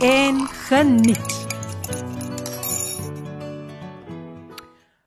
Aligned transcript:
en 0.00 0.48
geniet. 0.48 1.46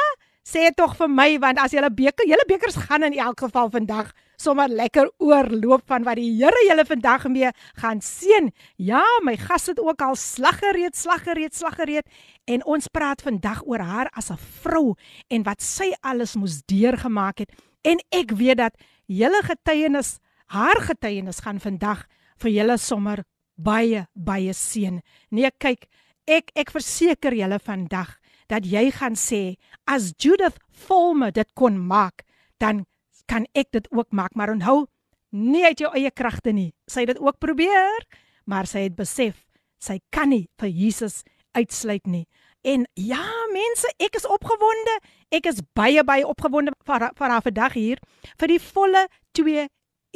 Sê 0.40 0.70
tog 0.72 0.94
vir 0.96 1.08
my 1.12 1.28
want 1.38 1.58
as 1.60 1.74
julle 1.76 1.90
beker, 1.92 2.24
julle 2.24 2.44
bekers 2.48 2.78
gaan 2.86 3.04
in 3.04 3.16
elk 3.20 3.42
geval 3.44 3.68
vandag 3.70 4.12
sommer 4.40 4.72
lekker 4.72 5.10
oorloop 5.20 5.84
van 5.90 6.06
wat 6.06 6.16
die 6.16 6.30
Here 6.38 6.62
julle 6.64 6.86
vandag 6.88 7.26
mee 7.28 7.50
gaan 7.82 8.00
seën. 8.00 8.48
Ja, 8.80 9.02
my 9.22 9.36
gas 9.36 9.68
het 9.68 9.80
ook 9.80 10.00
al 10.00 10.16
slaggereed, 10.16 10.96
slaggereed, 10.96 11.54
slaggereed 11.54 12.08
en 12.48 12.64
ons 12.64 12.88
praat 12.88 13.20
vandag 13.20 13.60
oor 13.68 13.84
haar 13.84 14.08
as 14.16 14.30
'n 14.30 14.40
vrou 14.62 14.96
en 15.28 15.42
wat 15.42 15.60
sy 15.60 15.92
alles 16.00 16.36
moes 16.36 16.62
deurgemaak 16.64 17.38
het. 17.38 17.52
En 17.84 17.98
ek 18.10 18.32
weet 18.32 18.56
dat 18.56 18.74
julle 19.06 19.42
getuienis, 19.42 20.18
haar 20.46 20.80
getuienis 20.80 21.40
gaan 21.40 21.60
vandag 21.60 22.06
vir 22.38 22.50
julle 22.50 22.78
sommer 22.78 23.24
baie 23.56 24.06
baie 24.14 24.52
seën. 24.52 25.00
Nee, 25.30 25.50
kyk, 25.58 25.86
ek 26.26 26.50
ek 26.54 26.70
verseker 26.70 27.32
julle 27.32 27.58
vandag 27.58 28.19
dat 28.50 28.66
jy 28.66 28.90
gaan 28.94 29.16
sê 29.18 29.56
as 29.86 30.12
Judith 30.18 30.58
Volme 30.86 31.30
dit 31.32 31.48
kon 31.54 31.78
maak, 31.78 32.24
dan 32.58 32.84
kan 33.30 33.46
ek 33.54 33.70
dit 33.70 33.86
ook 33.94 34.10
maak, 34.10 34.34
maar 34.34 34.50
onthou, 34.50 34.88
nie 35.30 35.62
uit 35.64 35.78
jou 35.78 35.90
eie 35.94 36.10
kragte 36.10 36.52
nie. 36.52 36.72
Sy 36.90 37.04
het 37.04 37.14
dit 37.14 37.22
ook 37.22 37.38
probeer, 37.38 38.06
maar 38.44 38.66
sy 38.66 38.88
het 38.88 38.96
besef 38.98 39.46
sy 39.80 39.98
kan 40.12 40.30
nie 40.30 40.46
vir 40.60 40.68
Jesus 40.68 41.22
uitsluit 41.56 42.06
nie. 42.06 42.26
En 42.62 42.84
ja, 43.00 43.24
mense, 43.54 43.88
ek 44.02 44.18
is 44.18 44.28
opgewonde. 44.28 44.96
Ek 45.32 45.48
is 45.48 45.62
baie 45.76 46.04
baie 46.04 46.26
opgewonde 46.28 46.74
vir 46.84 47.06
vir 47.16 47.32
haar 47.32 47.44
vandag 47.46 47.76
hier 47.78 48.02
vir 48.36 48.52
die 48.52 48.60
volle 48.60 49.06
2 49.38 49.64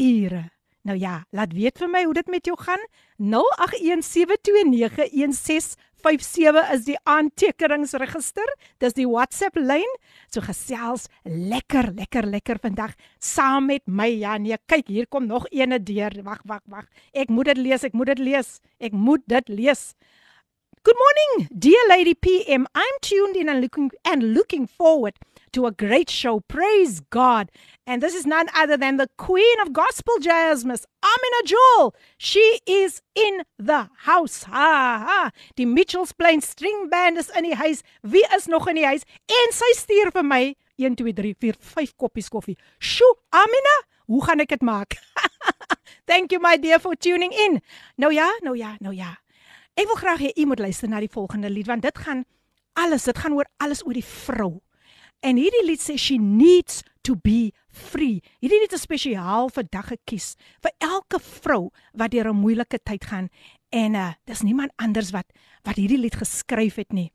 ure. 0.04 0.42
Nou 0.84 0.96
ja, 1.00 1.22
laat 1.32 1.54
weet 1.56 1.80
vir 1.80 1.88
my 1.88 2.02
hoe 2.04 2.16
dit 2.18 2.28
met 2.28 2.44
jou 2.44 2.56
gaan. 2.60 2.82
0817291657 6.04 6.72
is 6.74 6.84
die 6.84 6.96
aantekeningsregister. 7.08 8.50
Dis 8.82 8.96
die 8.96 9.06
WhatsApp 9.08 9.56
lyn. 9.56 9.88
So 10.32 10.44
gesels 10.44 11.08
lekker, 11.24 11.92
lekker, 11.96 12.28
lekker 12.28 12.60
vandag 12.62 12.92
saam 13.18 13.70
met 13.72 13.84
my. 13.86 14.10
Ja 14.20 14.36
nee, 14.38 14.58
kyk, 14.68 14.88
hier 14.92 15.08
kom 15.08 15.26
nog 15.30 15.48
eene 15.50 15.80
deur. 15.80 16.12
Wag, 16.26 16.42
wag, 16.44 16.62
wag. 16.68 16.90
Ek 17.16 17.32
moet 17.32 17.54
dit 17.54 17.64
lees, 17.64 17.86
ek 17.88 17.96
moet 17.96 18.12
dit 18.12 18.24
lees. 18.28 18.58
Ek 18.78 18.92
moet 18.92 19.24
dit 19.30 19.48
lees. 19.48 19.94
Good 20.84 20.96
morning, 20.98 21.48
dear 21.58 21.80
Lady 21.88 22.12
PM. 22.12 22.66
I'm 22.74 22.96
tuned 23.00 23.36
in 23.36 23.48
and 23.48 23.62
looking 23.62 23.90
and 24.04 24.34
looking 24.34 24.66
forward 24.66 25.14
to 25.52 25.64
a 25.64 25.72
great 25.72 26.10
show. 26.10 26.40
Praise 26.40 27.00
God. 27.00 27.50
And 27.86 28.02
this 28.02 28.12
is 28.12 28.26
none 28.26 28.48
other 28.54 28.76
than 28.76 28.98
the 28.98 29.08
Queen 29.16 29.58
of 29.62 29.72
Gospel 29.72 30.18
Jazz, 30.20 30.62
Miss 30.66 30.84
Amina 31.02 31.42
Jewel. 31.46 31.94
She 32.18 32.60
is 32.66 33.00
in 33.14 33.44
the 33.58 33.88
house. 34.00 34.42
Ha 34.42 34.52
ha. 35.08 35.30
Die 35.56 35.64
Mitchells 35.64 36.12
Plain 36.12 36.42
String 36.42 36.90
Band 36.90 37.16
is 37.16 37.30
in 37.30 37.44
die 37.44 37.56
huis. 37.56 37.82
Wie 38.02 38.26
is 38.36 38.46
nog 38.46 38.68
in 38.68 38.76
die 38.76 38.84
huis? 38.84 39.08
En 39.24 39.56
sy 39.56 39.72
stuur 39.80 40.12
vir 40.12 40.28
my 40.34 40.54
1 40.76 41.00
2 41.00 41.16
3 41.16 41.32
4 41.40 41.56
5 41.80 41.96
koppies 41.96 42.28
koffie. 42.28 42.58
Sjoe, 42.76 43.16
Amina, 43.32 43.80
hoe 44.12 44.20
gaan 44.28 44.44
ek 44.44 44.52
dit 44.52 44.68
maak? 44.68 45.00
Thank 46.06 46.36
you 46.36 46.44
my 46.44 46.58
dear 46.60 46.76
for 46.78 46.92
tuning 46.94 47.32
in. 47.32 47.62
Nou 47.96 48.12
ja, 48.12 48.28
nou 48.44 48.52
ja, 48.52 48.76
nou 48.84 48.92
ja. 48.92 49.14
Ek 49.74 49.88
wil 49.90 49.98
graag 49.98 50.20
hê 50.22 50.30
u 50.38 50.46
moet 50.46 50.62
luister 50.62 50.88
na 50.88 51.00
die 51.02 51.10
volgende 51.10 51.50
lied 51.50 51.66
want 51.66 51.82
dit 51.82 51.96
gaan 51.98 52.22
alles, 52.78 53.06
dit 53.08 53.18
gaan 53.18 53.34
oor 53.34 53.48
alles 53.62 53.82
oor 53.86 53.96
die 53.96 54.06
vrou. 54.06 54.60
En 55.24 55.38
hierdie 55.40 55.64
lied 55.66 55.82
sê 55.82 55.96
she 55.98 56.14
needs 56.18 56.82
to 57.02 57.16
be 57.16 57.50
free. 57.68 58.20
Hierdie 58.38 58.60
lied 58.62 58.74
is 58.76 58.84
spesiaal 58.86 59.50
vir 59.54 59.66
dag 59.72 59.88
gekies 59.90 60.34
vir 60.62 60.74
elke 60.78 61.18
vrou 61.18 61.72
wat 61.92 62.14
deur 62.14 62.30
'n 62.30 62.38
moeilike 62.38 62.78
tyd 62.78 63.04
gaan 63.04 63.28
en 63.70 63.94
uh, 63.94 64.12
dis 64.26 64.42
niemand 64.42 64.70
anders 64.76 65.10
wat 65.10 65.26
wat 65.64 65.76
hierdie 65.76 65.98
lied 65.98 66.14
geskryf 66.14 66.76
het 66.76 66.92
nie. 66.92 67.10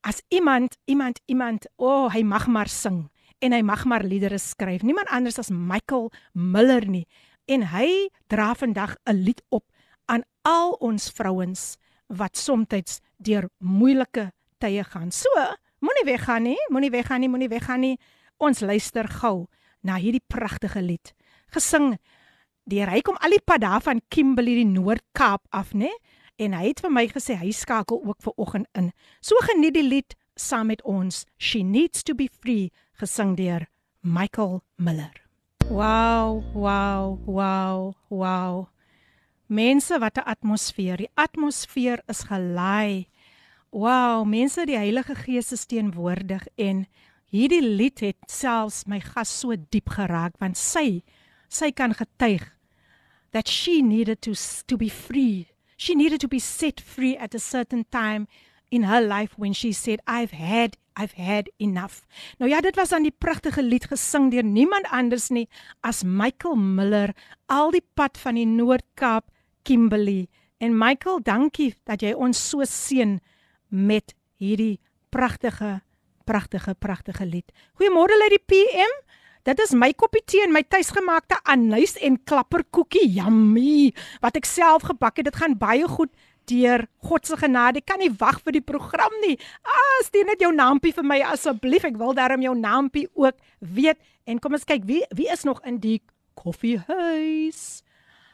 As 0.00 0.22
iemand 0.28 0.78
iemand 0.86 1.20
iemand, 1.26 1.66
o, 1.76 2.06
oh, 2.06 2.12
hy 2.12 2.22
mag 2.22 2.46
maar 2.46 2.68
sing 2.68 3.10
en 3.40 3.52
hy 3.52 3.62
mag 3.62 3.84
maar 3.84 4.04
liedere 4.04 4.38
skryf. 4.38 4.82
Niemand 4.82 5.08
anders 5.08 5.38
as 5.38 5.50
Michael 5.50 6.10
Miller 6.32 6.86
nie. 6.88 7.06
En 7.44 7.62
hy 7.72 8.08
dra 8.28 8.54
vandag 8.54 8.96
'n 9.04 9.16
lied 9.24 9.42
op 9.50 9.64
aan 10.06 10.22
al 10.42 10.72
ons 10.80 11.10
vrouens 11.10 11.76
wat 12.10 12.36
soms 12.36 13.00
deur 13.16 13.48
moeilike 13.58 14.32
tye 14.58 14.84
gaan. 14.84 15.10
So, 15.10 15.28
Moenie 15.80 16.04
weggaan 16.04 16.42
nie, 16.44 16.58
moenie 16.68 16.90
weggaan 16.92 17.22
nie, 17.24 17.28
moenie 17.32 17.48
weggaan 17.48 17.80
nie. 17.80 17.96
Ons 18.36 18.60
luister 18.60 19.06
gou 19.08 19.46
na 19.80 19.96
hierdie 19.96 20.20
pragtige 20.28 20.82
lied. 20.84 21.14
Gesing 21.56 21.94
deur 22.68 22.90
hy 22.92 23.00
kom 23.04 23.16
al 23.24 23.32
die 23.32 23.40
pad 23.40 23.62
daar 23.64 23.80
van 23.86 24.02
Kimberley 24.12 24.58
die 24.60 24.68
Noord-Kaap 24.68 25.48
af, 25.56 25.72
né? 25.72 25.88
En 26.36 26.52
hy 26.56 26.66
het 26.68 26.82
vir 26.84 26.92
my 26.92 27.06
gesê 27.08 27.38
hy 27.40 27.48
skakel 27.56 28.02
ook 28.04 28.20
ver 28.20 28.36
oggend 28.36 28.68
in. 28.76 28.92
So 29.24 29.40
geniet 29.48 29.78
die 29.78 29.86
lied 29.86 30.16
saam 30.36 30.68
met 30.68 30.84
ons. 30.84 31.24
She 31.40 31.64
needs 31.64 32.04
to 32.04 32.14
be 32.14 32.28
free 32.28 32.68
gesing 33.00 33.32
deur 33.40 33.64
Michael 34.04 34.60
Miller. 34.76 35.16
Wow, 35.70 36.44
wow, 36.52 37.16
wow, 37.24 37.94
wow. 38.10 38.68
Mense, 39.50 39.98
wat 39.98 40.16
'n 40.16 40.28
atmosfeer. 40.30 40.96
Die 40.96 41.10
atmosfeer 41.14 42.02
is 42.06 42.22
gelaai 42.22 43.08
Wow, 43.72 44.26
mense, 44.26 44.64
die 44.66 44.74
Heilige 44.74 45.14
Gees 45.14 45.52
is 45.54 45.66
teenwoordig 45.70 46.42
en 46.58 46.88
hierdie 47.30 47.62
lied 47.62 48.00
het 48.02 48.18
selfs 48.26 48.82
my 48.90 48.98
gas 48.98 49.30
so 49.30 49.54
diep 49.54 49.92
geraak 49.94 50.34
want 50.42 50.58
sy 50.58 51.04
sy 51.46 51.70
kan 51.70 51.94
getuig 51.94 52.48
that 53.30 53.46
she 53.46 53.78
needed 53.78 54.18
to 54.26 54.34
to 54.66 54.76
be 54.76 54.90
free. 54.90 55.46
She 55.76 55.94
needed 55.94 56.18
to 56.20 56.28
be 56.28 56.40
set 56.42 56.80
free 56.80 57.16
at 57.16 57.34
a 57.34 57.38
certain 57.38 57.84
time 57.90 58.26
in 58.70 58.82
her 58.90 59.00
life 59.00 59.38
when 59.38 59.54
she 59.54 59.72
said 59.72 60.02
I've 60.06 60.34
had 60.34 60.76
I've 60.98 61.14
had 61.14 61.46
enough. 61.58 62.02
Nou 62.38 62.50
ja, 62.50 62.60
dit 62.60 62.74
was 62.76 62.92
aan 62.92 63.06
die 63.06 63.14
pragtige 63.14 63.62
lied 63.62 63.86
gesing 63.86 64.32
deur 64.34 64.44
niemand 64.44 64.90
anders 64.90 65.30
nie 65.30 65.46
as 65.80 66.02
Michael 66.02 66.58
Miller 66.58 67.14
al 67.46 67.70
die 67.70 67.86
pad 67.94 68.18
van 68.18 68.34
die 68.34 68.50
Noord-Kaap 68.50 69.30
Kimberley. 69.62 70.28
En 70.60 70.76
Michael, 70.76 71.22
dankie 71.24 71.74
dat 71.88 72.02
jy 72.04 72.12
ons 72.12 72.38
so 72.50 72.64
seën 72.66 73.18
met 73.68 74.14
hierdie 74.40 74.80
pragtige 75.10 75.80
pragtige 76.28 76.74
pragtige 76.78 77.26
lied. 77.26 77.48
Goeiemôre 77.78 78.16
lê 78.20 78.28
die 78.36 78.44
PM. 78.46 78.92
Dit 79.48 79.60
is 79.64 79.72
my 79.72 79.88
koppie 79.96 80.22
tee 80.28 80.42
en 80.44 80.52
my 80.52 80.60
tuisgemaakte 80.68 81.38
anys 81.48 81.96
en 82.04 82.18
klapperkoekie, 82.28 83.06
yummy, 83.16 83.88
wat 84.20 84.36
ek 84.36 84.44
self 84.46 84.84
gebak 84.90 85.16
het. 85.16 85.30
Dit 85.30 85.40
gaan 85.40 85.56
baie 85.58 85.88
goed 85.88 86.12
deur 86.50 86.84
God 87.08 87.26
se 87.26 87.38
genade. 87.40 87.80
Kan 87.80 88.02
nie 88.02 88.12
wag 88.20 88.42
vir 88.44 88.58
die 88.58 88.64
program 88.64 89.14
nie. 89.24 89.38
Ah, 89.64 89.98
stuur 90.06 90.28
net 90.28 90.44
jou 90.44 90.52
naampie 90.54 90.92
vir 90.92 91.06
my 91.06 91.20
asseblief. 91.32 91.86
Ek 91.88 91.98
wil 92.00 92.12
darm 92.18 92.44
jou 92.44 92.54
naampie 92.58 93.06
ook 93.14 93.38
weet. 93.60 94.00
En 94.28 94.40
kom 94.42 94.58
ons 94.58 94.68
kyk 94.68 94.84
wie 94.88 95.02
wie 95.16 95.30
is 95.32 95.46
nog 95.48 95.62
in 95.64 95.80
die 95.80 96.00
koffiehuis. 96.38 97.82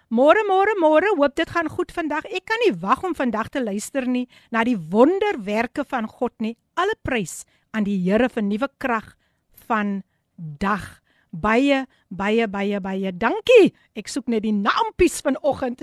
Môre 0.07 0.39
môre 0.47 0.71
môre, 0.79 1.09
hoop 1.19 1.35
dit 1.35 1.51
gaan 1.51 1.67
goed 1.67 1.91
vandag. 1.91 2.29
Ek 2.31 2.45
kan 2.47 2.61
nie 2.63 2.75
wag 2.79 3.03
om 3.03 3.15
vandag 3.19 3.51
te 3.51 3.59
luister 3.59 4.07
nie 4.07 4.29
na 4.55 4.63
die 4.63 4.79
wonderwerke 4.79 5.83
van 5.83 6.07
God 6.07 6.31
nie. 6.39 6.55
Alle 6.79 6.95
prys 7.03 7.43
aan 7.75 7.89
die 7.89 7.99
Here 7.99 8.29
vir 8.31 8.47
nuwe 8.47 8.69
krag 8.79 9.17
van 9.67 10.05
dag. 10.37 11.03
Baie 11.35 11.89
baie 12.07 12.47
baie 12.47 12.79
baie 12.81 13.11
dankie. 13.11 13.75
Ek 13.99 14.07
soek 14.07 14.31
net 14.31 14.47
die 14.47 14.55
naampies 14.55 15.19
vanoggend. 15.27 15.83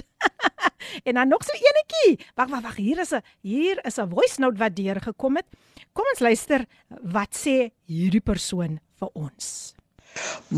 en 1.07 1.19
dan 1.19 1.27
nog 1.27 1.43
so 1.43 1.51
enetjie. 1.59 2.15
Wag 2.39 2.47
wag 2.47 2.63
wag, 2.63 2.79
hier 2.79 3.03
is 3.03 3.11
'n 3.11 3.21
hier 3.43 3.75
is 3.83 3.99
'n 3.99 4.07
voice 4.07 4.39
note 4.39 4.57
wat 4.57 4.75
deur 4.75 5.03
gekom 5.03 5.35
het. 5.35 5.47
Kom 5.91 6.07
ons 6.07 6.23
luister 6.23 6.65
wat 7.03 7.35
sê 7.35 7.75
hierdie 7.91 8.23
persoon 8.23 8.79
vir 8.95 9.09
ons. 9.13 9.75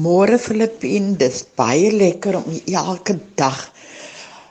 Môre 0.05 0.37
Filippin, 0.43 1.13
dis 1.19 1.37
baie 1.55 1.91
lekker 1.91 2.35
om 2.41 2.47
elke 2.67 3.13
dag 3.39 3.59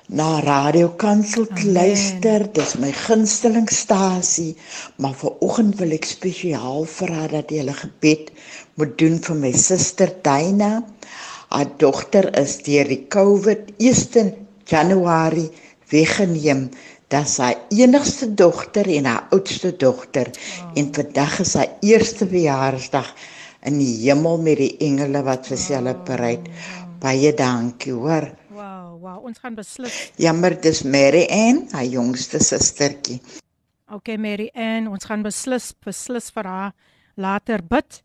na 0.08 0.40
Radio 0.44 0.88
Kansel 1.00 1.44
te 1.50 1.66
luister. 1.68 2.46
Dis 2.56 2.72
my 2.80 2.92
gunstelingstasie, 2.92 4.54
maar 4.96 5.16
vanoggend 5.20 5.76
wil 5.80 5.92
ek 5.96 6.08
spesiaal 6.08 6.88
vra 6.88 7.26
dat 7.34 7.52
jy 7.52 7.64
'n 7.64 7.76
gebed 7.82 8.32
moet 8.76 8.96
doen 9.02 9.20
vir 9.26 9.36
my 9.42 9.52
suster 9.52 10.14
Dina. 10.28 10.72
Haar 11.52 11.70
dogter 11.78 12.30
is 12.40 12.56
deur 12.64 12.88
die 12.88 13.04
COVID 13.08 13.74
1 13.78 14.32
Januarie 14.64 15.50
weggeneem. 15.92 16.70
Dat 17.08 17.28
sy 17.28 17.52
enigste 17.68 18.34
dogter 18.34 18.88
en 18.88 19.04
haar 19.04 19.26
oudste 19.30 19.76
dogter 19.76 20.32
oh. 20.32 20.72
en 20.74 20.94
vandag 20.94 21.40
is 21.40 21.54
haar 21.54 21.70
eerste 21.80 22.26
verjaarsdag 22.26 23.12
in 23.64 23.78
die 23.80 23.92
hemel 24.04 24.40
met 24.44 24.60
die 24.60 24.72
engele 24.84 25.24
wat 25.26 25.48
vir 25.50 25.60
sy 25.60 25.78
hulle 25.78 25.94
bereid. 26.06 26.48
Baie 27.02 27.32
dankie, 27.36 27.92
hoor. 27.96 28.28
Wow, 28.54 29.00
wow, 29.02 29.18
ons 29.24 29.40
gaan 29.42 29.56
beslis. 29.56 29.96
Jammer, 30.20 30.56
dis 30.60 30.84
Mary 30.84 31.24
Ann, 31.32 31.64
haar 31.72 31.88
jongste 31.88 32.40
sustertjie. 32.44 33.20
Okay, 33.92 34.16
Mary 34.16 34.50
Ann, 34.54 34.88
ons 34.88 35.04
gaan 35.08 35.24
beslis 35.24 35.72
beslis 35.84 36.30
vir 36.34 36.48
haar 36.48 36.72
later 37.20 37.62
bid 37.62 38.00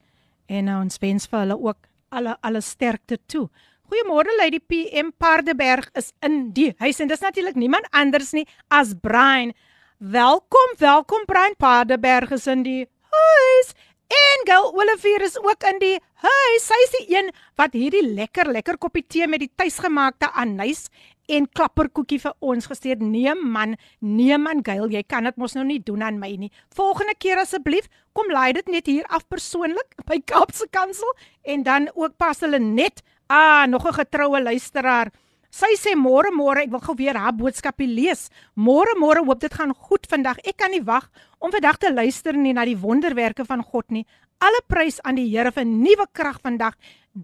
en 0.50 0.68
uh, 0.68 0.82
ons 0.84 1.00
wens 1.02 1.28
vir 1.30 1.44
hulle 1.44 1.58
ook 1.58 1.88
alle 2.14 2.36
alle 2.46 2.62
sterkte 2.66 3.20
toe. 3.30 3.48
Goeiemôre 3.90 4.36
Lady 4.38 4.60
PM 4.60 5.10
Paardeberg 5.18 5.90
is 5.98 6.12
in 6.26 6.52
die 6.54 6.74
huis 6.78 7.00
en 7.02 7.10
dis 7.10 7.24
natuurlik 7.26 7.58
niemand 7.58 7.88
anders 7.96 8.34
nie 8.38 8.46
as 8.68 8.94
Brian. 8.94 9.56
Welkom, 9.98 10.76
welkom 10.78 11.26
Brian 11.28 11.58
Paardeberg 11.58 12.32
is 12.38 12.46
in 12.48 12.62
die 12.64 12.84
huis. 13.10 13.74
En 14.10 14.42
Gail 14.48 14.72
Olivier 14.74 15.22
is 15.22 15.38
ook 15.38 15.64
in 15.70 15.78
die 15.82 15.98
huis. 16.24 16.64
Sy 16.66 16.78
is 16.86 16.94
die 16.96 17.06
een 17.14 17.28
wat 17.60 17.76
hierdie 17.78 18.02
lekker 18.08 18.50
lekker 18.50 18.80
koppie 18.82 19.04
tee 19.06 19.28
met 19.30 19.44
die 19.44 19.52
tuisgemaakte 19.54 20.32
anys 20.34 20.88
en 21.30 21.46
klapperkoekie 21.54 22.18
vir 22.24 22.34
ons 22.42 22.66
gestuur. 22.72 22.98
Nee 23.06 23.36
man, 23.38 23.76
nee 24.02 24.38
man 24.42 24.64
Gail, 24.66 24.90
jy 24.90 25.04
kan 25.06 25.30
dit 25.30 25.38
mos 25.38 25.54
nou 25.54 25.68
nie 25.68 25.78
doen 25.86 26.02
aan 26.08 26.18
my 26.22 26.32
nie. 26.42 26.50
Volgende 26.74 27.14
keer 27.22 27.44
asseblief, 27.44 27.86
kom 28.18 28.34
laai 28.34 28.54
dit 28.58 28.74
net 28.74 28.90
hier 28.90 29.06
af 29.14 29.28
persoonlik 29.30 29.94
by 30.10 30.18
Kaapse 30.26 30.66
Kansel 30.74 31.14
en 31.46 31.64
dan 31.68 31.92
ook 31.94 32.18
pas 32.18 32.42
hulle 32.42 32.60
net. 32.64 33.04
Ah, 33.30 33.68
nog 33.70 33.86
'n 33.86 33.94
getroue 33.94 34.42
luisteraar. 34.42 35.14
Sy 35.50 35.74
sê 35.82 35.96
môre 35.98 36.30
môre 36.30 36.62
ek 36.62 36.72
wil 36.74 36.82
gou 36.84 36.94
weer 36.98 37.18
haar 37.18 37.34
boodskapie 37.34 37.90
lees. 37.90 38.28
Môre 38.54 38.94
môre 39.02 39.24
hoop 39.26 39.42
dit 39.42 39.54
gaan 39.54 39.74
goed 39.74 40.06
vandag. 40.10 40.38
Ek 40.46 40.60
kan 40.62 40.70
nie 40.70 40.84
wag 40.86 41.10
om 41.42 41.52
vandag 41.52 41.80
te 41.82 41.90
luister 41.90 42.38
nie 42.38 42.54
na 42.54 42.66
die 42.70 42.78
wonderwerke 42.78 43.46
van 43.46 43.64
God 43.66 43.90
nie. 43.90 44.06
Alle 44.40 44.62
prys 44.70 45.02
aan 45.04 45.18
die 45.18 45.28
Here 45.28 45.52
vir 45.52 45.66
nuwe 45.66 46.06
krag 46.14 46.38
vandag. 46.46 46.78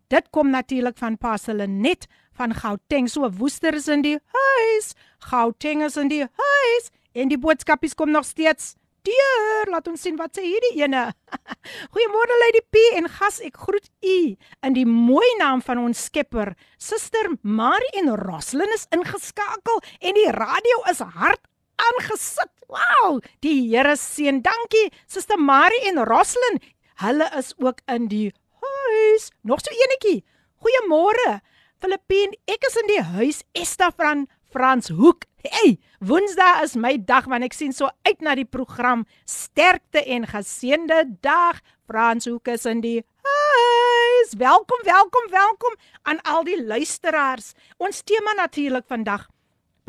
Dit 0.10 0.31
kom 0.33 0.50
natuurlik 0.50 0.98
van 0.98 1.18
Paselle 1.22 1.68
net 1.68 2.10
van 2.33 2.54
Gauteng. 2.54 3.07
So 3.07 3.30
woester 3.30 3.77
is 3.77 3.88
in 3.88 4.01
die 4.01 4.18
huis. 4.18 4.95
Gauteng 5.30 5.86
is 5.86 5.98
in 5.98 6.10
die 6.10 6.25
huis 6.25 6.92
en 7.13 7.30
die 7.30 7.39
boodskapies 7.39 7.95
kom 7.95 8.12
nog 8.12 8.25
steeds. 8.25 8.75
Deur, 9.06 9.69
laat 9.69 9.88
ons 9.92 10.02
sien 10.02 10.16
wat 10.18 10.34
sê 10.38 10.44
hierdie 10.46 10.81
ene. 10.81 11.07
Goeiemôre 11.94 12.38
Lady 12.42 12.62
P 12.74 12.81
en 12.98 13.10
gas, 13.18 13.38
ek 13.46 13.60
groet 13.66 13.86
u 14.02 14.18
in 14.66 14.78
die 14.78 14.86
mooi 14.90 15.28
naam 15.42 15.62
van 15.66 15.81
ons 15.84 16.07
Skepper. 16.07 16.56
Suster 16.81 17.30
Marie 17.42 17.92
en 18.02 18.13
Roslyn 18.24 18.74
is 18.74 18.88
ingeskakel 18.96 19.81
en 20.02 20.18
die 20.18 20.30
radio 20.34 20.81
is 20.90 21.04
hard 21.18 21.44
aangesit. 21.86 22.52
Wow, 22.72 23.19
die 23.46 23.60
Here 23.69 23.94
seën. 24.00 24.42
Dankie 24.46 24.90
Suster 25.06 25.38
Marie 25.38 25.84
en 25.92 26.01
Roslyn. 26.10 26.62
Hulle 27.04 27.28
is 27.38 27.54
ook 27.62 27.84
in 27.92 28.08
die 28.10 28.31
huis. 28.63 29.30
Nog 29.44 29.62
so 29.62 29.75
enetjie. 29.86 30.24
Goeiemôre. 30.63 31.42
Filippien, 31.84 32.34
ek 32.50 32.63
is 32.66 32.78
in 32.81 32.88
die 32.90 33.04
huis 33.04 33.44
Esta 33.54 33.92
van 33.94 34.25
Frans 34.56 34.88
Hoek. 34.88 35.25
Hey, 35.44 35.80
Woensdae 36.00 36.63
is 36.63 36.78
my 36.80 36.94
dag 36.96 37.25
want 37.28 37.44
ek 37.44 37.52
sien 37.52 37.74
so 37.75 37.90
uit 38.07 38.22
na 38.24 38.38
die 38.40 38.48
program. 38.48 39.02
Sterkte 39.28 40.00
en 40.00 40.24
geseënde 40.31 41.02
dag. 41.25 41.60
Frans 41.90 42.30
Hoek 42.30 42.48
is 42.54 42.63
in 42.69 42.80
die 42.80 43.02
huis. 43.28 44.31
Welkom, 44.40 44.80
welkom, 44.88 45.28
welkom 45.34 45.75
aan 46.07 46.24
al 46.24 46.48
die 46.48 46.56
luisteraars. 46.63 47.52
Ons 47.84 48.00
tema 48.07 48.31
natuurlik 48.40 48.88
vandag 48.88 49.28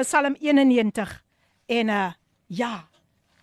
Psalm 0.03 0.35
91. 0.43 1.15
En 1.71 1.95
uh 1.95 2.11
ja, 2.51 2.89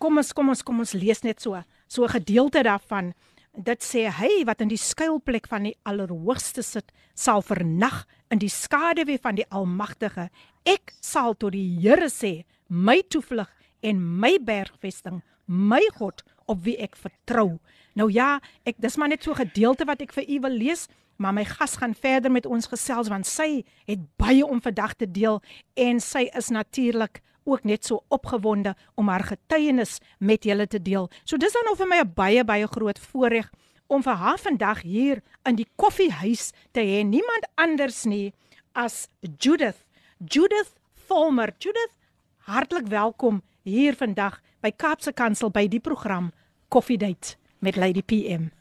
kom 0.03 0.19
ons 0.19 0.35
kom 0.35 0.51
ons 0.51 0.63
kom 0.63 0.83
ons 0.83 0.95
lees 0.95 1.23
net 1.23 1.39
so 1.39 1.55
so 1.87 2.03
'n 2.03 2.19
gedeelte 2.19 2.67
daarvan. 2.67 3.13
Dit 3.53 3.83
sê 3.85 4.07
hy 4.09 4.41
wat 4.49 4.63
in 4.65 4.71
die 4.71 4.81
skuilplek 4.81 5.45
van 5.45 5.67
die 5.67 5.75
Allerhoogste 5.85 6.63
sit, 6.65 6.87
sal 7.13 7.43
vernag 7.45 7.99
in 8.33 8.39
die 8.41 8.49
skaduwee 8.49 9.21
van 9.21 9.37
die 9.37 9.45
Almagtige. 9.53 10.31
Ek 10.65 10.95
sal 11.05 11.37
tot 11.37 11.53
die 11.53 11.77
Here 11.77 12.09
sê, 12.09 12.47
my 12.67 13.03
toevlug 13.13 13.51
en 13.85 14.01
my 14.01 14.39
bergvesting, 14.41 15.21
my 15.45 15.83
God 15.99 16.23
op 16.49 16.63
wie 16.65 16.79
ek 16.81 16.97
vertrou. 16.97 17.59
Nou 17.93 18.09
ja, 18.09 18.39
ek 18.65 18.81
dis 18.81 18.97
maar 18.97 19.13
net 19.13 19.21
so 19.21 19.31
'n 19.31 19.45
gedeelte 19.45 19.85
wat 19.85 20.01
ek 20.01 20.13
vir 20.13 20.25
u 20.27 20.39
wil 20.39 20.57
lees, 20.57 20.87
maar 21.17 21.33
my 21.33 21.45
gas 21.45 21.77
gaan 21.77 21.93
verder 21.93 22.31
met 22.31 22.45
ons 22.45 22.67
gesels 22.67 23.07
want 23.07 23.25
sy 23.25 23.63
het 23.85 23.99
baie 24.17 24.45
om 24.45 24.61
vandag 24.61 24.95
te 24.95 25.05
deel 25.05 25.41
en 25.75 25.99
sy 25.99 26.27
is 26.33 26.49
natuurlik 26.49 27.21
ook 27.43 27.63
net 27.63 27.85
so 27.85 28.03
opgewonde 28.07 28.75
om 28.95 29.07
haar 29.07 29.23
getuienis 29.23 29.99
met 30.19 30.43
julle 30.43 30.67
te 30.67 30.81
deel. 30.81 31.09
So 31.23 31.37
dis 31.37 31.53
dan 31.53 31.71
of 31.71 31.77
vir 31.77 31.87
my 31.87 31.99
'n 31.99 32.13
baie 32.15 32.43
baie 32.43 32.67
groot 32.67 32.99
voorreg 32.99 33.51
om 33.87 34.03
vir 34.03 34.13
haar 34.13 34.39
vandag 34.39 34.81
hier 34.81 35.21
in 35.43 35.55
die 35.55 35.67
koffiehuis 35.75 36.51
te 36.71 36.81
hê. 36.81 37.03
Niemand 37.05 37.47
anders 37.55 38.03
nie 38.03 38.33
as 38.73 39.07
Judith. 39.37 39.85
Judith 40.17 40.73
Volmer. 41.07 41.53
Judith, 41.59 41.93
hartlik 42.37 42.87
welkom 42.87 43.41
hier 43.63 43.95
vandag 43.95 44.41
by 44.61 44.71
Kaapse 44.71 45.13
Kansel 45.13 45.51
by 45.51 45.67
die 45.67 45.79
program 45.79 46.31
Coffee 46.69 46.97
Date 46.97 47.35
met 47.59 47.75
Lady 47.75 48.01
PM. 48.01 48.51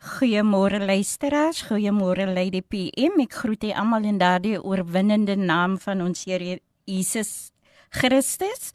Goeiemôre 0.00 0.80
luisteraars, 0.80 1.66
goeiemôre 1.68 2.24
Lady 2.32 2.62
PM. 2.62 3.20
Ek 3.20 3.34
groet 3.42 3.60
julle 3.60 3.76
almal 3.76 4.08
in 4.08 4.18
daardie 4.20 4.56
oorwinnende 4.56 5.36
naam 5.36 5.76
van 5.78 6.00
ons 6.00 6.24
Here 6.24 6.58
Jesus 6.88 7.52
Christus. 7.90 8.72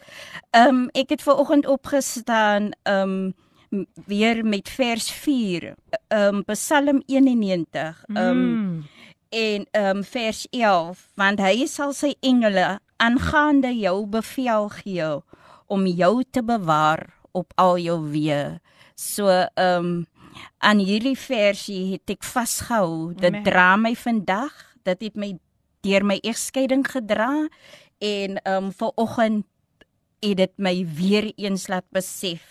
Ehm 0.52 0.68
um, 0.68 0.90
ek 0.94 1.16
het 1.16 1.24
ver 1.24 1.40
oggend 1.40 1.68
opgestaan 1.68 2.72
ehm 2.84 3.34
um, 3.72 3.86
weer 4.06 4.46
met 4.46 4.70
vers 4.70 5.12
4. 5.12 5.74
Ehm 6.08 6.36
um, 6.36 6.44
Psalm 6.46 7.02
91. 7.06 8.04
Ehm 8.14 8.28
um, 8.28 8.38
mm. 8.38 8.88
en 9.30 9.68
ehm 9.72 9.98
um, 9.98 10.04
vers 10.04 10.48
11 10.50 11.08
want 11.16 11.40
hy 11.40 11.66
sal 11.66 11.94
sy 11.94 12.16
engele 12.20 12.80
aangaande 12.98 13.74
jou 13.76 14.06
bevel 14.08 14.70
gee 14.70 15.12
om 15.68 15.88
jou 15.88 16.24
te 16.32 16.44
bewaar 16.44 17.08
op 17.32 17.52
al 17.56 17.78
jou 17.78 18.00
weë. 18.12 18.60
So 18.96 19.30
ehm 19.30 19.86
um, 19.86 20.06
aan 20.58 20.80
hierdie 20.84 21.18
versie 21.18 21.94
het 21.94 22.12
ek 22.12 22.24
vasgehou. 22.24 23.14
Dit 23.16 23.44
dra 23.46 23.76
my 23.80 23.96
vandag. 23.96 24.54
Dit 24.84 25.02
het 25.02 25.16
my 25.16 25.36
deur 25.86 26.06
my 26.06 26.18
egskeiding 26.26 26.86
gedra 26.90 27.48
en 28.06 28.38
um 28.48 28.70
vir 28.72 28.92
oggend 28.96 29.46
het 30.26 30.38
dit 30.38 30.54
my 30.58 30.76
weer 30.98 31.32
eens 31.36 31.68
laat 31.72 31.86
besef 31.94 32.44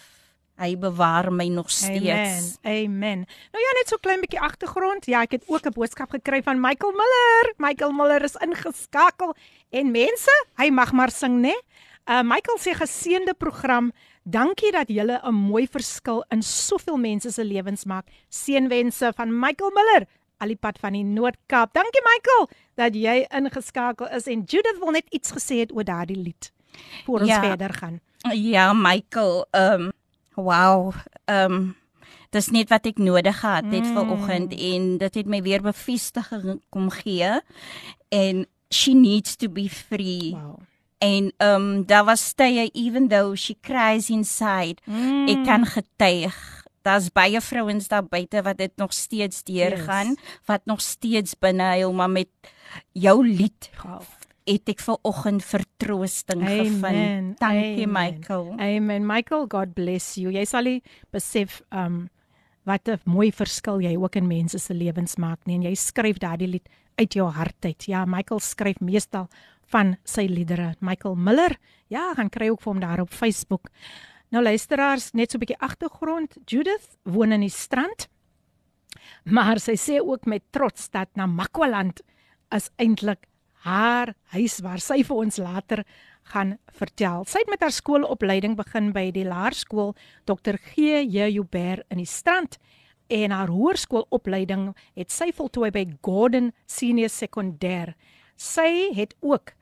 hy 0.61 0.75
bewaar 0.79 1.33
my 1.35 1.49
nog 1.51 1.71
steeds. 1.71 2.59
Amen. 2.63 2.85
Amen. 2.85 3.25
Nou 3.53 3.63
ja, 3.63 3.73
net 3.79 3.91
so 3.91 3.99
klein 3.99 4.23
bietjie 4.23 4.41
agtergrond. 4.41 5.07
Ja, 5.11 5.25
ek 5.27 5.39
het 5.39 5.49
ook 5.51 5.67
'n 5.67 5.75
boodskap 5.75 6.11
gekry 6.11 6.43
van 6.43 6.61
Michael 6.61 6.93
Miller. 6.93 7.55
Michael 7.57 7.93
Miller 7.93 8.23
is 8.23 8.37
ingeskakel 8.37 9.35
en 9.71 9.91
mense, 9.91 10.47
hy 10.57 10.71
mag 10.71 10.93
maar 10.93 11.11
sing, 11.11 11.41
né? 11.43 11.55
Uh 12.07 12.23
Michael 12.23 12.59
sê 12.59 12.75
geseënde 12.75 13.35
program. 13.35 13.93
Dankie 14.23 14.73
dat 14.73 14.89
julle 14.89 15.21
'n 15.23 15.35
mooi 15.35 15.67
verskil 15.67 16.25
in 16.29 16.43
soveel 16.43 16.97
mense 16.97 17.31
se 17.31 17.45
lewens 17.45 17.85
maak. 17.85 18.07
Seënwense 18.29 19.13
van 19.17 19.39
Michael 19.39 19.71
Miller 19.71 20.07
alipad 20.39 20.79
van 20.79 20.93
die 20.93 21.05
Noord-Kaap. 21.05 21.73
Dankie 21.75 22.03
Michael 22.03 22.49
dat 22.75 22.95
jy 22.95 23.27
ingeskakel 23.29 24.09
is 24.09 24.27
en 24.27 24.43
Judith 24.47 24.79
wil 24.79 24.91
net 24.91 25.07
iets 25.11 25.33
gesê 25.33 25.63
het 25.63 25.73
oor 25.73 25.85
daardie 25.85 26.19
lied 26.19 26.53
voor 27.05 27.21
ons 27.21 27.29
Ja. 27.29 27.41
verder 27.41 27.75
gaan. 27.75 28.01
Ja, 28.33 28.73
Michael, 28.73 29.47
ehm 29.51 29.81
um, 29.81 29.93
wow, 30.35 30.95
ehm 31.25 31.53
um, 31.53 31.77
dis 32.31 32.49
net 32.51 32.69
wat 32.69 32.87
ek 32.87 32.99
nodig 32.99 33.41
gehad 33.41 33.65
het 33.71 33.85
mm. 33.85 33.95
vanoggend 33.95 34.55
en 34.55 34.99
dit 34.99 35.15
het 35.15 35.27
my 35.27 35.43
weer 35.43 35.63
bevestiging 35.63 36.63
kom 36.69 36.91
gee 36.91 37.41
en 38.09 38.47
she 38.69 38.93
needs 38.93 39.37
to 39.37 39.49
be 39.49 39.69
free. 39.69 40.35
Wow. 40.35 40.59
En 40.99 41.33
ehm 41.37 41.63
um, 41.63 41.87
daar 41.87 42.05
was 42.05 42.33
tye 42.33 42.71
even 42.73 43.09
though 43.09 43.37
she 43.37 43.55
cries 43.61 44.09
inside, 44.11 44.81
mm. 44.85 45.29
ek 45.29 45.45
kan 45.45 45.67
getuig 45.67 46.64
Daar's 46.85 47.09
baie 47.13 47.41
vrouens 47.41 47.89
daar 47.89 48.05
buite 48.05 48.43
wat 48.45 48.59
dit 48.61 48.73
nog 48.77 48.93
steeds 48.93 49.43
deurgaan, 49.49 50.15
yes. 50.15 50.41
wat 50.47 50.67
nog 50.69 50.83
steeds 50.85 51.33
binne 51.41 51.63
huil, 51.63 51.93
maar 51.93 52.11
met 52.11 52.29
jou 52.93 53.23
lied 53.25 53.71
Gaaf. 53.73 54.19
het 54.45 54.69
ek 54.69 54.83
ver 54.85 54.99
oggend 55.03 55.45
vertroosting 55.45 56.43
Amen. 56.45 56.67
gevind. 56.67 57.39
Dankie 57.41 57.87
Amen. 57.87 57.93
Michael. 57.93 58.53
Amen. 58.59 59.07
Michael, 59.07 59.47
God 59.49 59.73
bless 59.75 60.15
you. 60.21 60.33
Jy 60.33 60.45
sal 60.45 60.69
besef 61.11 61.63
um 61.73 62.09
wat 62.65 62.89
'n 62.89 63.01
mooi 63.05 63.33
verskil 63.33 63.81
jy 63.81 63.97
ook 63.97 64.17
in 64.17 64.27
mense 64.27 64.59
se 64.59 64.75
lewens 64.75 65.17
maak 65.17 65.41
nie. 65.47 65.57
En 65.57 65.63
jy 65.63 65.75
skryf 65.75 66.19
daardie 66.19 66.49
lied 66.49 66.69
uit 66.97 67.13
jou 67.13 67.31
hart 67.31 67.65
uit. 67.65 67.85
Ja, 67.85 68.05
Michael 68.05 68.41
skryf 68.41 68.81
meestal 68.81 69.29
van 69.67 69.97
sy 70.05 70.27
liedere. 70.29 70.75
Michael 70.81 71.15
Miller. 71.15 71.57
Ja, 71.89 72.13
gaan 72.15 72.31
kry 72.31 72.49
ook 72.49 72.61
vir 72.61 72.73
hom 72.73 72.81
daar 72.81 73.01
op 73.01 73.11
Facebook. 73.11 73.69
Nou 74.35 74.43
luisteraars, 74.43 75.13
net 75.15 75.31
so 75.31 75.39
'n 75.39 75.45
bietjie 75.45 75.63
agtergrond. 75.63 76.35
Judith 76.45 76.99
woon 77.03 77.33
in 77.33 77.41
die 77.41 77.51
strand. 77.51 78.09
Maar 79.25 79.61
sy 79.61 79.77
sê 79.77 80.01
ook 80.01 80.25
met 80.27 80.43
trots 80.51 80.91
dat 80.91 81.09
Namakwaland 81.15 82.03
is 82.51 82.71
eintlik 82.77 83.29
haar 83.63 84.15
huis 84.35 84.59
waar 84.61 84.81
sy 84.81 85.05
vir 85.05 85.17
ons 85.17 85.37
later 85.37 85.85
gaan 86.23 86.59
vertel. 86.73 87.25
Sy 87.25 87.39
het 87.39 87.49
met 87.49 87.61
haar 87.61 87.71
skoolopleiding 87.71 88.57
begin 88.57 88.93
by 88.93 89.11
die 89.11 89.25
laerskool 89.25 89.95
Dr. 90.25 90.57
G. 90.57 91.05
J. 91.07 91.31
Joubert 91.31 91.87
in 91.91 91.99
die 91.99 92.07
Strand 92.07 92.59
en 93.07 93.31
haar 93.31 93.49
hoërskoolopleiding 93.49 94.75
het 94.97 95.11
sy 95.11 95.33
voltooi 95.33 95.71
by 95.71 95.87
Gordon 96.03 96.53
Senior 96.67 97.09
Sekondêr. 97.09 97.95
Sy 98.37 98.91
het 98.95 99.15
ook 99.21 99.53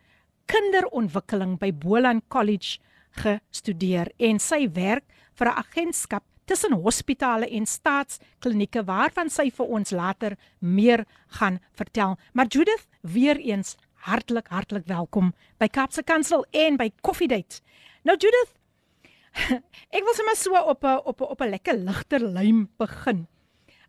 kinderontwikkeling 0.47 1.59
by 1.59 1.73
Boland 1.73 2.25
College 2.29 2.79
gestudeer 3.12 4.12
en 4.19 4.38
sy 4.38 4.69
werk 4.73 5.04
vir 5.35 5.49
'n 5.49 5.59
agentskap 5.64 6.25
tussen 6.45 6.73
hospitale 6.73 7.49
en 7.49 7.66
staatsklinieke 7.66 8.85
waarvan 8.85 9.31
sy 9.31 9.50
vir 9.50 9.66
ons 9.66 9.90
later 9.90 10.37
meer 10.59 11.04
gaan 11.38 11.61
vertel. 11.73 12.19
Maar 12.33 12.47
Judith, 12.47 12.87
weer 13.00 13.38
eens 13.38 13.76
hartlik 14.07 14.49
hartlik 14.49 14.87
welkom 14.87 15.33
by 15.59 15.69
Kaapse 15.71 16.02
Kansel 16.02 16.45
en 16.50 16.76
by 16.76 16.90
Coffee 17.00 17.28
Date. 17.28 17.62
Nou 18.02 18.16
Judith, 18.19 18.54
ek 19.97 20.02
wil 20.04 20.16
sommer 20.16 20.37
so 20.37 20.59
op 20.59 20.85
'n 20.85 21.00
op 21.04 21.21
'n 21.21 21.31
op 21.31 21.40
'n 21.40 21.50
lekker 21.50 21.76
ligter 21.76 22.21
lyn 22.21 22.69
begin. 22.78 23.26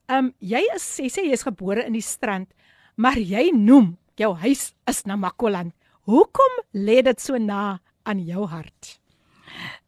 Um 0.08 0.34
jy 0.39 0.62
is 0.75 0.84
sê 0.84 1.10
sê 1.10 1.25
jy 1.25 1.34
is 1.34 1.44
gebore 1.44 1.86
in 1.86 1.94
die 1.94 2.01
strand, 2.01 2.53
maar 2.96 3.18
jy 3.18 3.51
noem 3.51 3.98
jou 4.15 4.36
huis 4.36 4.74
is 4.88 5.03
Namakoland. 5.06 5.74
Hoekom 6.06 6.53
lê 6.74 7.01
dit 7.01 7.22
so 7.22 7.38
na 7.38 7.80
aan 8.03 8.20
jou 8.20 8.46
hart? 8.46 9.02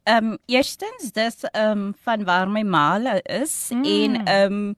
Ehm 0.06 0.24
um, 0.32 0.38
eerstens 0.46 1.10
dis 1.12 1.42
ehm 1.50 1.70
um, 1.78 1.94
van 2.04 2.24
waar 2.24 2.48
my 2.48 2.62
ma 2.62 2.96
is 3.26 3.70
Mm. 3.74 3.84
en 3.84 4.24
ehm 4.26 4.52
um, 4.52 4.76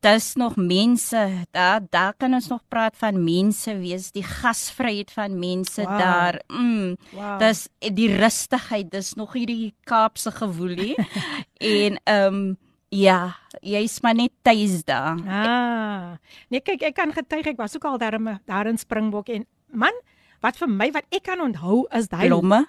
dis 0.00 0.34
nog 0.34 0.56
mense 0.56 1.44
daar 1.50 1.80
daar 1.90 2.14
kan 2.16 2.34
ons 2.34 2.48
nog 2.48 2.60
praat 2.68 2.96
van 2.96 3.22
mense 3.24 3.72
wees 3.78 4.10
die 4.12 4.22
gasvryheid 4.22 5.10
van 5.10 5.38
mense 5.38 5.82
Wow. 5.82 5.90
wow. 5.90 5.98
daar 5.98 6.40
mm, 6.48 6.96
Wow. 7.12 7.38
dis 7.38 7.68
die 7.94 8.16
rustigheid 8.16 8.90
dis 8.90 9.14
nog 9.14 9.32
hierdie 9.32 9.74
Kaapse 9.84 10.30
gewoelie 10.30 10.94
en 11.58 12.00
ehm 12.04 12.34
um, 12.34 12.56
ja 12.90 13.36
jy's 13.60 14.00
maar 14.00 14.14
net 14.14 14.32
tuis 14.42 14.84
daar 14.84 15.16
Ah. 15.28 16.16
Nee, 16.48 16.60
kyk, 16.60 16.82
ek 16.82 16.94
kan 16.94 17.12
getuig 17.12 17.46
ek 17.46 17.56
was 17.56 17.76
ook 17.76 17.84
al 17.84 17.98
daar 17.98 18.14
in 18.14 18.40
daar 18.46 18.66
in 18.66 18.78
Springbok 18.78 19.28
en 19.28 19.46
man, 19.72 19.92
wat 20.40 20.56
vir 20.56 20.68
my 20.68 20.90
wat 20.90 21.04
ek 21.10 21.22
kan 21.22 21.40
onthou 21.40 21.86
is 21.92 22.08
daai 22.08 22.26
blomme 22.28 22.66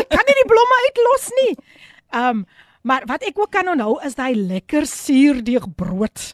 Ek 0.00 0.10
kan 0.12 0.26
nie 0.26 0.38
die 0.42 0.50
blomme 0.50 0.82
uitlos 0.88 1.30
nie. 1.42 1.54
Um 2.24 2.44
maar 2.82 3.04
wat 3.04 3.26
ek 3.28 3.36
ook 3.36 3.50
kan 3.52 3.68
onthou 3.68 3.98
is 4.08 4.14
daai 4.16 4.32
lekker 4.34 4.86
suurdeegbrood. 4.88 6.30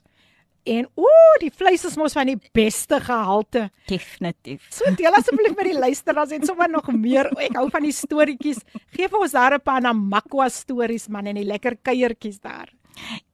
En 0.67 0.87
ooh, 0.99 1.35
die 1.39 1.51
vleis 1.55 1.85
is 1.87 1.97
mos 1.99 2.15
van 2.15 2.27
die 2.31 2.39
beste 2.55 2.99
gehalte. 3.03 3.69
definitief 3.87 4.67
So 4.75 4.91
deel 4.99 5.15
asseblief 5.15 5.55
met 5.59 5.71
die 5.71 5.79
luisteraars 5.79 6.35
en 6.35 6.47
sommer 6.47 6.71
nog 6.71 6.91
meer. 6.95 7.31
Ek 7.39 7.59
hou 7.59 7.69
van 7.71 7.87
die 7.87 7.95
storieetjies. 7.95 8.63
Geef 8.95 9.15
ons 9.15 9.35
daar 9.35 9.59
'n 9.59 9.63
paar 9.63 9.83
Namakwa 9.83 10.49
stories 10.49 11.09
man 11.09 11.27
en 11.27 11.39
die 11.39 11.47
lekker 11.47 11.77
kuiertjies 11.83 12.41
daar. 12.41 12.73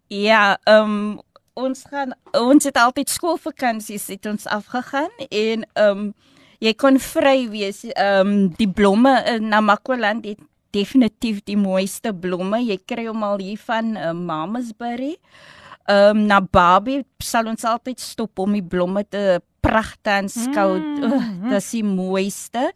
Ja, 0.09 0.59
ehm 0.65 0.85
um, 0.85 1.21
ons 1.55 1.85
gaan 1.89 2.15
ons 2.33 2.65
het 2.65 2.77
altyd 2.77 3.11
skoolvakansies 3.11 4.07
het 4.09 4.27
ons 4.27 4.47
afgegaan 4.47 5.13
en 5.29 5.67
ehm 5.73 5.99
um, 5.99 6.15
jy 6.63 6.73
kon 6.79 6.99
vry 7.03 7.47
wees. 7.53 7.85
Ehm 7.93 8.33
um, 8.33 8.35
die 8.59 8.71
blomme 8.71 9.17
in 9.35 9.51
Namakwaland 9.53 10.27
het 10.31 10.41
definitief 10.73 11.43
die 11.49 11.59
mooiste 11.59 12.15
blomme. 12.15 12.63
Jy 12.63 12.79
kry 12.89 13.09
hom 13.09 13.25
al 13.27 13.43
hier 13.43 13.61
van 13.67 13.97
uh, 13.97 14.13
Mamasbury. 14.17 15.17
Ehm 15.91 16.23
um, 16.23 16.27
na 16.31 16.41
Barbie 16.41 17.03
sal 17.23 17.51
ons 17.51 17.67
altyd 17.67 18.01
stop 18.01 18.45
om 18.45 18.55
die 18.55 18.63
blomme 18.65 19.05
te 19.09 19.41
pragt 19.63 20.07
en 20.11 20.31
skou. 20.31 20.79
Mm, 20.79 21.03
uh, 21.11 21.51
dis 21.53 21.71
die 21.77 21.85
mooiste 21.87 22.69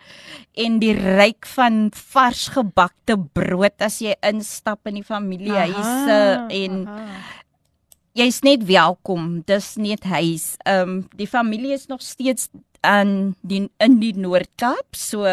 en 0.59 0.79
die 0.83 0.95
ryk 0.97 1.47
van 1.55 1.87
vars 2.13 2.47
gebakte 2.55 3.19
brood 3.19 3.83
as 3.83 4.01
jy 4.03 4.15
instap 4.27 4.87
in 4.91 5.01
die 5.01 5.07
familiehuise 5.07 6.21
en 6.61 6.85
aha. 6.91 7.19
jy's 8.19 8.43
net 8.43 8.67
welkom. 8.67 9.45
Dis 9.47 9.77
net 9.79 10.07
huis. 10.11 10.55
Ehm 10.67 10.97
um, 10.99 11.03
die 11.15 11.31
familie 11.31 11.75
is 11.79 11.87
nog 11.87 12.03
steeds 12.03 12.51
aan 12.87 13.35
die 13.43 13.65
in 13.83 13.99
die 14.01 14.13
Noord-Kaap, 14.17 14.97
so 14.97 15.27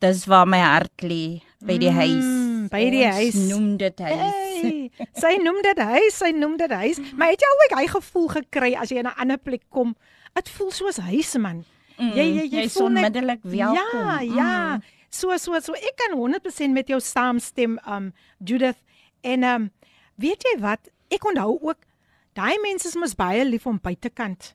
dis 0.00 0.22
waar 0.30 0.46
my 0.48 0.60
hart 0.62 1.02
lê 1.04 1.40
by 1.66 1.76
die 1.82 1.90
huis. 1.92 2.24
Mm, 2.24 2.68
by 2.72 2.84
die 2.92 3.02
Ons 3.04 3.16
huis. 3.18 3.40
Noem 3.50 3.66
dit 3.80 3.98
huis. 4.06 4.20
Hey, 4.20 4.90
sy 5.20 5.34
noem 5.42 5.58
dit 5.66 5.82
huis, 5.90 6.14
sy 6.22 6.30
noem 6.36 6.54
dit 6.60 6.72
huis. 6.72 7.00
Maar 7.18 7.34
het 7.34 7.42
jy 7.44 7.50
al 7.50 7.60
ooit 7.64 7.74
hy 7.80 7.84
gevoel 7.96 8.28
gekry 8.36 8.70
as 8.80 8.92
jy 8.94 9.02
in 9.02 9.10
'n 9.10 9.18
ander 9.20 9.38
plek 9.38 9.62
kom? 9.68 9.92
Dit 10.34 10.48
voel 10.56 10.70
soos 10.70 10.96
huis 11.10 11.34
man. 11.36 11.64
Mm, 11.98 12.12
Jy 12.16 12.24
jy 12.24 12.44
jy 12.46 12.60
jy's 12.62 12.72
voel 12.78 12.86
onmiddellik 12.86 13.42
welkom. 13.42 14.00
Ja, 14.00 14.20
ja. 14.20 14.76
Mm. 14.76 14.82
So 15.10 15.36
so 15.36 15.58
so 15.60 15.74
ek 15.74 15.96
kan 16.00 16.16
100% 16.16 16.72
met 16.72 16.88
jou 16.88 17.00
saamstem 17.00 17.78
um 17.86 18.12
Judith 18.38 18.78
en 19.22 19.44
um 19.44 19.70
weet 20.16 20.42
jy 20.42 20.60
wat? 20.60 20.88
Ek 21.10 21.24
onthou 21.26 21.58
ook 21.60 21.76
daai 22.32 22.56
mense 22.62 22.88
is 22.88 22.96
mos 22.96 23.14
baie 23.14 23.44
lief 23.44 23.66
om 23.66 23.78
buitekant 23.82 24.54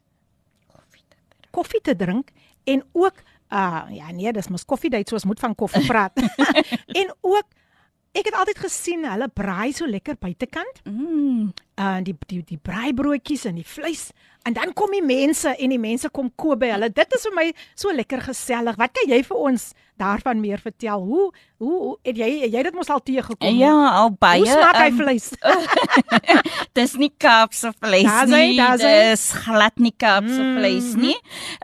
koffie 1.54 1.80
te 1.82 1.96
drink 1.96 2.30
en 2.64 2.84
ook 2.92 3.22
uh 3.50 3.82
ja 3.90 4.10
nee, 4.14 4.32
dis 4.32 4.48
mos 4.48 4.64
koffiedייט 4.64 5.08
soos 5.10 5.24
moet 5.24 5.40
van 5.40 5.54
koffie 5.54 5.86
praat. 5.86 6.14
en 7.00 7.10
ook 7.20 7.46
ek 8.12 8.26
het 8.30 8.34
altyd 8.34 8.58
gesien 8.58 9.06
hulle 9.06 9.28
braai 9.28 9.72
so 9.74 9.86
lekker 9.86 10.18
buitekant. 10.18 10.82
Mm. 10.84 11.50
Uh 11.74 11.98
die 12.06 12.16
die 12.26 12.42
die 12.46 12.58
braaibroodjies 12.62 13.46
en 13.50 13.58
die 13.58 13.66
vleis 13.66 14.10
en 14.45 14.53
dan 14.53 14.73
kom 14.77 14.91
die 14.93 15.01
mense 15.03 15.49
en 15.57 15.69
die 15.73 15.79
mense 15.81 16.09
kom 16.13 16.29
koop 16.37 16.59
by 16.61 16.69
hulle. 16.75 16.89
Dit 16.93 17.13
is 17.17 17.23
vir 17.25 17.33
my 17.35 17.47
so 17.75 17.91
lekker 17.91 18.21
gesellig. 18.21 18.77
Wat 18.77 18.93
kan 18.93 19.09
jy 19.09 19.23
vir 19.25 19.37
ons 19.37 19.71
daarvan 19.97 20.39
meer 20.43 20.59
vertel? 20.61 21.01
Hoe 21.01 21.31
hoe, 21.57 21.71
hoe 21.81 21.97
het 22.03 22.17
jy 22.19 22.29
het 22.43 22.53
jy 22.53 22.63
dit 22.67 22.73
mos 22.77 22.89
al 22.93 23.01
teëgekom? 23.01 23.57
Ja, 23.57 23.73
al 24.01 24.11
baie. 24.19 24.43
Hoe 24.43 24.51
smaak 24.53 24.75
hy 24.75 24.89
ehm, 24.91 24.97
vleis? 25.01 25.31
Dis 26.77 26.93
nie 26.99 27.11
Kaapse 27.17 27.71
vleis 27.79 28.03
Daar's 28.09 28.29
hy, 28.35 28.43
nie. 28.51 28.57
daar's 28.59 28.83
hy. 28.85 28.93
Dis 29.11 29.25
glad 29.45 29.79
nie 29.79 29.93
Kaapse 29.97 30.41
Mhm. 30.41 30.57
vleis 30.59 30.93
nie. 30.99 31.17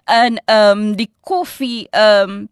En 0.07 0.39
ehm 0.45 0.79
um, 0.89 0.95
die 0.95 1.11
koffie 1.21 1.88
ehm 1.91 2.29
um, 2.29 2.50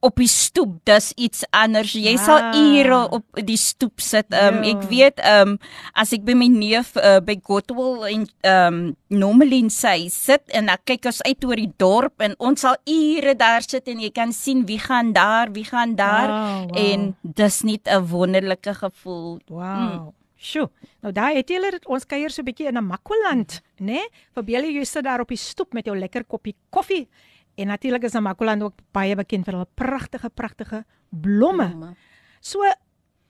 op 0.00 0.14
die 0.20 0.28
stoep, 0.30 0.76
dis 0.86 1.08
iets 1.18 1.40
anders. 1.50 1.92
Jy 1.92 2.12
Ah. 2.14 2.24
sal 2.24 2.54
ure 2.54 3.08
op 3.10 3.24
die 3.42 3.56
stoep 3.56 4.00
sit. 4.00 4.26
Ehm 4.30 4.56
um, 4.58 4.62
Ja. 4.64 4.76
ek 4.78 4.82
weet 4.90 5.18
ehm 5.18 5.48
um, 5.48 5.58
as 5.94 6.12
ek 6.12 6.24
by 6.24 6.34
my 6.34 6.46
neef 6.46 6.92
uh, 6.96 7.18
by 7.20 7.38
Godwell 7.42 8.04
en 8.12 8.28
ehm 8.42 8.74
um, 8.74 8.96
Nomelin 9.08 9.70
sy 9.72 10.08
sit 10.12 10.44
en 10.54 10.68
dan 10.70 10.80
kyk 10.88 11.08
ons 11.10 11.22
uit 11.26 11.44
oor 11.48 11.60
die 11.60 11.72
dorp 11.80 12.22
en 12.24 12.34
ons 12.38 12.60
sal 12.60 12.76
ure 12.88 13.34
daar 13.38 13.64
sit 13.64 13.88
en 13.88 14.00
jy 14.00 14.10
kan 14.14 14.32
sien 14.36 14.64
wie 14.68 14.78
gaan 14.82 15.12
daar, 15.16 15.52
wie 15.52 15.64
gaan 15.66 15.96
daar 15.98 16.28
Wow, 16.32 16.66
wow. 16.68 16.78
en 16.78 17.16
dis 17.22 17.62
net 17.62 17.88
'n 17.88 18.06
wonderlike 18.06 18.74
gevoel. 18.74 19.40
Wow. 19.48 19.80
Mm. 19.80 20.12
Sjoe. 20.42 20.70
Nou 21.02 21.12
daai 21.14 21.36
het 21.36 21.48
julle 21.48 21.70
dit 21.70 21.84
ons 21.86 22.04
kuier 22.04 22.30
so 22.30 22.42
'n 22.42 22.44
bietjie 22.44 22.68
in 22.68 22.76
'n 22.76 22.84
Makwaland, 22.86 23.60
né? 23.78 23.84
Nee? 23.92 24.08
Verbeel 24.34 24.64
jy 24.64 24.78
jy 24.78 24.84
sit 24.84 25.04
daar 25.04 25.20
op 25.20 25.28
die 25.28 25.36
stoep 25.36 25.72
met 25.72 25.86
jou 25.86 25.96
lekker 25.96 26.24
koppie 26.24 26.56
koffie. 26.70 27.08
En 27.56 27.66
natuurlik 27.66 28.02
is 28.02 28.12
Makwaland 28.12 28.62
ook 28.62 28.74
baie 28.92 29.14
bekend 29.14 29.44
vir 29.44 29.54
hulle 29.54 29.68
pragtige 29.74 30.30
pragtige 30.30 30.84
blomme. 31.10 31.94
So 32.40 32.60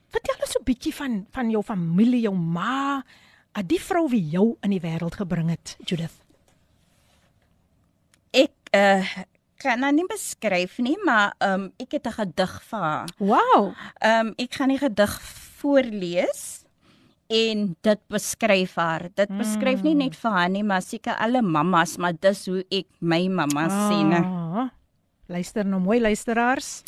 vertel 0.08 0.37
ons 0.40 0.52
so 0.52 0.61
'n 0.61 0.64
bietjie 0.64 0.94
van 0.94 1.26
van 1.30 1.50
jou 1.50 1.62
familie, 1.62 2.22
jou 2.22 2.34
ma, 2.34 3.02
die 3.66 3.80
vrou 3.80 4.08
wie 4.08 4.28
jou 4.30 4.56
in 4.62 4.70
die 4.70 4.80
wêreld 4.80 5.14
gebring 5.14 5.50
het, 5.50 5.76
Judith. 5.84 6.22
Uh, 8.73 9.05
kan 9.62 9.83
haar 9.85 9.95
nie 9.95 10.07
beskryf 10.09 10.79
nie, 10.83 10.97
maar 11.07 11.35
um, 11.45 11.71
ek 11.79 11.99
het 11.99 12.07
'n 12.07 12.17
gedig 12.19 12.52
vir 12.71 12.79
haar. 12.81 13.09
Wow. 13.19 13.75
Um, 14.00 14.35
ek 14.37 14.55
gaan 14.55 14.69
die 14.69 14.79
gedig 14.79 15.21
voorlees 15.61 16.64
en 17.29 17.76
dit 17.81 18.00
beskryf 18.09 18.75
haar. 18.75 19.09
Dit 19.14 19.29
beskryf 19.29 19.83
nie 19.83 19.95
net 19.95 20.17
vir 20.17 20.31
haar 20.31 20.50
nie, 20.50 20.64
maar 20.64 20.83
seker 20.83 21.17
alle 21.17 21.43
mammas, 21.43 21.97
maar 21.97 22.12
dis 22.12 22.47
hoe 22.47 22.64
ek 22.71 22.88
my 23.00 23.29
mamma 23.29 23.69
sien. 23.88 24.12
Ah, 24.12 24.69
luister 25.29 25.64
nou 25.64 25.81
mooi 25.81 26.00
luisteraars. 26.00 26.83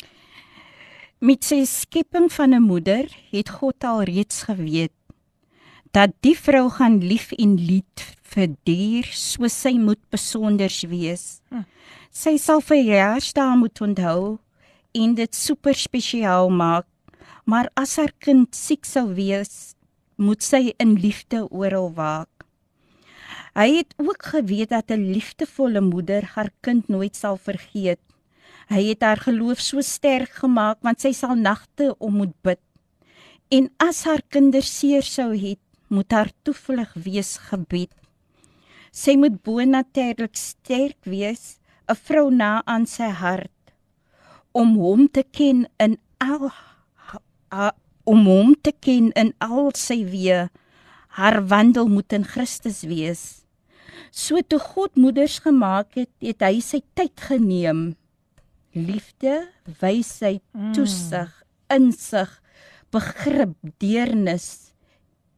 Met 1.19 1.43
sy 1.43 1.63
skepping 1.65 2.29
van 2.31 2.53
'n 2.53 2.61
moeder 2.61 3.09
het 3.31 3.49
God 3.49 3.83
al 3.83 4.03
reeds 4.03 4.43
geweet 4.43 4.91
dat 5.95 6.11
die 6.25 6.35
vrou 6.35 6.67
gaan 6.75 6.97
lief 6.99 7.29
en 7.39 7.53
lied 7.55 8.01
verduur 8.35 9.07
soos 9.15 9.55
sy 9.63 9.77
moet 9.79 10.01
besonders 10.11 10.81
wees. 10.91 11.39
Sy 12.11 12.35
sal 12.41 12.59
verjaarsdae 12.59 13.55
moet 13.61 13.79
onthou 13.85 14.35
en 14.95 15.15
dit 15.15 15.35
super 15.35 15.77
spesiaal 15.79 16.51
maak. 16.51 16.87
Maar 17.45 17.69
as 17.79 17.95
haar 18.01 18.11
kind 18.19 18.49
siek 18.57 18.87
sou 18.89 19.05
wees, 19.15 19.75
moet 20.17 20.43
sy 20.43 20.73
in 20.81 20.95
liefde 20.99 21.45
oral 21.47 21.91
waak. 21.95 22.29
Hy 23.55 23.69
het 23.77 23.93
ook 24.01 24.31
geweet 24.33 24.73
dat 24.75 24.91
'n 24.91 25.13
liefdevolle 25.15 25.81
moeder 25.81 26.23
haar 26.35 26.51
kind 26.61 26.89
nooit 26.89 27.15
sal 27.15 27.37
vergeet. 27.37 28.01
Hy 28.67 28.83
het 28.91 29.01
haar 29.01 29.21
geloof 29.21 29.59
so 29.61 29.81
sterk 29.81 30.31
gemaak 30.43 30.77
want 30.81 30.99
sy 30.99 31.13
sal 31.13 31.35
nagte 31.35 31.95
om 31.99 32.13
moet 32.13 32.35
bid. 32.41 32.59
En 33.49 33.69
as 33.77 34.03
haar 34.03 34.21
kinders 34.29 34.79
seer 34.79 35.03
sou 35.03 35.31
het, 35.37 35.59
moet 35.87 36.11
haar 36.11 36.31
toevlug 36.43 36.93
wees 36.93 37.37
gebed. 37.49 37.91
Sy 38.95 39.15
moet 39.19 39.41
bonatuurlik 39.43 40.35
sterk 40.39 40.97
wees, 41.03 41.59
'n 41.89 41.95
vrou 41.95 42.31
na 42.31 42.63
aan 42.65 42.85
sy 42.85 43.09
hart 43.09 43.51
om 44.55 44.77
hom 44.79 45.07
te 45.11 45.23
ken 45.23 45.67
in 45.77 45.97
al 46.23 46.49
om 48.05 48.25
hom 48.25 48.53
te 48.61 48.71
ken 48.71 49.11
in 49.17 49.33
al 49.39 49.71
sy 49.73 50.03
weë. 50.05 50.49
Haar 51.17 51.39
wandel 51.47 51.87
moet 51.89 52.13
in 52.13 52.25
Christus 52.25 52.83
wees. 52.85 53.45
So 54.11 54.41
toe 54.41 54.59
God 54.59 54.95
moeders 54.95 55.39
gemaak 55.39 55.95
het, 55.95 56.11
het 56.21 56.41
hy 56.41 56.59
sy 56.61 56.81
tyd 56.93 57.19
geneem. 57.19 57.95
Liefde, 58.75 59.47
wysheid, 59.81 60.43
toesig, 60.75 61.31
insig, 61.71 62.29
begrip, 62.91 63.55
deernis 63.79 64.74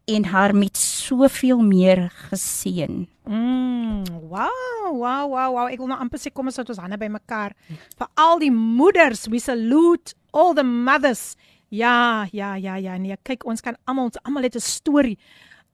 en 0.08 0.26
haar 0.32 0.56
met 0.56 0.78
soveel 0.78 1.60
meer 1.60 2.08
geseën. 2.30 3.08
Mm, 3.28 4.04
wow, 4.30 4.50
wow, 4.92 5.28
wow, 5.30 5.52
wow. 5.52 5.66
Ek 5.68 5.82
wil 5.82 5.90
nou 5.92 6.00
amper 6.00 6.22
sê 6.22 6.32
kom 6.32 6.48
ons 6.48 6.56
sit 6.56 6.70
ons 6.72 6.80
hande 6.80 7.00
bymekaar 7.02 7.56
vir 7.68 8.08
al 8.16 8.40
die 8.40 8.52
moeders. 8.54 9.26
We 9.28 9.42
salute 9.44 10.16
all 10.32 10.56
the 10.56 10.64
mothers. 10.64 11.36
Ja, 11.68 12.28
ja, 12.32 12.56
ja, 12.56 12.78
ja. 12.80 12.96
Nee, 12.98 13.20
kyk, 13.28 13.44
ons 13.44 13.64
kan 13.64 13.76
almal 13.84 14.08
ons 14.08 14.22
almal 14.24 14.48
het 14.48 14.56
'n 14.56 14.64
storie 14.64 15.18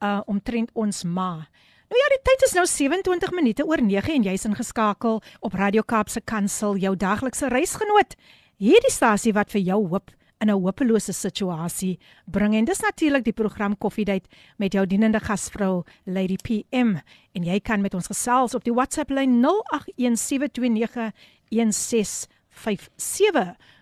uh 0.01 0.21
omtrent 0.25 0.71
ons 0.73 1.03
ma. 1.03 1.45
Nou 1.89 1.99
ja, 2.01 2.07
die 2.09 2.23
tyd 2.25 2.41
is 2.41 2.53
nou 2.57 2.65
27 2.65 3.31
minute 3.31 3.65
oor 3.65 3.81
9 3.81 4.13
en 4.13 4.23
jy's 4.23 4.45
ingeskakel 4.45 5.21
op 5.39 5.53
Radio 5.53 5.83
Kaapse 5.85 6.21
Kansel, 6.21 6.77
jou 6.77 6.95
daglikse 6.95 7.47
reisgenoot. 7.47 8.15
Hierdie 8.57 8.91
stasie 8.91 9.33
wat 9.33 9.51
vir 9.51 9.61
jou 9.61 9.87
hoop 9.87 10.09
in 10.42 10.50
'n 10.50 10.62
hopelose 10.62 11.12
situasie 11.12 11.98
bring 12.24 12.54
en 12.54 12.64
dis 12.64 12.80
natuurlik 12.80 13.24
die 13.24 13.32
program 13.32 13.78
Koffiedייט 13.78 14.26
met 14.56 14.72
jou 14.72 14.86
dienende 14.86 15.20
gasvrou 15.20 15.84
Lady 16.04 16.36
PM 16.36 16.96
en 17.32 17.44
jy 17.44 17.60
kan 17.60 17.80
met 17.80 17.94
ons 17.94 18.06
gesels 18.06 18.54
op 18.54 18.64
die 18.64 18.74
WhatsApp 18.74 19.10
lyn 19.10 19.44
0817291657 19.44 19.48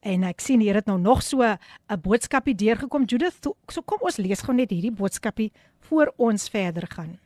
en 0.00 0.24
ek 0.24 0.40
sien 0.40 0.60
hier 0.60 0.74
het 0.74 0.86
nou 0.86 0.98
nog 0.98 1.22
so 1.22 1.42
'n 1.42 1.58
boodskapie 2.02 2.54
deurgekom 2.54 3.04
Judith 3.04 3.36
so, 3.42 3.56
so 3.68 3.82
kom 3.82 3.98
ons 4.00 4.16
lees 4.16 4.40
gou 4.40 4.54
net 4.54 4.70
hierdie 4.70 4.96
boodskapie 5.02 5.52
voor 5.80 6.12
ons 6.16 6.48
verder 6.48 6.86
gaan 6.88 7.18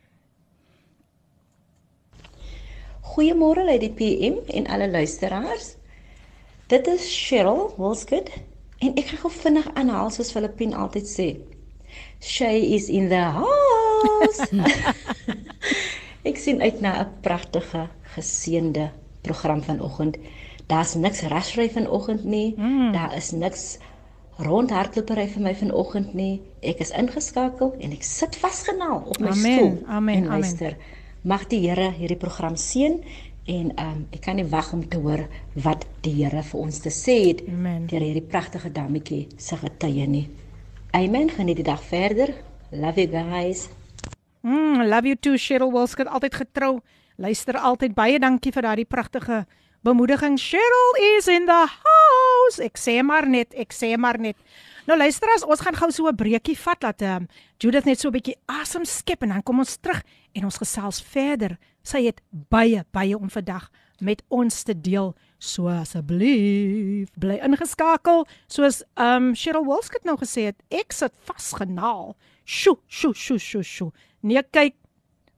Goeiemôre 3.11 3.67
uit 3.67 3.81
die 3.81 3.91
PM 3.91 4.37
en 4.55 4.67
alle 4.71 4.87
luisteraars. 4.91 5.75
Dit 6.71 6.87
is 6.87 7.09
Cheryl 7.27 7.75
Wolskut 7.77 8.29
en 8.79 8.95
ek 8.95 9.09
gaan 9.11 9.23
gou 9.25 9.33
vinnig 9.35 9.67
aanhaal 9.75 10.13
soos 10.15 10.31
Filippin 10.31 10.77
altyd 10.79 11.09
sê. 11.11 11.27
She 12.23 12.51
is 12.77 12.87
in 12.89 13.09
the 13.11 13.25
house. 13.35 14.47
ek 16.31 16.39
sien 16.39 16.63
uit 16.63 16.79
na 16.81 17.01
'n 17.03 17.11
pragtige, 17.27 17.89
geseënde 18.15 18.91
program 19.23 19.63
vanoggend. 19.63 20.17
Daar's 20.71 20.95
niks 20.95 21.23
rasry 21.29 21.69
vanoggend 21.71 22.25
nie. 22.25 22.55
Mm. 22.57 22.93
Daar 22.93 23.17
is 23.17 23.31
niks 23.33 23.79
rondhardlopery 24.41 25.27
vir 25.29 25.43
my 25.45 25.55
vanoggend 25.55 26.15
nie. 26.15 26.41
Ek 26.65 26.81
is 26.81 26.93
ingeskakel 26.97 27.75
en 27.81 27.93
ek 27.97 28.05
sit 28.07 28.37
vasgenaal 28.41 29.03
op 29.05 29.19
my 29.21 29.33
Amen, 29.35 29.57
stoel. 29.59 29.75
amen, 29.87 30.15
en 30.15 30.29
amen. 30.29 30.39
luister. 30.39 30.77
Mag 31.23 31.47
die 31.53 31.61
Here 31.69 31.91
hierdie 31.93 32.17
program 32.17 32.57
seën 32.57 33.01
en 33.51 33.73
um, 33.83 34.05
ek 34.15 34.23
kan 34.25 34.37
nie 34.39 34.47
wag 34.49 34.71
om 34.73 34.85
te 34.89 35.01
hoor 35.03 35.27
wat 35.65 35.85
die 36.05 36.15
Here 36.23 36.43
vir 36.47 36.61
ons 36.61 36.79
te 36.81 36.93
sê 36.95 37.17
het 37.27 37.43
Amen. 37.49 37.87
deur 37.91 38.01
hierdie 38.05 38.25
pragtige 38.25 38.71
dametjie 38.73 39.27
se 39.37 39.59
getuie 39.61 40.07
nie. 40.09 40.29
Amen. 40.97 41.29
Geniet 41.31 41.61
die 41.61 41.67
dag 41.67 41.83
verder. 41.83 42.33
Love 42.71 43.01
you 43.03 43.11
guys. 43.11 43.69
Mm, 44.43 44.87
love 44.89 45.07
you 45.07 45.17
too 45.17 45.37
Cheryl 45.37 45.73
Wilskut 45.75 46.09
altyd 46.09 46.35
getrou. 46.35 46.79
Luister 47.21 47.59
altyd 47.61 47.93
baie 47.93 48.17
dankie 48.17 48.49
vir 48.49 48.65
daardie 48.65 48.87
pragtige 48.89 49.43
bemoediging. 49.85 50.39
Cheryl 50.41 50.95
is 51.19 51.27
in 51.29 51.45
the 51.45 51.67
house. 51.69 52.57
Ek 52.65 52.81
sê 52.81 52.95
maar 53.05 53.27
net, 53.29 53.53
ek 53.53 53.75
sê 53.77 53.91
maar 54.01 54.17
net. 54.17 54.39
Nou 54.89 54.97
luister 54.97 55.29
as 55.35 55.45
ons 55.45 55.61
gaan 55.61 55.77
gou 55.77 55.91
so 55.93 56.09
'n 56.09 56.17
breekie 56.17 56.57
vat 56.57 56.81
dat 56.81 57.03
um, 57.03 57.29
Judith 57.61 57.85
net 57.85 58.01
so 58.01 58.09
'n 58.09 58.17
bietjie 58.17 58.39
asem 58.49 58.87
skep 58.89 59.23
en 59.23 59.37
dan 59.37 59.43
kom 59.43 59.59
ons 59.59 59.77
terug 59.77 60.01
en 60.33 60.45
ons 60.45 60.57
gesels 60.57 61.03
verder. 61.03 61.59
Sy 61.85 62.07
het 62.09 62.23
baie 62.31 62.85
baie 62.91 63.15
om 63.15 63.29
vandag 63.29 63.69
met 64.01 64.23
ons 64.31 64.63
te 64.63 64.73
deel. 64.73 65.15
So 65.39 65.69
asseblief 65.69 67.11
bly 67.19 67.37
ingeskakel. 67.45 68.27
Soos 68.49 68.83
um, 68.97 69.35
Cheryl 69.35 69.67
Wilskut 69.67 70.05
nou 70.05 70.17
gesê 70.17 70.49
het, 70.49 70.57
ek 70.71 70.93
sit 70.93 71.13
vasgenaal. 71.29 72.17
Sjoe, 72.45 72.79
sjoe, 72.89 73.15
sjoe, 73.15 73.39
sjoe, 73.39 73.63
sjoe. 73.63 73.93
Nee, 74.23 74.43
kyk, 74.43 74.75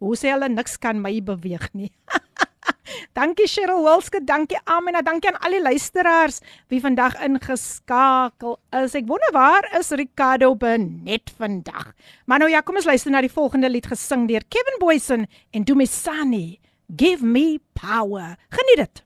hoe 0.03 0.19
sê 0.19 0.33
hulle 0.35 0.51
niks 0.51 0.79
kan 0.83 0.99
my 1.03 1.15
beweeg 1.23 1.69
nie. 1.79 1.93
dankie 3.19 3.47
Cheryl 3.51 3.85
Wilskut, 3.85 4.27
dankie 4.27 4.59
Amena, 4.67 5.03
dankie 5.05 5.31
aan 5.31 5.39
al 5.47 5.57
die 5.57 5.63
luisteraars 5.63 6.41
wie 6.73 6.81
vandag 6.83 7.15
ingeskakel 7.23 8.59
is. 8.83 8.97
Ek 8.99 9.07
wonder 9.11 9.31
waar 9.37 9.69
is 9.79 9.93
Ricardo 9.95 10.53
Benet 10.59 11.33
vandag. 11.39 11.93
Maar 12.27 12.43
nou 12.43 12.51
ja, 12.51 12.65
kom 12.67 12.81
ons 12.81 12.89
luister 12.89 13.15
na 13.15 13.23
die 13.23 13.33
volgende 13.33 13.71
lied 13.71 13.87
gesing 13.93 14.27
deur 14.31 14.45
Kevin 14.51 14.83
Boysen 14.83 15.27
en 15.55 15.67
Dumisani. 15.69 16.59
Give 16.93 17.25
me 17.25 17.61
power. 17.79 18.37
Geniet 18.53 18.83
dit. 18.85 19.05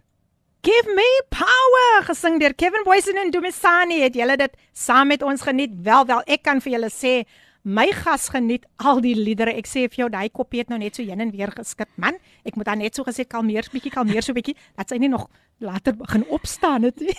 Give 0.67 0.95
me 0.97 1.07
power 1.31 2.07
gesing 2.09 2.41
deur 2.43 2.57
Kevin 2.59 2.83
Boysen 2.89 3.21
en 3.21 3.31
Dumisani. 3.31 4.01
Het 4.03 4.17
julle 4.19 4.41
dit 4.41 4.57
saam 4.73 5.13
met 5.13 5.23
ons 5.23 5.45
geniet? 5.45 5.77
Wel 5.87 6.09
wel, 6.09 6.25
ek 6.27 6.43
kan 6.49 6.63
vir 6.65 6.79
julle 6.79 6.91
sê 6.91 7.21
My 7.67 7.89
gas 7.91 8.29
geniet 8.31 8.63
al 8.79 9.01
die 9.03 9.17
liedere. 9.19 9.51
Ek 9.59 9.67
sê 9.67 9.89
vir 9.91 10.05
jou, 10.05 10.07
daai 10.15 10.29
koppie 10.31 10.61
het 10.63 10.69
nou 10.71 10.79
net 10.79 10.95
so 10.95 11.03
heen 11.03 11.19
en 11.25 11.33
weer 11.35 11.51
geskit. 11.51 11.89
Man, 11.99 12.15
ek 12.47 12.55
moet 12.55 12.69
dan 12.69 12.79
net 12.79 12.95
so 12.95 13.03
gesê 13.03 13.25
kalmeer, 13.27 13.67
bietjie 13.73 13.91
kalmeer 13.91 14.23
so 14.23 14.37
bietjie, 14.37 14.55
dat 14.79 14.93
sy 14.93 15.01
nie 15.03 15.11
nog 15.11 15.27
later 15.59 15.97
begin 15.99 16.23
opstaan 16.31 16.87
het 16.87 17.03
nie. 17.03 17.17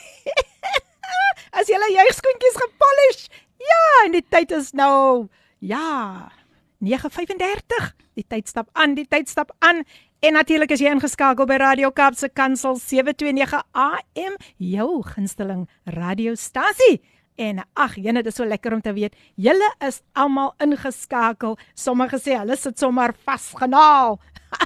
As 1.58 1.68
julle 1.68 1.90
juigskoentjies 1.92 2.60
gepolish. 2.64 3.28
Ja, 3.60 3.84
en 4.06 4.16
die 4.16 4.24
tyd 4.24 4.56
is 4.56 4.72
nou 4.72 5.28
ja, 5.60 6.32
9:35. 6.80 7.92
Die 8.16 8.24
tyd 8.24 8.48
stap 8.48 8.72
aan, 8.72 8.96
die 8.96 9.08
tyd 9.10 9.28
stap 9.28 9.52
aan. 9.60 9.84
En 10.24 10.40
natuurlik 10.40 10.72
is 10.72 10.80
jy 10.80 10.96
ingeskakel 10.96 11.46
by 11.50 11.60
Radio 11.60 11.92
Kaapse 11.92 12.32
Kansel 12.32 12.80
729 12.80 13.60
AM, 13.76 14.40
jou 14.58 15.04
gunsteling 15.12 15.68
radiostasie. 15.84 17.02
En 17.38 17.62
ag, 17.78 17.96
jene, 18.02 18.24
dit 18.26 18.32
is 18.32 18.38
so 18.40 18.46
lekker 18.50 18.74
om 18.74 18.82
te 18.82 18.94
weet, 18.98 19.16
julle 19.38 19.68
is 19.86 20.00
almal 20.18 20.56
ingeskakel. 20.64 21.58
Sommige 21.78 22.18
sê 22.22 22.34
hulle 22.40 22.58
sit 22.58 22.80
sommer 22.82 23.14
vasgenaal. 23.28 24.18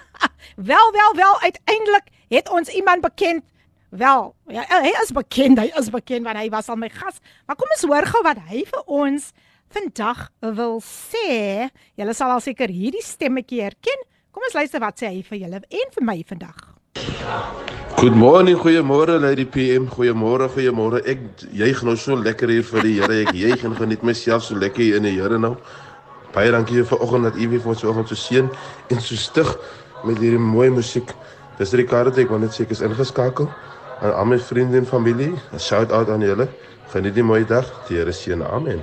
wel, 0.72 0.92
wel, 0.96 1.16
wel, 1.20 1.40
uiteindelik 1.42 2.08
het 2.32 2.50
ons 2.50 2.72
iemand 2.72 3.04
bekend. 3.04 3.44
Wel, 3.92 4.30
ja, 4.48 4.64
hy 4.72 4.94
is 5.02 5.12
bekend, 5.12 5.60
hy 5.60 5.68
is 5.76 5.90
bekend 5.92 6.24
want 6.24 6.40
hy 6.40 6.48
was 6.54 6.72
al 6.72 6.80
my 6.80 6.88
gas. 6.96 7.20
Maar 7.44 7.60
kom 7.60 7.76
ons 7.76 7.84
hoor 7.92 8.08
gou 8.08 8.24
wat 8.24 8.40
hy 8.48 8.64
vir 8.72 8.86
ons 8.88 9.34
vandag 9.76 10.30
wil 10.40 10.80
sê. 10.86 11.68
Julle 12.00 12.16
sal 12.16 12.32
al 12.32 12.44
seker 12.44 12.72
hierdie 12.72 13.04
stemmetjie 13.04 13.66
herken. 13.68 14.08
Kom 14.32 14.48
ons 14.48 14.56
luister 14.56 14.80
wat 14.80 15.04
sê 15.04 15.12
hy 15.12 15.26
vir 15.28 15.44
julle 15.44 15.66
en 15.68 15.98
vir 15.98 16.08
my 16.08 16.22
vandag. 16.24 16.71
Good 18.02 18.16
morning, 18.16 18.58
goeiemôre 18.58 19.20
Lady 19.20 19.46
PM. 19.46 19.86
Goeiemôre, 19.86 20.48
goeiemôre. 20.50 21.04
Ek 21.06 21.20
juig 21.54 21.84
nou 21.86 21.94
so 21.94 22.16
lekker 22.18 22.50
hier 22.50 22.64
vir 22.66 22.82
die 22.82 22.94
Here. 22.98 23.18
Ek 23.28 23.36
juig 23.38 23.66
en 23.68 23.76
geniet 23.78 24.02
myself 24.02 24.42
so 24.48 24.58
lekker 24.58 24.82
hier 24.82 24.98
in 24.98 25.06
die 25.06 25.14
Here 25.20 25.38
nou. 25.38 25.52
Baie 26.34 26.50
dankie 26.50 26.82
vir 26.82 27.04
oggend 27.06 27.30
dat 27.30 27.38
u 27.38 27.48
weer 27.52 27.62
vir 27.62 27.74
ons 27.76 27.84
oggend 27.86 28.10
so 28.10 28.18
seën 28.18 28.50
en 28.90 29.04
so 29.06 29.16
stig 29.16 29.52
met 30.02 30.18
hierdie 30.18 30.42
mooi 30.42 30.72
musiek. 30.74 31.14
Dis 31.60 31.76
Ricardo, 31.78 32.10
ek 32.18 32.34
wil 32.34 32.42
net 32.42 32.58
sê 32.58 32.66
ek 32.66 32.74
is 32.74 32.82
ingeskakel 32.82 33.52
aan 34.02 34.16
al 34.18 34.32
my 34.32 34.40
vriende 34.42 34.82
en 34.82 34.90
familie. 34.90 35.36
'n 35.54 35.62
Shout 35.62 35.94
out 35.94 36.10
aan 36.10 36.26
julle. 36.26 36.50
Geniet 36.90 37.14
die 37.14 37.24
mooi 37.24 37.46
dag. 37.46 37.70
Die 37.88 38.02
Here 38.02 38.12
seën. 38.12 38.42
Amen. 38.42 38.82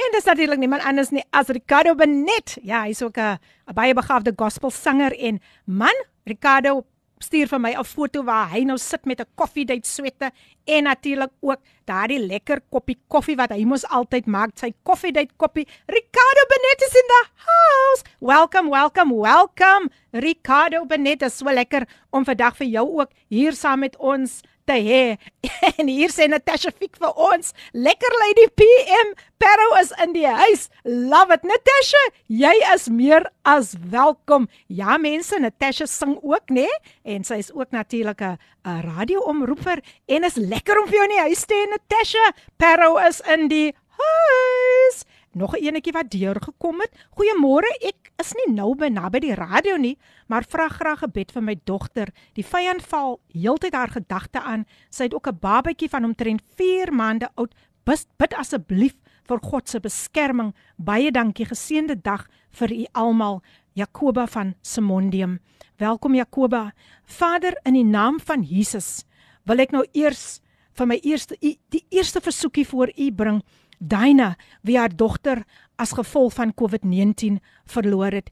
En 0.00 0.08
dis 0.16 0.24
natuurlik 0.24 0.58
niemand 0.58 0.82
anders 0.82 1.10
nie 1.10 1.24
as 1.30 1.52
Ricardo 1.52 1.94
Benet. 1.94 2.56
Ja, 2.62 2.82
hy's 2.88 3.02
ook 3.02 3.18
'n 3.18 3.38
baie 3.74 3.94
begaafde 3.94 4.32
gospelsanger 4.36 5.12
en 5.12 5.40
man, 5.64 5.94
Ricardo 6.24 6.84
stuur 7.25 7.47
vir 7.47 7.59
my 7.59 7.73
'n 7.73 7.83
foto 7.83 8.23
waar 8.23 8.49
hy 8.49 8.63
nou 8.63 8.77
sit 8.77 9.05
met 9.05 9.19
'n 9.21 9.25
koffiedייט 9.35 9.85
swette 9.85 10.31
en 10.65 10.83
natuurlik 10.83 11.31
ook 11.41 11.59
daardie 11.85 12.19
lekker 12.19 12.61
koppie 12.69 12.97
koffie 13.07 13.35
wat 13.35 13.51
hy 13.51 13.63
mos 13.65 13.85
altyd 13.85 14.25
maak, 14.25 14.51
sy 14.55 14.73
koffiedייט 14.83 15.31
koppie. 15.37 15.67
Ricardo 15.87 16.43
Benet 16.49 16.81
is 16.81 16.95
in 16.95 17.07
the 17.07 17.23
house. 17.35 18.03
Welcome, 18.19 18.69
welcome, 18.69 19.13
welcome. 19.13 19.89
Ricardo 20.11 20.85
Benet, 20.85 21.21
is 21.21 21.37
so 21.37 21.45
lekker 21.45 21.87
om 22.11 22.25
vandag 22.25 22.57
vir 22.57 22.67
jou 22.67 22.99
ook 22.99 23.09
hier 23.29 23.53
saam 23.53 23.79
met 23.79 23.97
ons 23.97 24.41
te 24.66 24.78
hê. 24.78 25.04
En 25.80 25.88
hier 25.88 26.12
sê 26.12 26.28
Natasha 26.28 26.70
Fik 26.76 26.98
vir 27.00 27.12
ons, 27.16 27.52
lekker 27.72 28.16
lady 28.24 28.46
PM, 28.56 29.14
Pero 29.40 29.74
is 29.80 29.92
in 30.04 30.12
die 30.12 30.26
huis. 30.28 30.68
Love 30.84 31.32
it 31.32 31.44
Natasha, 31.48 32.00
jy 32.28 32.52
is 32.74 32.90
meer 32.92 33.24
as 33.48 33.72
welkom. 33.92 34.50
Ja 34.68 34.98
mense, 35.00 35.38
Natasha 35.40 35.86
sing 35.88 36.18
ook, 36.20 36.52
né? 36.52 36.68
En 37.08 37.24
sy 37.24 37.40
is 37.40 37.48
ook 37.56 37.72
natuurlik 37.72 38.20
'n 38.20 38.36
radioomroeper 38.64 39.80
en 40.08 40.24
is 40.24 40.36
lekker 40.36 40.82
om 40.82 40.88
vir 40.88 40.96
jou 41.00 41.04
in 41.08 41.16
die 41.16 41.26
huis 41.28 41.44
te 41.46 41.54
hê 41.54 41.70
Natasha. 41.70 42.26
Pero 42.58 42.98
is 42.98 43.20
in 43.20 43.48
die 43.48 43.72
huis. 43.96 45.04
Nog 45.32 45.54
'n 45.56 45.62
enetjie 45.62 45.92
wat 45.92 46.10
deur 46.10 46.42
gekom 46.42 46.80
het. 46.80 47.06
Goeiemôre. 47.14 47.70
Ek 47.86 48.10
is 48.16 48.32
nie 48.32 48.54
nou 48.54 48.74
by 48.74 48.88
naby 48.88 49.18
die 49.18 49.34
radio 49.34 49.76
nie, 49.76 49.98
maar 50.26 50.44
vra 50.44 50.68
graag 50.68 51.02
'n 51.02 51.06
gebed 51.06 51.32
vir 51.32 51.42
my 51.42 51.60
dogter. 51.64 52.08
Die 52.34 52.44
vyand 52.44 52.82
val 52.82 53.20
heeltyd 53.32 53.72
haar 53.72 53.88
gedagte 53.88 54.40
aan. 54.40 54.66
Sy 54.90 55.02
het 55.02 55.14
ook 55.14 55.28
'n 55.28 55.38
babatjie 55.40 55.88
van 55.88 56.04
omtrent 56.04 56.42
4 56.56 56.92
maande 56.92 57.28
oud. 57.34 57.54
Bid, 57.84 58.06
bid 58.16 58.34
asseblief 58.34 58.94
vir 59.22 59.38
God 59.42 59.68
se 59.68 59.80
beskerming. 59.80 60.54
Baie 60.76 61.10
dankie. 61.10 61.46
Geseënde 61.46 62.00
dag 62.02 62.26
vir 62.50 62.72
u 62.72 62.86
almal. 62.92 63.42
Jakoba 63.72 64.26
van 64.26 64.54
Simondium. 64.62 65.40
Welkom 65.76 66.14
Jakoba. 66.14 66.72
Vader 67.04 67.60
in 67.62 67.74
die 67.74 67.84
naam 67.84 68.20
van 68.20 68.42
Jesus 68.42 69.04
wil 69.44 69.58
ek 69.58 69.70
nou 69.70 69.86
eers 69.92 70.40
vir 70.72 70.86
my 70.86 70.98
eerste 71.02 71.36
die 71.40 71.84
eerste 71.88 72.20
versoekie 72.20 72.66
voor 72.66 72.92
u 72.96 73.12
bring. 73.12 73.42
Daina, 73.80 74.36
wie 74.62 74.76
haar 74.78 74.92
dogter 74.92 75.44
as 75.80 75.96
gevolg 75.96 76.36
van 76.36 76.52
COVID-19 76.54 77.40
verloor 77.64 78.12
het. 78.12 78.28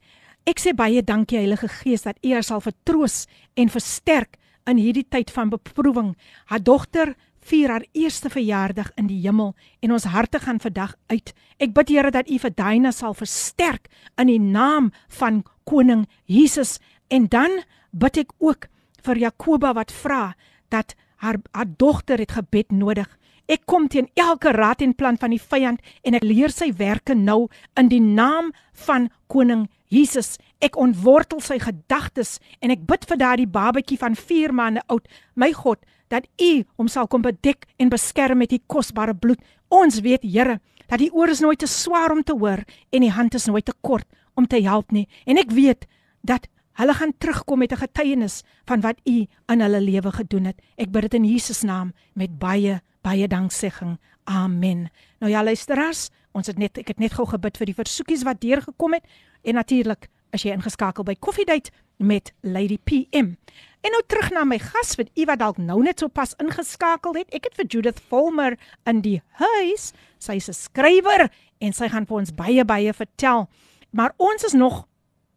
Ek 0.47 0.61
sê 0.61 0.75
baie 0.77 1.01
dankie 1.03 1.41
Heilige 1.41 1.67
Gees 1.81 2.05
dat 2.05 2.21
U 2.23 2.33
haar 2.33 2.45
sal 2.45 2.61
vertroos 2.61 3.25
en 3.57 3.73
versterk 3.73 4.37
in 4.69 4.77
hierdie 4.77 5.07
tyd 5.09 5.33
van 5.33 5.49
beproewing. 5.49 6.13
Haar 6.45 6.63
dogter 6.63 7.15
vier 7.49 7.71
haar 7.73 7.85
eerste 7.97 8.29
verjaardag 8.29 8.91
in 8.99 9.07
die 9.09 9.19
hemel 9.23 9.55
en 9.81 9.93
ons 9.95 10.07
harte 10.13 10.39
gaan 10.43 10.61
vandag 10.61 10.95
uit. 11.09 11.33
Ek 11.57 11.73
bid 11.73 11.89
Here 11.89 12.11
dat 12.13 12.29
U 12.29 12.37
vir 12.37 12.53
Daina 12.55 12.91
sal 12.93 13.17
versterk 13.17 13.89
in 14.21 14.29
die 14.29 14.39
naam 14.39 14.91
van 15.19 15.43
koning 15.65 16.05
Jesus 16.25 16.77
en 17.09 17.27
dan 17.27 17.63
bid 17.91 18.21
ek 18.25 18.33
ook 18.37 18.69
vir 19.05 19.17
Jakoba 19.17 19.73
wat 19.73 19.91
vra 19.91 20.35
dat 20.69 20.93
haar 21.19 21.39
haar 21.51 21.67
dogter 21.77 22.19
het 22.21 22.31
gebed 22.37 22.71
nodig. 22.71 23.09
Ek 23.49 23.63
kom 23.65 23.87
teen 23.89 24.05
elke 24.13 24.51
raad 24.53 24.83
en 24.85 24.93
plan 24.93 25.17
van 25.17 25.33
die 25.33 25.41
vyand 25.41 25.81
en 26.05 26.13
ek 26.13 26.25
leer 26.27 26.53
sy 26.53 26.69
werke 26.77 27.15
nou 27.17 27.47
in 27.79 27.87
die 27.89 28.01
naam 28.03 28.51
van 28.85 29.07
koning 29.25 29.65
Jesus. 29.89 30.35
Ek 30.61 30.77
ontwortel 30.77 31.41
sy 31.41 31.57
gedagtes 31.57 32.37
en 32.61 32.69
ek 32.69 32.83
bid 32.85 33.07
vir 33.09 33.17
daardie 33.17 33.49
babatjie 33.49 33.97
van 33.97 34.13
4 34.13 34.53
maande 34.53 34.83
oud. 34.93 35.07
My 35.33 35.49
God, 35.57 35.81
dat 36.13 36.27
U 36.37 36.51
hom 36.77 36.89
sal 36.93 37.09
kom 37.09 37.25
bedek 37.25 37.65
en 37.81 37.89
beskerm 37.89 38.43
met 38.43 38.53
U 38.53 38.59
kosbare 38.69 39.15
bloed. 39.17 39.41
Ons 39.73 40.01
weet, 40.05 40.21
Here, 40.21 40.59
dat 40.85 41.01
die 41.01 41.09
oor 41.09 41.33
is 41.33 41.41
nooit 41.41 41.61
te 41.61 41.69
swaar 41.69 42.13
om 42.13 42.21
te 42.21 42.37
hoor 42.37 42.61
en 42.93 43.05
die 43.05 43.13
hand 43.13 43.33
is 43.33 43.49
nooit 43.49 43.65
te 43.65 43.73
kort 43.81 44.05
om 44.37 44.45
te 44.45 44.61
help 44.61 44.93
nie. 44.93 45.07
En 45.25 45.41
ek 45.41 45.49
weet 45.57 45.89
dat 46.21 46.45
hulle 46.79 46.93
gaan 46.93 47.17
terugkom 47.17 47.59
met 47.59 47.73
'n 47.73 47.81
getuienis 47.81 48.43
van 48.65 48.81
wat 48.81 49.01
U 49.05 49.25
in 49.25 49.61
hulle 49.61 49.81
lewe 49.81 50.11
gedoen 50.11 50.45
het. 50.45 50.61
Ek 50.77 50.91
bid 50.91 51.01
dit 51.01 51.13
in 51.13 51.25
Jesus 51.25 51.61
naam 51.61 51.93
met 52.13 52.39
baie 52.39 52.81
baie 53.02 53.28
danksegging. 53.28 53.98
Amen. 54.24 54.88
Nou 55.20 55.32
ja, 55.32 55.44
luisteraars, 55.44 56.10
ons 56.32 56.46
het 56.46 56.58
net 56.58 56.78
ek 56.78 56.94
het 56.94 56.98
net 56.98 57.14
gou 57.14 57.26
gebid 57.28 57.56
vir 57.56 57.66
die 57.66 57.76
versoekies 57.76 58.24
wat 58.24 58.40
deurgekom 58.40 58.96
het 58.96 59.04
en 59.44 59.54
natuurlik 59.60 60.08
as 60.34 60.42
jy 60.42 60.54
ingeskakel 60.56 61.06
by 61.06 61.14
Koffiedייט 61.14 61.70
met 62.02 62.32
Lady 62.42 62.78
PM. 62.82 63.36
En 63.84 63.92
nou 63.92 64.00
terug 64.08 64.30
na 64.32 64.44
my 64.48 64.58
gas 64.58 64.94
wat 64.98 65.12
u 65.14 65.26
wat 65.28 65.38
dalk 65.38 65.58
nou 65.60 65.82
net 65.84 66.00
so 66.00 66.08
pas 66.08 66.32
ingeskakel 66.42 67.14
het. 67.20 67.28
Ek 67.36 67.50
het 67.50 67.58
vir 67.58 67.68
Judith 67.68 68.00
Volmer 68.08 68.56
in 68.88 69.02
die 69.04 69.20
huis. 69.38 69.92
Sy's 70.18 70.48
'n 70.48 70.56
skrywer 70.56 71.30
en 71.60 71.72
sy 71.72 71.88
gaan 71.88 72.06
vir 72.06 72.16
ons 72.16 72.34
baie 72.34 72.64
baie 72.64 72.92
vertel. 72.92 73.48
Maar 73.90 74.12
ons 74.16 74.44
is 74.44 74.52
nog 74.52 74.88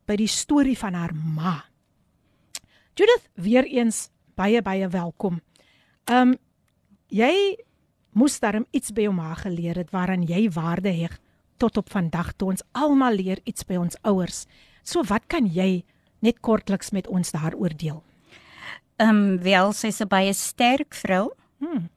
by 0.08 0.16
die 0.16 0.28
storie 0.28 0.78
van 0.78 0.94
haar 0.94 1.14
ma. 1.14 1.66
Judith, 2.96 3.30
weer 3.36 3.66
eens 3.66 4.10
baie 4.36 4.62
baie 4.62 4.88
welkom. 4.88 5.42
Um 6.06 6.38
jy 7.13 7.57
moes 8.17 8.39
darm 8.41 8.67
iets 8.73 8.93
by 8.93 9.07
jou 9.07 9.15
ma 9.17 9.35
geleer 9.39 9.79
het 9.81 9.93
waaraan 9.93 10.25
jy 10.29 10.47
waarde 10.53 10.93
heg 10.97 11.19
tot 11.61 11.79
op 11.79 11.93
vandag 11.93 12.33
toe 12.37 12.53
ons 12.55 12.65
almal 12.73 13.15
leer 13.21 13.41
iets 13.45 13.65
by 13.69 13.79
ons 13.79 13.99
ouers. 14.09 14.47
So 14.83 15.05
wat 15.09 15.29
kan 15.31 15.47
jy 15.47 15.85
net 16.25 16.41
kortliks 16.41 16.91
met 16.93 17.07
ons 17.09 17.33
daaroor 17.35 17.77
deel? 17.77 18.03
Ehm 19.01 19.09
um, 19.09 19.39
wel 19.43 19.73
sy's 19.73 20.01
'n 20.01 20.09
baie 20.09 20.33
sterk 20.33 20.95
vrou. 20.95 21.33
Hmm. 21.59 21.89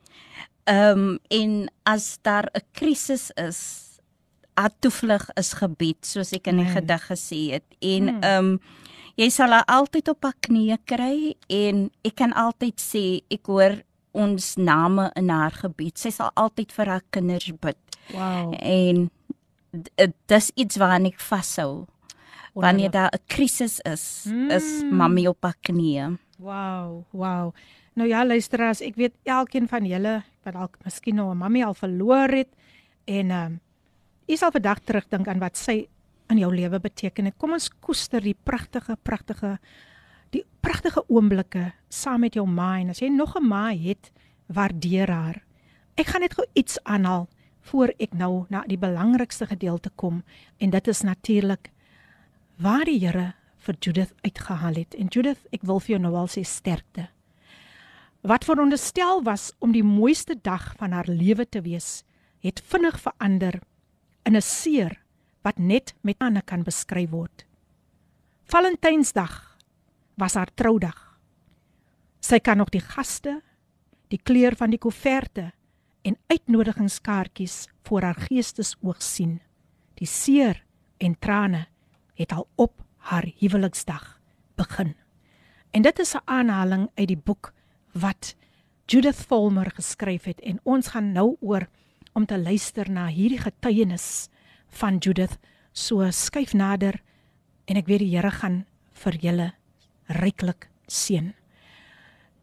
Ehm 0.65 0.99
um, 0.99 1.19
en 1.29 1.69
as 1.83 2.19
daar 2.21 2.49
'n 2.53 2.61
krisis 2.73 3.31
is, 3.35 3.85
haar 4.55 4.71
toevlug 4.79 5.29
is 5.35 5.53
gebied 5.53 6.05
soos 6.05 6.31
ek 6.33 6.47
in 6.47 6.57
die 6.57 6.65
hmm. 6.65 6.75
gedig 6.77 7.07
gesê 7.11 7.41
het 7.57 7.67
en 7.79 8.09
hmm. 8.09 8.23
ehm 8.23 8.45
um, 8.45 8.59
jy 9.15 9.29
sal 9.31 9.51
haar 9.55 9.67
altyd 9.71 10.09
op 10.11 10.23
haar 10.23 10.35
knieë 10.47 10.77
kry 10.87 11.35
en 11.47 11.89
ek 12.03 12.15
kan 12.19 12.33
altyd 12.35 12.81
sê 12.83 13.03
ek 13.31 13.47
hoor 13.47 13.77
ons 14.15 14.55
name 14.55 15.09
in 15.19 15.29
haar 15.29 15.51
gebied. 15.51 15.97
Sy 15.99 16.11
sal 16.15 16.31
altyd 16.39 16.71
vir 16.75 16.91
haar 16.93 17.03
kinders 17.15 17.51
bid. 17.61 17.77
Wow. 18.13 18.55
En 18.59 19.09
dis 20.31 20.51
iets 20.55 20.79
waaraan 20.79 21.09
ek 21.11 21.19
vashou. 21.19 21.85
Wanneer 22.55 22.91
daar 22.91 23.11
'n 23.11 23.23
krisis 23.27 23.79
is, 23.83 24.25
mm. 24.31 24.51
is 24.51 24.83
mammy 24.91 25.27
op 25.27 25.43
haar 25.43 25.57
knieë. 25.59 26.17
Wow, 26.39 27.03
wow. 27.11 27.51
Nou 27.93 28.07
ja, 28.07 28.25
luisteraars, 28.25 28.81
ek 28.81 28.95
weet 28.95 29.13
elkeen 29.23 29.67
van 29.67 29.85
julle 29.85 30.23
wat 30.43 30.53
dalk 30.53 30.77
miskien 30.83 31.15
nou 31.15 31.31
'n 31.31 31.37
mammy 31.37 31.63
al 31.63 31.73
verloor 31.73 32.29
het 32.29 32.49
en 33.05 33.31
ehm 33.31 33.45
um, 33.45 33.59
jy 34.25 34.35
sal 34.35 34.51
vandag 34.51 34.79
terugdink 34.79 35.27
aan 35.27 35.39
wat 35.39 35.57
sy 35.57 35.87
in 36.29 36.37
jou 36.37 36.55
lewe 36.55 36.79
beteken 36.79 37.25
het. 37.25 37.37
Kom 37.37 37.53
ons 37.53 37.69
koester 37.79 38.21
die 38.21 38.37
pragtige, 38.43 38.97
pragtige 39.03 39.59
die 40.35 40.43
pragtige 40.65 41.03
oomblikke 41.07 41.71
saam 41.89 42.25
met 42.25 42.35
jou 42.35 42.45
ma 42.47 42.75
en 42.79 42.91
as 42.93 43.01
jy 43.01 43.09
nog 43.09 43.35
'n 43.35 43.47
ma 43.47 43.71
het, 43.71 44.11
waardeer 44.47 45.09
haar. 45.09 45.43
Ek 45.95 46.07
gaan 46.07 46.21
net 46.21 46.33
gou 46.33 46.45
iets 46.53 46.77
aanhaal 46.83 47.27
voor 47.61 47.93
ek 47.99 48.13
nou 48.13 48.45
na 48.49 48.63
die 48.67 48.77
belangrikste 48.77 49.45
gedeelte 49.45 49.89
kom 49.95 50.23
en 50.59 50.69
dit 50.69 50.87
is 50.87 51.01
natuurlik 51.01 51.71
waar 52.57 52.85
die 52.85 52.99
Here 52.99 53.33
vir 53.57 53.75
Judith 53.79 54.13
uitgehaal 54.21 54.73
het. 54.73 54.95
En 54.95 55.07
Judith, 55.07 55.47
ek 55.51 55.63
wil 55.63 55.79
vir 55.79 55.95
jou 55.95 55.99
nou 55.99 56.15
al 56.15 56.27
sê 56.27 56.43
sterkte. 56.43 57.09
wat 58.25 58.45
veronderstel 58.45 59.23
was 59.23 59.51
om 59.59 59.71
die 59.71 59.83
mooiste 59.83 60.35
dag 60.41 60.73
van 60.79 60.91
haar 60.91 61.05
lewe 61.05 61.45
te 61.45 61.61
wees, 61.61 62.03
het 62.41 62.61
vinnig 62.65 62.97
verander 62.99 63.59
in 64.25 64.35
'n 64.35 64.41
seer 64.41 65.01
wat 65.43 65.57
net 65.57 65.93
met 66.01 66.17
ander 66.17 66.41
kan 66.41 66.63
beskryf 66.63 67.09
word. 67.09 67.45
Valentynsdag 68.45 69.54
was 70.15 70.35
haar 70.35 70.51
troudag. 70.53 70.97
Sy 72.19 72.39
kan 72.39 72.57
nog 72.57 72.71
die 72.73 72.83
gaste, 72.83 73.41
die 74.09 74.21
kleur 74.21 74.55
van 74.57 74.73
die 74.73 74.79
koeverte 74.81 75.51
en 76.05 76.17
uitnodigingskaartjies 76.27 77.65
voor 77.85 78.01
haar 78.01 78.19
geestesoog 78.27 79.01
sien. 79.01 79.39
Die 79.99 80.07
seer 80.07 80.63
en 80.97 81.17
trane 81.19 81.65
het 82.15 82.31
al 82.31 82.47
op 82.55 82.83
haar 83.09 83.27
huweliksdag 83.39 84.19
begin. 84.55 84.95
En 85.71 85.81
dit 85.81 85.99
is 85.99 86.15
'n 86.15 86.25
aanhaling 86.25 86.89
uit 86.95 87.07
die 87.07 87.17
boek 87.17 87.53
wat 87.91 88.35
Judith 88.85 89.25
Vollmer 89.27 89.71
geskryf 89.71 90.23
het 90.23 90.39
en 90.39 90.59
ons 90.63 90.87
gaan 90.87 91.11
nou 91.11 91.37
oor 91.41 91.67
om 92.13 92.25
te 92.25 92.37
luister 92.37 92.91
na 92.91 93.07
hierdie 93.07 93.39
getuienis 93.39 94.29
van 94.67 94.97
Judith 94.97 95.37
so 95.71 96.11
skuif 96.11 96.53
nader 96.53 97.01
en 97.65 97.75
ek 97.75 97.87
weet 97.87 97.99
die 97.99 98.13
Here 98.15 98.31
gaan 98.31 98.65
vir 98.91 99.17
julle 99.19 99.53
ryklik 100.07 100.69
seën. 100.87 101.33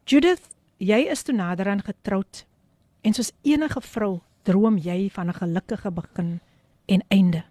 Judith, 0.05 0.49
jy 0.77 1.05
is 1.11 1.23
toe 1.23 1.35
naderaan 1.35 1.81
getroud 1.81 2.45
en 3.03 3.13
soos 3.13 3.31
enige 3.43 3.81
vrou 3.81 4.21
droom 4.43 4.77
jy 4.77 5.09
van 5.09 5.29
'n 5.29 5.39
gelukkige 5.39 5.91
begin 5.91 6.39
en 6.85 7.03
einde. 7.07 7.43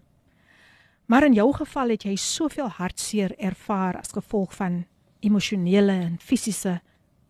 Maar 1.06 1.24
in 1.24 1.32
jou 1.32 1.52
geval 1.52 1.88
het 1.88 2.02
jy 2.02 2.16
soveel 2.16 2.68
hartseer 2.68 3.34
ervaar 3.38 3.98
as 3.98 4.12
gevolg 4.12 4.54
van 4.54 4.86
emosionele 5.20 5.92
en 5.92 6.18
fisiese 6.18 6.80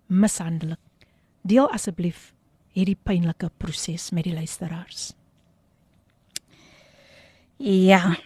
mishandeling. 0.06 0.78
Deel 1.42 1.70
asseblief 1.70 2.32
hierdie 2.72 2.96
pynlike 3.02 3.50
proses 3.58 4.10
met 4.10 4.24
die 4.24 4.34
luisteraars. 4.34 5.12
Ja. 7.56 8.16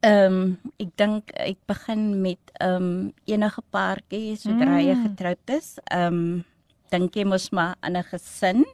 Ehm 0.00 0.32
um, 0.32 0.58
ek 0.80 0.92
dink 0.96 1.32
ek 1.36 1.58
begin 1.68 2.22
met 2.24 2.52
ehm 2.56 2.84
um, 2.84 3.12
enige 3.28 3.62
paartjie 3.68 4.36
sodra 4.40 4.78
mm. 4.78 4.84
jy 4.86 4.94
getroud 5.02 5.52
is. 5.56 5.74
Ehm 5.92 6.20
um, 6.20 6.44
dink 6.88 7.16
jy 7.16 7.24
mos 7.28 7.50
maar 7.52 7.76
aan 7.84 7.98
'n 8.00 8.08
gesin. 8.08 8.64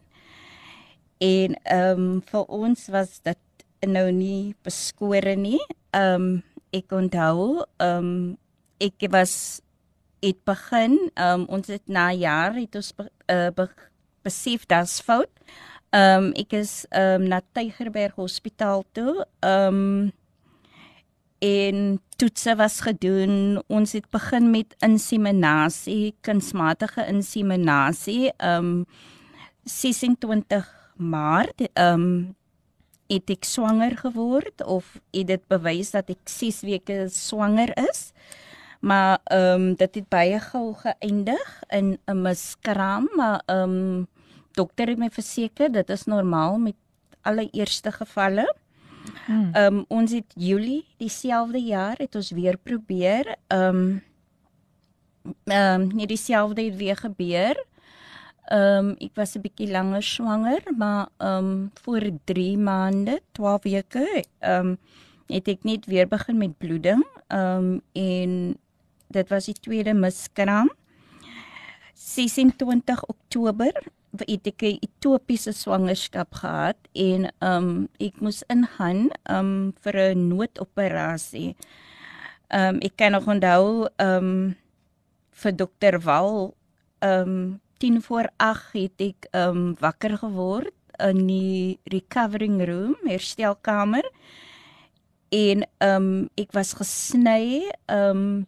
En 1.19 1.57
ehm 1.65 1.99
um, 1.99 2.23
vir 2.23 2.45
ons 2.47 2.87
was 2.95 3.19
dit 3.27 3.67
nou 3.87 4.13
nie 4.13 4.55
beskore 4.63 5.35
nie. 5.37 5.61
Ehm 5.91 6.15
um, 6.15 6.43
ek 6.71 6.93
onthou 6.93 7.65
ehm 7.77 7.99
um, 7.99 8.37
ek 8.79 9.11
was 9.11 9.61
het 10.23 10.39
begin 10.45 11.11
ehm 11.15 11.41
um, 11.41 11.47
ons 11.59 11.67
het 11.67 11.89
na 11.89 12.13
jaar 12.13 12.55
het 12.55 12.75
ons 12.75 12.93
be, 12.95 13.11
uh, 13.31 13.51
be, 13.51 13.67
besef 14.23 14.67
dat's 14.67 15.01
fout. 15.01 15.33
Ehm 15.91 16.31
um, 16.31 16.33
ek 16.39 16.53
is 16.53 16.87
ehm 16.91 17.23
um, 17.23 17.29
na 17.29 17.41
Tygerberg 17.53 18.15
Hospitaal 18.15 18.85
toe. 18.93 19.27
Ehm 19.41 19.75
um, 19.75 20.13
en 21.39 22.01
toetse 22.17 22.55
was 22.57 22.81
gedoen. 22.81 23.63
Ons 23.67 23.93
het 23.93 24.09
begin 24.11 24.51
met 24.51 24.75
inseminasie, 24.79 26.15
kunsmatige 26.21 27.07
inseminasie. 27.07 28.33
Ehm 28.37 28.65
um, 28.65 28.87
26 29.67 30.67
Maart 30.97 31.69
ehm 31.73 32.01
um, 32.01 32.35
het 33.07 33.31
ek 33.31 33.45
swanger 33.47 33.95
geword 33.99 34.65
of 34.65 34.97
het 35.15 35.27
dit 35.29 35.43
bewys 35.51 35.93
dat 35.95 36.09
ek 36.11 36.27
6 36.31 36.61
weke 36.67 37.07
swanger 37.13 37.71
is. 37.91 38.11
Maar 38.81 39.19
ehm 39.25 39.61
um, 39.61 39.75
dit 39.75 39.95
het 39.95 40.09
baie 40.09 40.41
gou 40.41 40.75
geëindig 40.75 41.63
in 41.69 41.99
'n 42.07 42.23
miskraam, 42.23 43.09
maar 43.17 43.43
ehm 43.47 43.71
um, 43.71 44.07
dokter 44.53 44.89
het 44.89 44.99
my 44.99 45.11
verseker 45.11 45.73
dit 45.73 45.91
is 45.91 46.05
normaal 46.05 46.59
met 46.59 46.75
alle 47.23 47.49
eerste 47.51 47.93
gevalle. 47.93 48.47
Hmm. 49.27 49.51
Ehm 49.53 49.75
um, 49.75 49.85
ons 49.89 50.13
het 50.13 50.35
Julie 50.39 50.85
dieselfde 51.03 51.59
jaar 51.59 51.99
het 51.99 52.15
ons 52.15 52.31
weer 52.31 52.57
probeer. 52.57 53.35
Ehm 53.47 53.77
um, 53.77 54.03
ehm 55.45 55.81
um, 55.81 55.87
nie 55.95 56.07
dieselfde 56.07 56.63
het 56.63 56.77
weer 56.77 56.97
gebeur. 56.97 57.65
Ehm 58.47 58.93
um, 58.93 58.95
ek 59.03 59.15
was 59.15 59.35
'n 59.35 59.43
bietjie 59.43 59.71
langer 59.71 60.03
swanger, 60.03 60.63
maar 60.77 61.09
ehm 61.17 61.45
um, 61.45 61.71
voor 61.83 62.03
3 62.25 62.59
maande, 62.59 63.21
12 63.33 63.63
weke, 63.63 64.25
ehm 64.39 64.67
um, 64.67 64.79
het 65.27 65.49
ek 65.49 65.65
net 65.65 65.87
weer 65.87 66.09
begin 66.09 66.39
met 66.39 66.59
bloeding. 66.59 67.07
Ehm 67.27 67.57
um, 67.57 67.81
en 67.93 68.57
dit 69.07 69.29
was 69.29 69.45
die 69.45 69.59
tweede 69.61 69.95
miskraam. 69.95 70.71
26 71.95 73.07
Oktober 73.07 73.73
het 74.17 74.47
ek 74.47 74.63
'n 74.63 74.79
etopiese 74.81 75.53
swangerskap 75.53 76.35
gehad 76.35 76.77
en 76.95 77.31
um 77.41 77.89
ek 78.01 78.21
moes 78.21 78.43
ingaan 78.49 79.11
um 79.29 79.73
vir 79.83 79.97
'n 80.15 80.29
noodoperasie. 80.29 81.57
Um 82.51 82.81
ek 82.81 82.97
kan 82.97 83.13
nog 83.13 83.27
onthou 83.27 83.89
um 83.99 84.57
vir 85.31 85.53
dokter 85.53 86.01
Wal 86.01 86.55
um 87.03 87.61
10 87.79 88.03
voor 88.03 88.29
8 88.37 88.73
het 88.73 89.01
ek 89.01 89.29
um 89.35 89.77
wakker 89.81 90.19
geword 90.19 90.73
in 90.99 91.27
die 91.27 91.79
recovering 91.85 92.65
room, 92.65 92.97
herstelkamer. 93.05 94.05
En 95.29 95.67
um 95.81 96.29
ek 96.37 96.53
was 96.53 96.73
gesny 96.73 97.71
um 97.89 98.47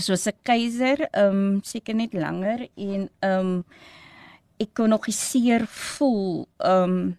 soos 0.00 0.26
'n 0.26 0.38
keiser 0.42 1.08
um 1.12 1.60
seker 1.62 1.94
net 1.94 2.14
langer 2.14 2.68
en 2.76 3.10
um 3.20 3.64
ek 4.62 4.74
kon 4.78 4.92
nog 4.94 5.08
seer 5.10 5.66
voel. 5.66 6.46
Um 6.62 7.18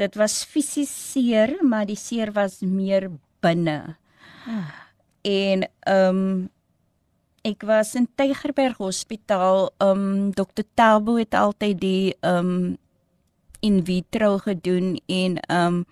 dit 0.00 0.16
was 0.18 0.42
fisies 0.48 0.90
seer, 0.90 1.58
maar 1.62 1.86
die 1.86 1.98
seer 1.98 2.32
was 2.34 2.60
meer 2.64 3.10
binne. 3.44 3.96
Ah. 4.48 4.72
En 5.22 5.66
um 5.88 6.22
ek 7.46 7.64
was 7.66 7.94
in 7.98 8.06
Tygerberg 8.16 8.78
Hospitaal. 8.82 9.70
Um 9.82 10.32
Dr. 10.32 10.66
Tabo 10.74 11.18
het 11.20 11.34
altyd 11.34 11.80
die 11.80 12.14
um 12.26 12.78
in 13.62 13.78
vitro 13.86 14.38
gedoen 14.42 14.96
en 15.06 15.38
um 15.48 15.84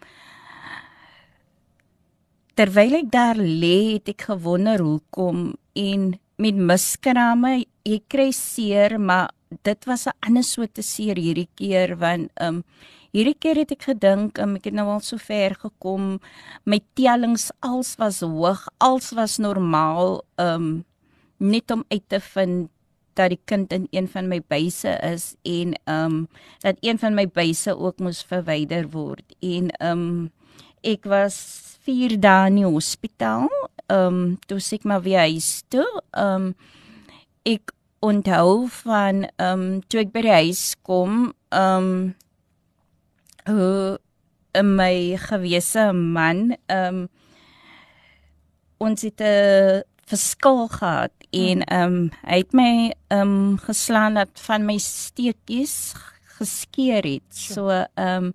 terwyl 2.58 2.98
ek 2.98 3.12
daar 3.12 3.38
lê, 3.38 3.94
het 3.96 4.10
ek 4.12 4.26
gewonder 4.32 4.82
hoekom 4.82 5.54
en 5.78 6.10
met 6.40 6.56
miskrame, 6.56 7.60
jy 7.86 8.00
kry 8.10 8.30
seer, 8.36 8.98
maar 8.98 9.30
dit 9.62 9.84
was 9.84 10.06
'n 10.06 10.16
ander 10.20 10.44
soort 10.44 10.78
seer 10.80 11.16
hierdie 11.16 11.48
keer 11.54 11.96
want 11.98 12.30
ehm 12.34 12.54
um, 12.54 12.64
hierdie 13.12 13.38
keer 13.38 13.56
het 13.56 13.72
ek 13.72 13.82
gedink 13.82 14.38
um, 14.38 14.56
ek 14.56 14.64
het 14.64 14.74
nou 14.74 14.88
al 14.88 15.00
so 15.00 15.16
ver 15.16 15.54
gekom 15.54 16.20
my 16.64 16.80
tellings 16.94 17.50
als 17.60 17.96
was 17.98 18.20
hoog 18.20 18.68
als 18.78 19.10
was 19.10 19.38
normaal 19.38 20.22
ehm 20.36 20.54
um, 20.54 20.84
net 21.38 21.70
om 21.70 21.84
uit 21.88 22.04
te 22.08 22.20
vind 22.20 22.70
dat 23.14 23.32
die 23.32 23.40
kind 23.44 23.72
in 23.72 23.86
een 23.90 24.08
van 24.08 24.28
my 24.28 24.40
buise 24.48 24.92
is 25.12 25.34
en 25.42 25.74
ehm 25.84 26.04
um, 26.04 26.28
dat 26.60 26.76
een 26.80 26.98
van 26.98 27.14
my 27.14 27.26
buise 27.28 27.76
ook 27.78 27.98
moes 27.98 28.22
verwyder 28.22 28.88
word. 28.90 29.34
En 29.40 29.70
ehm 29.70 29.98
um, 29.98 30.30
ek 30.80 31.04
was 31.04 31.36
4 31.84 32.16
dae 32.20 32.46
in 32.48 32.60
die 32.62 32.68
hospitaal 32.68 33.48
ehm 33.86 34.06
um, 34.06 34.38
toe 34.46 34.60
ek 34.72 34.84
maar 34.84 35.02
weer 35.02 35.26
huis 35.26 35.62
toe 35.68 35.88
ehm 36.10 36.50
um, 36.50 36.54
ek 37.42 37.72
onthou 38.00 38.68
van 38.68 39.28
ehm 39.36 39.60
um, 39.60 39.80
toe 39.88 40.00
ek 40.00 40.12
by 40.12 40.22
die 40.24 40.36
huis 40.44 40.64
kom, 40.82 41.32
ehm 41.52 41.90
um, 41.90 42.14
hoe 43.50 44.62
my 44.64 45.16
gewese 45.20 45.90
man 45.92 46.56
ehm 46.66 47.04
um, 47.04 47.08
ons 48.80 49.02
het 49.02 49.20
'n 49.20 49.82
verskil 50.08 50.68
gehad 50.68 51.12
en 51.30 51.64
ehm 51.64 51.94
um, 51.94 52.10
hy 52.24 52.38
het 52.42 52.52
my 52.52 52.94
ehm 53.08 53.20
um, 53.20 53.58
geslaan 53.58 54.14
dat 54.14 54.30
van 54.34 54.64
my 54.64 54.78
steekies 54.78 55.94
geskeur 56.38 57.02
het. 57.04 57.28
So 57.30 57.68
ehm 57.68 58.24
um, 58.24 58.32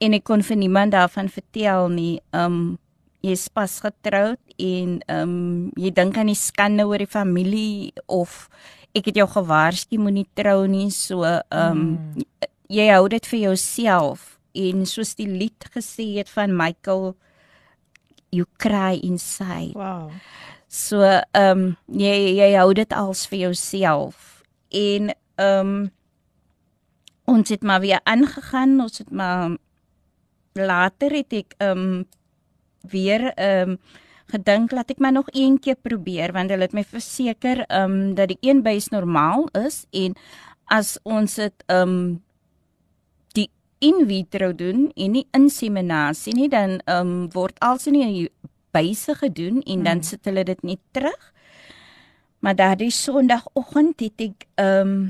en 0.00 0.12
ek 0.16 0.24
kon 0.24 0.42
vir 0.42 0.56
niemand 0.56 0.92
daarvan 0.92 1.28
vertel 1.28 1.88
nie. 1.88 2.20
Ehm 2.30 2.44
um, 2.44 2.78
jy's 3.24 3.48
pas 3.52 3.80
getroud 3.84 4.40
en 4.56 4.98
ehm 5.06 5.22
um, 5.22 5.72
jy 5.76 5.92
dink 5.94 6.18
aan 6.18 6.32
die 6.32 6.38
skande 6.38 6.86
oor 6.88 7.02
die 7.02 7.10
familie 7.10 7.92
of 8.08 8.48
ek 8.96 9.10
het 9.10 9.20
jou 9.20 9.28
gewaarsku 9.30 10.00
moenie 10.00 10.26
trou 10.34 10.66
nie 10.66 10.90
so 10.94 11.24
ehm 11.24 11.40
um, 11.50 11.80
mm. 11.80 12.28
jy 12.70 12.86
hou 12.92 13.06
dit 13.12 13.26
vir 13.32 13.40
jouself 13.50 14.36
en 14.54 14.86
soos 14.86 15.14
die 15.18 15.28
lied 15.28 15.68
gesê 15.74 16.06
het 16.18 16.30
van 16.32 16.56
Michael 16.56 17.14
you 18.30 18.46
cry 18.58 18.98
inside. 19.02 19.74
Wow. 19.74 20.10
So 20.68 21.02
ehm 21.02 21.50
um, 21.50 21.64
jy 21.86 22.36
jy 22.38 22.52
hou 22.56 22.72
dit 22.74 22.92
als 22.94 23.26
vir 23.30 23.46
jouself 23.48 24.42
en 24.70 25.10
ehm 25.36 25.72
um, 25.72 25.90
ons 27.30 27.50
het 27.50 27.62
maar 27.62 27.82
weer 27.82 28.00
aangegaan 28.10 28.80
ons 28.82 28.98
het 28.98 29.10
maar 29.10 29.56
later 30.58 31.14
het 31.14 31.32
ek 31.32 31.54
ehm 31.58 31.84
um, 31.84 32.06
weer 32.82 33.32
ehm 33.34 33.76
um, 33.76 33.78
gedink 34.30 34.70
laat 34.70 34.90
ek 34.90 35.00
maar 35.02 35.12
nog 35.12 35.26
een 35.34 35.58
keer 35.58 35.74
probeer 35.74 36.30
want 36.32 36.50
hulle 36.50 36.62
het 36.62 36.74
my 36.76 36.84
verseker 36.86 37.64
ehm 37.66 37.90
um, 37.90 38.14
dat 38.14 38.28
die 38.30 38.38
een 38.40 38.62
bys 38.62 38.88
normaal 38.88 39.48
is 39.58 39.86
en 39.90 40.14
as 40.70 40.98
ons 41.02 41.34
dit 41.34 41.64
ehm 41.66 41.88
um, 41.88 42.22
die 43.34 43.50
in 43.78 44.06
vitro 44.06 44.52
doen 44.54 44.90
en 44.94 45.12
nie 45.18 45.26
inseminasie 45.36 46.34
nie 46.34 46.48
dan 46.48 46.78
ehm 46.84 47.06
um, 47.06 47.28
word 47.34 47.58
alsin 47.58 47.98
nie 47.98 48.30
byse 48.70 49.14
gedoen 49.14 49.62
en 49.62 49.82
dan 49.82 50.00
hmm. 50.00 50.02
sit 50.02 50.24
hulle 50.24 50.44
dit 50.44 50.62
net 50.62 50.80
terug. 50.90 51.32
Maar 52.40 52.56
daardie 52.56 52.90
Sondagoggend 52.90 54.00
het 54.00 54.26
ek 54.30 54.46
ehm 54.54 54.92
um, 54.92 55.08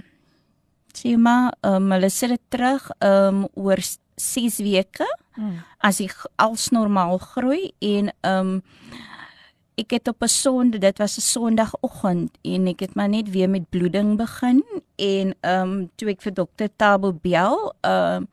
sê 0.97 1.15
maar 1.17 1.55
ehm 1.61 1.85
um, 1.85 1.93
hulle 1.95 2.11
sit 2.11 2.35
dit 2.35 2.47
terug 2.49 2.91
ehm 2.99 3.45
um, 3.45 3.49
oor 3.55 3.79
6 4.21 4.59
weke 4.65 5.07
hmm. 5.41 5.63
as 5.81 6.01
hy 6.03 6.09
als 6.37 6.69
normaal 6.77 7.19
groei 7.33 7.73
en 7.81 8.13
ehm 8.21 8.61
um, 8.61 8.61
ek 9.81 9.95
het 9.97 10.09
op 10.13 10.23
'n 10.23 10.29
Sondag 10.29 10.81
dit 10.81 10.99
was 10.99 11.17
'n 11.17 11.21
Sondagoggend 11.21 12.39
en 12.43 12.67
ek 12.67 12.81
het 12.81 12.95
maar 12.95 13.09
net 13.09 13.31
weer 13.31 13.49
met 13.49 13.71
bloeding 13.71 14.17
begin 14.17 14.65
en 14.97 15.35
ehm 15.41 15.71
um, 15.71 15.91
toe 15.97 16.09
ek 16.11 16.23
vir 16.23 16.35
dokter 16.35 16.69
Tabo 16.77 17.13
bel 17.13 17.73
ehm 17.81 18.23
um, 18.23 18.29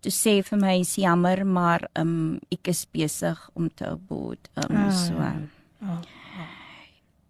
toe 0.00 0.12
sê 0.12 0.40
vir 0.42 0.58
my 0.58 0.78
is 0.80 0.94
jammer 0.94 1.46
maar 1.46 1.88
ehm 1.92 2.08
um, 2.08 2.40
ek 2.48 2.68
is 2.68 2.86
besig 2.90 3.50
om 3.54 3.68
te 3.74 3.86
abort 3.86 4.50
ehm 4.54 4.76
um, 4.76 4.86
oh, 4.86 4.92
so 4.92 5.14
ja. 5.14 5.34
oh, 5.82 5.88
oh. 5.88 6.00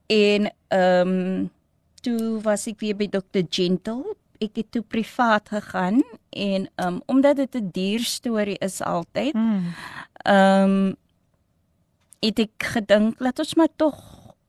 en 0.07 0.53
ehm 0.69 1.09
um, 1.09 1.51
toe 2.01 2.41
was 2.43 2.67
ek 2.67 2.81
weer 2.81 2.97
by 2.97 3.09
dokter 3.09 3.45
Gentle 3.49 4.17
ek 4.41 4.57
het 4.57 4.71
toe 4.73 4.83
privaat 4.83 5.49
gegaan 5.49 6.03
en 6.31 6.69
um, 6.77 7.01
omdat 7.07 7.37
dit 7.37 7.55
'n 7.55 7.69
duur 7.73 8.01
storie 8.01 8.59
is 8.59 8.81
altyd. 8.83 9.35
Ehm 9.35 10.65
um, 10.65 10.97
het 12.21 12.39
ek 12.39 12.57
gedink 12.77 13.21
laat 13.21 13.39
ons 13.39 13.55
maar 13.55 13.73
tog 13.77 13.97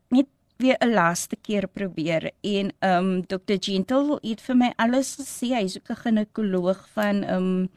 net 0.09 0.27
weer 0.57 0.77
'n 0.79 0.93
laaste 0.93 1.35
keer 1.41 1.67
probeer 1.67 2.31
en 2.41 2.71
um, 2.79 3.25
Dr 3.25 3.59
Gentle 3.59 4.19
het 4.21 4.41
vir 4.41 4.55
my 4.55 4.73
alles 4.75 5.15
gesê. 5.19 5.53
Hy's 5.55 5.77
ook 5.77 5.89
'n 5.89 6.01
ginekoloog 6.03 6.87
van 6.93 7.23
um, 7.23 7.69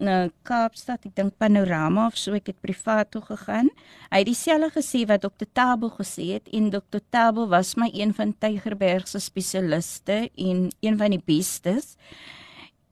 na 0.00 0.28
Kaapstad, 0.46 1.04
ek 1.06 1.14
dink 1.16 1.34
Panorama 1.38 2.06
of 2.10 2.18
so 2.18 2.34
ek 2.36 2.52
het 2.52 2.60
privaat 2.64 3.10
toe 3.14 3.22
gegaan. 3.24 3.70
Hy 4.10 4.20
het 4.22 4.28
dieselfde 4.28 4.70
gesê 4.74 5.04
wat 5.08 5.24
Dr 5.24 5.48
Tabo 5.52 5.90
gesê 5.96 6.34
het 6.36 6.48
en 6.52 6.70
Dr 6.74 7.02
Tabo 7.14 7.48
was 7.50 7.74
my 7.80 7.90
een 7.94 8.14
van 8.14 8.34
Tygerberg 8.38 9.08
se 9.08 9.22
spesialiste 9.22 10.28
en 10.34 10.68
een 10.80 10.98
van 11.00 11.16
die 11.16 11.22
bestes. 11.22 11.94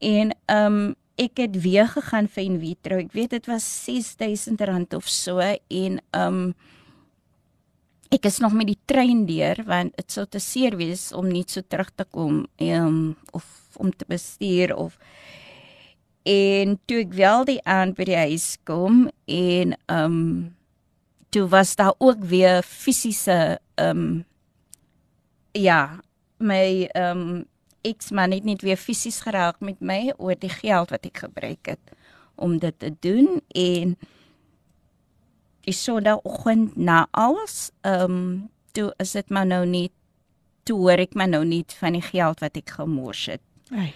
En 0.02 0.34
ehm 0.46 0.82
um, 0.82 0.92
ek 1.20 1.42
het 1.42 1.56
weer 1.60 1.86
gegaan 1.92 2.26
vir 2.26 2.42
in 2.42 2.56
vitro. 2.58 2.96
Ek 2.98 3.12
weet 3.12 3.34
dit 3.36 3.46
was 3.46 3.66
R6000 3.90 4.96
of 4.96 5.08
so 5.08 5.38
en 5.38 6.00
ehm 6.10 6.26
um, 6.26 6.54
ek 8.12 8.26
is 8.28 8.42
nog 8.44 8.52
met 8.52 8.68
die 8.68 8.78
trein 8.84 9.24
deur 9.24 9.62
want 9.64 9.94
dit 9.96 10.12
sou 10.12 10.26
te 10.28 10.40
seer 10.42 10.76
wees 10.76 11.10
om 11.16 11.30
nie 11.32 11.44
so 11.48 11.64
terug 11.64 11.92
te 11.96 12.04
kom 12.04 12.42
ehm 12.60 12.86
um, 12.86 13.16
of 13.32 13.46
om 13.80 13.92
te 13.92 14.04
bestuur 14.08 14.74
of 14.76 14.98
en 16.22 16.78
toe 16.86 17.02
ek 17.02 17.14
wel 17.18 17.44
die 17.48 17.60
aand 17.68 17.96
by 17.98 18.06
die 18.08 18.18
huis 18.18 18.56
kom 18.68 19.08
en 19.26 19.76
ehm 19.86 20.18
um, 20.18 20.26
toe 21.32 21.46
was 21.48 21.76
daar 21.80 21.94
ook 21.98 22.24
weer 22.28 22.62
fisiese 22.62 23.58
ehm 23.74 24.02
um, 24.02 24.24
ja 25.52 26.00
my 26.38 26.88
ehm 26.92 27.18
um, 27.18 27.44
eksman 27.82 28.30
het 28.30 28.44
net 28.44 28.62
weer 28.62 28.76
fisies 28.76 29.20
geraak 29.20 29.60
met 29.60 29.80
my 29.80 30.12
oor 30.18 30.38
die 30.38 30.52
geld 30.52 30.90
wat 30.94 31.06
ek 31.06 31.24
gebruik 31.24 31.66
het 31.66 31.94
om 32.34 32.58
dit 32.58 32.78
te 32.78 32.92
doen 33.00 33.40
en 33.48 33.96
die 35.66 35.74
sondagoggend 35.74 36.76
na 36.76 37.06
alles 37.10 37.70
ehm 37.80 38.10
um, 38.10 38.50
toe 38.72 38.94
is 38.96 39.12
dit 39.12 39.28
maar 39.28 39.46
nou 39.46 39.66
nie 39.66 39.90
toe 40.62 40.78
hoor 40.78 41.02
ek 41.02 41.14
maar 41.18 41.28
nou 41.28 41.44
nie 41.44 41.64
van 41.80 41.98
die 41.98 42.04
geld 42.04 42.40
wat 42.40 42.56
ek 42.56 42.70
gemors 42.78 43.26
het. 43.26 43.42
Hey. 43.70 43.92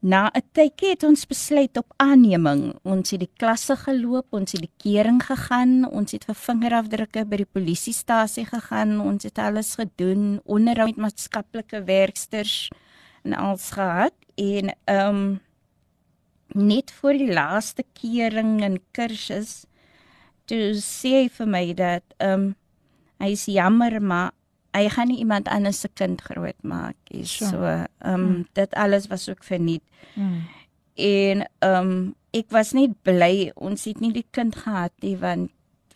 Na 0.00 0.30
'n 0.32 0.42
tydjie 0.52 0.90
het 0.90 1.02
ons 1.04 1.26
besluit 1.26 1.76
op 1.76 1.92
aanneming. 1.96 2.72
Ons 2.82 3.10
het 3.10 3.20
die 3.20 3.34
klasse 3.36 3.76
geloop, 3.76 4.26
ons 4.32 4.52
het 4.52 4.60
die 4.60 4.76
kering 4.80 5.20
gegaan, 5.20 5.84
ons 5.84 6.12
het 6.12 6.24
vir 6.24 6.34
vingerafdrukke 6.34 7.24
by 7.28 7.36
die 7.36 7.52
polisiestasie 7.52 8.46
gegaan, 8.46 9.00
ons 9.00 9.22
het 9.22 9.38
alles 9.38 9.74
gedoen, 9.74 10.40
onderhoud 10.44 10.96
met 10.96 11.12
maatskaplike 11.12 11.84
werksters 11.84 12.70
en 13.24 13.34
alles 13.34 13.70
gehad 13.70 14.14
en 14.34 14.72
ehm 14.84 15.08
um, 15.08 15.40
net 16.54 16.90
voor 16.90 17.12
die 17.12 17.32
laaste 17.32 17.84
kering 17.92 18.62
en 18.64 18.80
kursus 18.90 19.66
toe 20.44 20.72
sê 20.74 21.12
hy 21.22 21.28
vir 21.28 21.46
my 21.46 21.64
dat 21.74 22.04
ehm 22.18 22.32
um, 22.32 22.54
hy 23.20 23.34
is 23.36 23.44
jammer 23.44 24.00
maar 24.00 24.32
hy 24.72 24.88
gaan 24.88 25.10
nie 25.10 25.18
iemand 25.18 25.48
anders 25.48 25.80
se 25.80 25.88
kind 25.88 26.20
grootmaak 26.22 26.96
nie. 27.10 27.26
So, 27.26 27.64
ehm 27.64 27.86
um, 28.14 28.26
hmm. 28.26 28.46
dit 28.52 28.74
alles 28.74 29.06
was 29.06 29.28
ook 29.28 29.44
verniet. 29.44 29.82
Hmm. 30.14 30.46
En 30.94 31.46
ehm 31.58 31.90
um, 31.90 32.14
ek 32.30 32.50
was 32.54 32.72
net 32.72 32.94
bly 33.02 33.50
ons 33.58 33.84
het 33.84 34.00
nie 34.00 34.12
die 34.14 34.26
kind 34.30 34.54
gehad 34.54 34.92
nie 35.02 35.16
want 35.18 35.50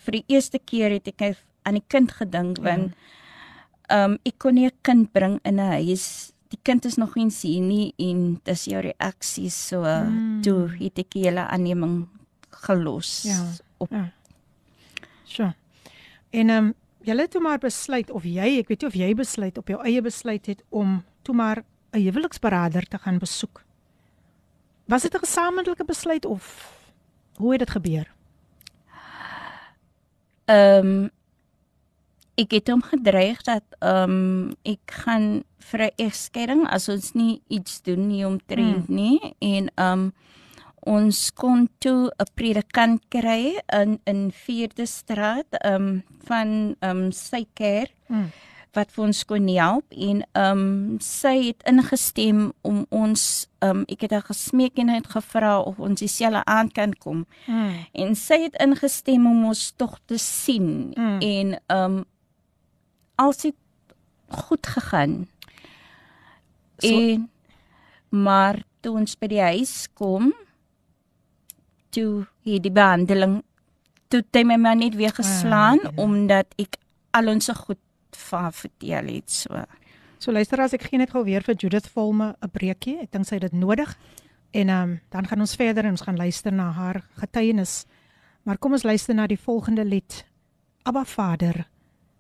vir 0.05 0.19
die 0.19 0.25
eerste 0.35 0.59
keer 0.59 0.91
het 0.91 1.07
ek 1.13 1.37
aan 1.63 1.79
die 1.79 1.87
kind 1.89 2.11
gedink 2.13 2.59
ja. 2.59 2.65
want 2.65 2.95
ehm 3.89 4.17
um, 4.17 4.19
ek 4.27 4.39
kon 4.39 4.55
nie 4.55 4.67
'n 4.67 4.79
kind 4.83 5.13
bring 5.13 5.39
in 5.45 5.61
'n 5.61 5.73
huis. 5.79 6.33
Die 6.49 6.61
kind 6.63 6.85
is 6.85 6.97
nog 6.97 7.15
nie 7.17 7.31
sien 7.31 7.69
nie 7.69 7.95
en 7.99 8.41
dis 8.45 8.65
jou 8.65 8.81
reaksie 8.81 9.51
so 9.51 9.83
hmm. 9.83 10.43
toe 10.43 10.69
het 10.79 10.99
ek 10.99 11.15
julle 11.15 11.47
aanneming 11.47 12.09
gelos. 12.51 13.23
Ja. 13.23 13.43
Op. 13.79 13.91
Ja. 13.91 14.11
Sure. 15.25 15.55
En 16.31 16.49
ehm 16.51 16.65
um, 16.65 16.75
het 17.05 17.31
toe 17.31 17.40
maar 17.40 17.59
besluit 17.59 18.11
of 18.11 18.25
jy, 18.25 18.59
ek 18.59 18.69
weet 18.69 18.81
nie 18.81 18.88
of 18.88 18.95
jy 18.95 19.14
besluit 19.14 19.59
op 19.59 19.69
jou 19.69 19.81
eie 19.85 20.03
besluit 20.03 20.47
het 20.47 20.62
om 20.71 21.03
toe 21.23 21.35
maar 21.35 21.64
'n 21.93 22.01
huweliksberader 22.01 22.88
te 22.88 22.99
gaan 22.99 23.19
besoek. 23.19 23.62
Was 24.85 25.03
dit 25.03 25.14
'n 25.14 25.19
gesamentlike 25.19 25.85
besluit 25.85 26.25
of 26.25 26.73
hoe 27.37 27.51
het 27.51 27.59
dit 27.59 27.71
gebeur? 27.71 28.14
Ehm 30.45 30.87
um, 30.87 31.11
ek 32.35 32.51
het 32.51 32.69
hom 32.69 32.83
gedreig 32.83 33.43
dat 33.43 33.62
ehm 33.79 34.11
um, 34.11 34.55
ek 34.62 34.90
gaan 35.05 35.45
vir 35.59 35.81
'n 35.81 35.95
egskeiding 35.97 36.67
as 36.69 36.88
ons 36.88 37.12
nie 37.12 37.43
iets 37.49 37.83
doen 37.83 38.07
nie 38.07 38.27
omtrent 38.27 38.87
hmm. 38.87 38.95
nie 38.95 39.35
en 39.38 39.71
ehm 39.75 39.93
um, 39.93 40.12
ons 40.85 41.31
kon 41.33 41.68
toe 41.79 42.12
'n 42.18 42.31
predikant 42.35 43.03
kry 43.09 43.57
in 43.73 44.01
in 44.05 44.33
4de 44.33 44.87
straat 44.87 45.49
um 45.64 46.05
van 46.27 46.77
um 46.81 47.12
sy 47.12 47.47
kerk 47.55 47.94
hmm. 48.07 48.31
wat 48.73 48.90
vir 48.92 49.05
ons 49.05 49.25
kon 49.25 49.49
help 49.49 49.85
en 49.92 50.23
um 50.35 50.99
sy 51.01 51.37
het 51.49 51.62
ingestem 51.64 52.53
om 52.62 52.87
ons 52.90 53.49
um 53.61 53.85
ek 53.88 54.01
het 54.01 54.12
haar 54.12 54.29
gesmeek 54.29 54.79
en 54.79 54.88
het 54.88 55.09
gevra 55.09 55.61
of 55.61 55.79
ons 55.79 56.01
dieselfde 56.01 56.44
aand 56.44 56.73
kan 56.73 56.92
kom 56.92 57.27
hmm. 57.47 57.87
en 57.92 58.14
sy 58.14 58.42
het 58.44 58.57
ingestem 58.61 59.27
om 59.27 59.44
ons 59.44 59.73
tog 59.77 59.99
te 60.07 60.18
sien 60.18 60.92
hmm. 60.97 61.20
en 61.20 61.61
um 61.68 62.05
als 63.16 63.37
dit 63.37 63.57
goed 64.29 64.66
gegaan 64.66 65.29
so, 66.79 66.88
en 66.88 67.31
maar 68.11 68.62
toe 68.81 68.99
ons 69.01 69.16
by 69.18 69.27
die 69.27 69.42
huis 69.42 69.88
kom 69.94 70.35
toe 71.95 72.27
het 72.45 72.63
die 72.65 72.75
behandeling 72.75 73.41
toe 74.11 74.23
het 74.23 74.47
my 74.47 74.59
maar 74.61 74.77
net 74.79 74.95
weer 74.99 75.15
geslaan 75.15 75.81
ah, 75.81 75.91
ja. 75.91 76.03
omdat 76.03 76.55
ek 76.61 76.79
al 77.15 77.31
ons 77.33 77.51
goed 77.67 77.81
van 78.15 78.53
vertel 78.53 79.11
het 79.11 79.31
so. 79.31 79.65
So 80.19 80.33
luister 80.33 80.61
as 80.63 80.75
ek 80.77 80.87
gee 80.89 80.99
net 80.99 81.13
gou 81.13 81.25
weer 81.27 81.43
vir 81.43 81.57
Judith 81.59 81.89
Volme 81.93 82.35
'n 82.41 82.51
breekie. 82.51 82.99
Ek 83.03 83.13
dink 83.13 83.27
sy 83.27 83.37
het 83.37 83.51
dit 83.51 83.53
nodig. 83.53 83.99
En 84.53 84.69
ehm 84.69 84.83
um, 84.83 85.01
dan 85.11 85.27
gaan 85.27 85.41
ons 85.41 85.57
verder 85.57 85.85
en 85.85 85.91
ons 85.91 86.07
gaan 86.07 86.17
luister 86.17 86.53
na 86.53 86.71
haar 86.71 87.03
getuienis. 87.19 87.85
Maar 88.43 88.59
kom 88.59 88.73
ons 88.73 88.83
luister 88.83 89.15
na 89.15 89.27
die 89.27 89.39
volgende 89.39 89.85
lied. 89.85 90.25
Abba 90.83 91.05
Vader. 91.05 91.69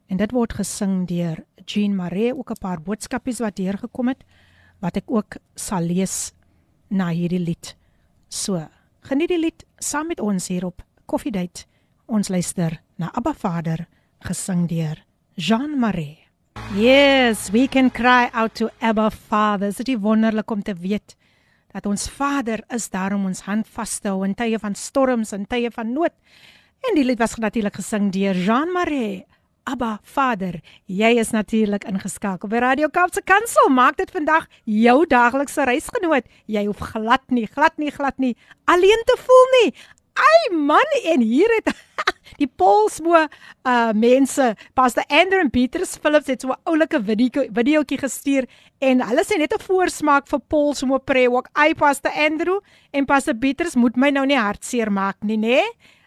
En 0.06 0.16
dit 0.16 0.30
word 0.30 0.52
gesing 0.52 1.06
deur 1.08 1.44
Jean 1.64 1.94
Maree 1.96 2.36
ook 2.36 2.50
'n 2.50 2.60
paar 2.60 2.82
boodskapies 2.82 3.38
wat 3.38 3.58
hier 3.58 3.78
gekom 3.78 4.08
het 4.08 4.24
wat 4.80 4.96
ek 4.96 5.10
ook 5.10 5.36
sal 5.54 5.80
lees 5.80 6.32
na 6.88 7.08
hierdie 7.08 7.40
lied. 7.40 7.76
So, 8.28 8.68
Geniet 9.04 9.28
die 9.28 9.36
lied 9.36 9.66
saam 9.84 10.06
met 10.08 10.20
ons 10.24 10.46
hier 10.48 10.64
op 10.64 10.80
Coffee 11.04 11.32
Date. 11.32 11.66
Ons 12.08 12.30
luister 12.32 12.78
na 12.96 13.10
Abba 13.12 13.34
Vader 13.36 13.82
gesing 14.24 14.62
deur 14.70 15.02
Jean 15.36 15.74
Marie. 15.76 16.24
Yes, 16.72 17.50
we 17.52 17.66
can 17.68 17.90
cry 17.92 18.30
out 18.32 18.54
to 18.56 18.70
Abba 18.80 19.10
Father. 19.10 19.74
Dit 19.76 19.88
is 19.92 20.00
wonderlik 20.00 20.50
om 20.50 20.62
te 20.64 20.72
weet 20.72 21.18
dat 21.76 21.84
ons 21.86 22.08
Vader 22.08 22.64
is 22.72 22.88
daar 22.88 23.12
om 23.12 23.26
ons 23.28 23.44
hand 23.44 23.68
vas 23.76 23.98
te 24.00 24.08
hou 24.08 24.24
in 24.24 24.32
tye 24.32 24.56
van 24.62 24.74
storms 24.74 25.34
en 25.36 25.44
tye 25.44 25.68
van 25.74 25.92
nood. 25.92 26.16
En 26.88 26.96
die 26.96 27.04
lied 27.04 27.20
was 27.20 27.36
natuurlik 27.36 27.76
gesing 27.76 28.08
deur 28.12 28.40
Jean 28.40 28.72
Marie. 28.72 29.26
Abba 29.64 29.98
Vader, 30.02 30.58
jy 30.84 31.14
is 31.16 31.30
natuurlik 31.32 31.86
ingeskakel 31.88 32.50
by 32.52 32.60
Radio 32.60 32.90
Kaapse 32.92 33.22
Kansel. 33.24 33.70
Maak 33.72 33.96
dit 33.96 34.10
vandag 34.12 34.44
jou 34.68 34.96
daaglikse 35.08 35.64
reisgenoot. 35.64 36.28
Jy 36.52 36.66
hoef 36.68 36.82
glad 36.92 37.24
nie, 37.32 37.46
glad 37.48 37.80
nie, 37.80 37.88
glad 37.94 38.20
nie 38.20 38.34
alleen 38.68 39.04
te 39.08 39.16
voel 39.22 39.46
nie. 39.54 39.70
Ai 40.20 40.52
man, 40.54 40.92
en 41.10 41.24
hier 41.24 41.50
het 41.56 41.72
die 42.42 42.46
Paulsmo 42.46 43.16
uh 43.24 43.88
mense, 43.96 44.52
Pastor 44.76 45.08
Andrew 45.08 45.40
en 45.40 45.50
Petrus 45.50 45.96
Phillips 45.96 46.28
het 46.28 46.44
so 46.44 46.52
'n 46.52 46.60
oulike 46.68 47.00
video 47.00 47.48
videoetjie 47.48 47.98
gestuur 47.98 48.44
en 48.78 49.00
hulle 49.00 49.24
sê 49.24 49.40
net 49.40 49.54
'n 49.54 49.64
voorsmaak 49.64 50.28
vir 50.28 50.40
Paulsmo 50.40 50.98
prayer 50.98 51.30
walk. 51.30 51.48
Ai 51.56 51.74
Pastor 51.74 52.12
Andrew 52.12 52.60
en 52.92 53.06
Pastor 53.06 53.34
Petrus 53.34 53.74
moet 53.74 53.96
my 53.96 54.10
nou 54.10 54.26
nie 54.26 54.38
hartseer 54.38 54.92
maak 54.92 55.16
nie, 55.24 55.38
nê? 55.38 55.64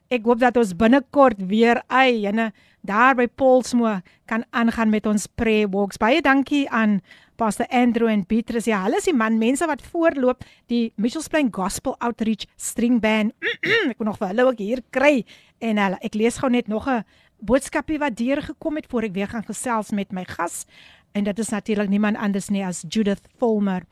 Ek 0.08 0.24
hoop 0.24 0.40
dat 0.40 0.56
ons 0.56 0.72
binnekort 0.80 1.40
weer 1.50 1.82
ai, 1.92 2.24
jene 2.24 2.52
daar 2.88 3.18
by 3.18 3.26
Paulsmo 3.28 3.98
kan 4.30 4.46
aangaan 4.56 4.94
met 4.94 5.08
ons 5.10 5.26
prayer 5.28 5.68
walks. 5.68 6.00
Baie 6.00 6.22
dankie 6.24 6.64
aan 6.72 7.02
Pastor 7.36 7.68
Andrew 7.68 8.08
en 8.08 8.24
Petrus. 8.26 8.70
Ja, 8.70 8.86
hulle 8.86 9.02
is 9.02 9.10
die 9.10 9.16
man 9.16 9.36
mense 9.42 9.68
wat 9.68 9.84
voorloop 9.92 10.46
die 10.72 10.94
Mitchells 10.96 11.28
Plain 11.28 11.52
Gospel 11.52 11.98
Outreach 12.00 12.48
String 12.56 13.02
Band. 13.04 13.36
ek 13.92 14.00
moet 14.00 14.08
nog 14.08 14.22
vir 14.22 14.32
hulle 14.32 14.48
ook 14.48 14.64
hier 14.64 14.84
kry 14.96 15.26
en 15.60 15.84
hulle 15.84 16.00
ek 16.00 16.16
lees 16.16 16.40
gou 16.40 16.50
net 16.54 16.72
nog 16.72 16.88
'n 16.88 17.04
boodskapie 17.44 18.00
wat 18.00 18.16
deur 18.18 18.42
gekom 18.42 18.80
het 18.80 18.88
voor 18.90 19.12
ek 19.12 19.14
weer 19.14 19.28
gaan 19.28 19.44
gesels 19.44 19.92
met 19.92 20.12
my 20.12 20.24
gas. 20.24 20.66
En 21.12 21.24
dit 21.24 21.40
is 21.40 21.50
natuurlik 21.50 21.90
niemand 21.90 22.18
anders 22.18 22.50
nie 22.50 22.64
as 22.64 22.86
Judith 22.88 23.28
Volmer. 23.38 23.84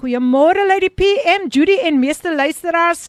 Goeiemôre 0.00 0.66
Lady 0.68 0.90
PM, 0.90 1.48
Judy 1.48 1.78
en 1.82 1.98
meeste 1.98 2.34
luisteraars. 2.34 3.08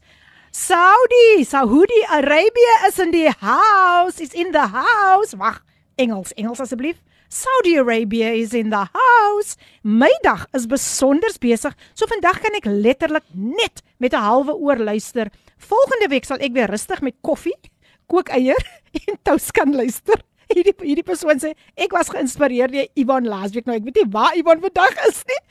Saudi, 0.55 1.43
Saudi 1.43 1.99
Arabia 2.09 2.87
is 2.87 2.97
in 2.97 3.11
die 3.11 3.27
house, 3.27 4.21
is 4.23 4.31
in 4.31 4.53
the 4.53 4.63
house. 4.71 5.35
Wag, 5.35 5.59
Engels, 5.99 6.31
Engels 6.39 6.61
asseblief. 6.63 6.95
Saudi 7.27 7.75
Arabia 7.75 8.31
is 8.31 8.53
in 8.53 8.69
the 8.69 8.87
house. 8.87 9.57
My 9.83 10.13
dag 10.23 10.47
is 10.55 10.65
besonder 10.65 11.27
besig. 11.43 11.75
So 11.91 12.07
vandag 12.07 12.39
kan 12.39 12.55
ek 12.55 12.71
letterlik 12.71 13.27
net 13.35 13.83
met 13.99 14.15
'n 14.15 14.23
halwe 14.23 14.55
oor 14.55 14.79
luister. 14.79 15.27
Volgende 15.59 16.07
week 16.07 16.23
sal 16.23 16.39
ek 16.39 16.55
weer 16.55 16.71
rustig 16.71 17.01
met 17.01 17.19
koffie, 17.19 17.59
kookeier 18.07 18.63
en 19.11 19.19
toast 19.27 19.51
kan 19.51 19.75
luister. 19.75 20.23
Hierdie 20.47 20.75
hierdie 20.79 21.03
persoon 21.03 21.35
sê 21.35 21.51
ek 21.75 21.91
was 21.91 22.07
geïnspireer 22.07 22.71
deur 22.71 22.87
Ivan 22.95 23.27
laasweek. 23.27 23.67
Nou 23.67 23.75
ek 23.75 23.83
weet 23.91 23.99
nie 23.99 24.11
waar 24.15 24.39
Ivan 24.39 24.63
vandag 24.63 24.95
is 25.11 25.19
nie. 25.27 25.41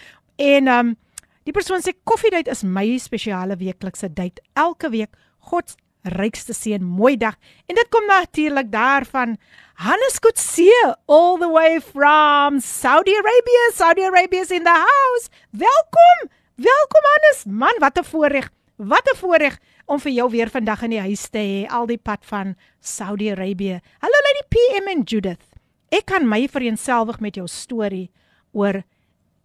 En 0.41 0.65
ehm 0.65 0.89
um, 0.89 0.97
die 1.44 1.54
persoon 1.56 1.82
sê 1.82 1.94
koffiedייט 2.04 2.48
is 2.48 2.64
my 2.64 2.98
spesiale 2.98 3.58
weeklikse 3.58 4.10
date. 4.14 4.42
Elke 4.54 4.90
week 4.90 5.16
God 5.50 5.76
rykste 6.04 6.54
seën, 6.54 6.84
mooi 6.84 7.18
dag. 7.18 7.36
En 7.68 7.76
dit 7.76 7.90
kom 7.92 8.06
natuurlik 8.08 8.72
daarvan 8.72 9.38
Hannes 9.84 10.20
Kutse 10.20 10.96
all 11.08 11.38
the 11.40 11.50
way 11.50 11.80
from 11.82 12.60
Saudi 12.60 13.16
Arabia. 13.16 13.64
Saudi 13.74 14.04
Arabia 14.04 14.42
is 14.42 14.52
in 14.52 14.64
the 14.64 14.70
house. 14.70 15.30
Welkom. 15.52 16.30
Welkom 16.56 17.04
Hannes. 17.12 17.46
Man, 17.46 17.76
wat 17.80 17.98
'n 17.98 18.04
voorreg. 18.04 18.50
Wat 18.76 19.10
'n 19.12 19.18
voorreg 19.18 19.60
om 19.86 20.00
vir 20.00 20.12
jou 20.12 20.30
weer 20.30 20.50
vandag 20.50 20.84
in 20.84 20.90
die 20.90 21.02
huis 21.02 21.30
te 21.30 21.40
hê, 21.40 21.68
al 21.68 21.86
die 21.86 21.98
pad 21.98 22.26
van 22.26 22.56
Saudi 22.80 23.32
Arabia. 23.32 23.80
Hallo 24.00 24.20
Lady 24.28 24.44
PM 24.50 24.88
en 24.88 25.04
Judith. 25.04 25.46
Ek 25.90 26.06
kan 26.06 26.28
my 26.28 26.48
vereenselwig 26.48 27.20
met 27.20 27.36
jou 27.36 27.48
storie 27.48 28.12
oor 28.52 28.84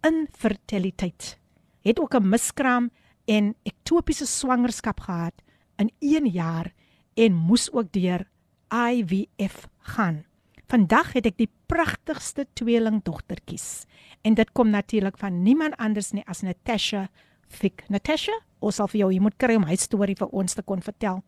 infertiliteit. 0.05 1.37
Het 1.82 2.00
ook 2.00 2.14
'n 2.14 2.28
miskraam 2.28 2.90
en 3.24 3.54
ektopiese 3.62 4.26
swangerskap 4.26 5.00
gehad 5.00 5.34
in 5.76 5.90
1 5.98 6.26
jaar 6.26 6.72
en 7.14 7.34
moes 7.34 7.72
ook 7.72 7.92
deur 7.92 8.28
IVF 8.68 9.68
gaan. 9.78 10.24
Vandag 10.70 11.12
het 11.12 11.26
ek 11.26 11.36
die 11.36 11.50
pragtigste 11.66 12.46
tweelingdogtertjies 12.52 13.84
en 14.22 14.34
dit 14.34 14.52
kom 14.52 14.70
natuurlik 14.70 15.18
van 15.18 15.42
niemand 15.42 15.76
anders 15.76 16.12
nie 16.14 16.24
as 16.26 16.42
Natasha 16.46 17.08
Fik. 17.50 17.82
Natasha, 17.88 18.32
ons 18.58 18.76
sal 18.78 18.88
vir 18.92 19.00
jou 19.00 19.10
hier 19.10 19.22
moet 19.22 19.36
kry 19.36 19.56
om 19.58 19.66
hy 19.66 19.74
storie 19.76 20.14
vir 20.14 20.30
ons 20.30 20.54
te 20.54 20.62
kon 20.62 20.82
vertel. 20.82 21.22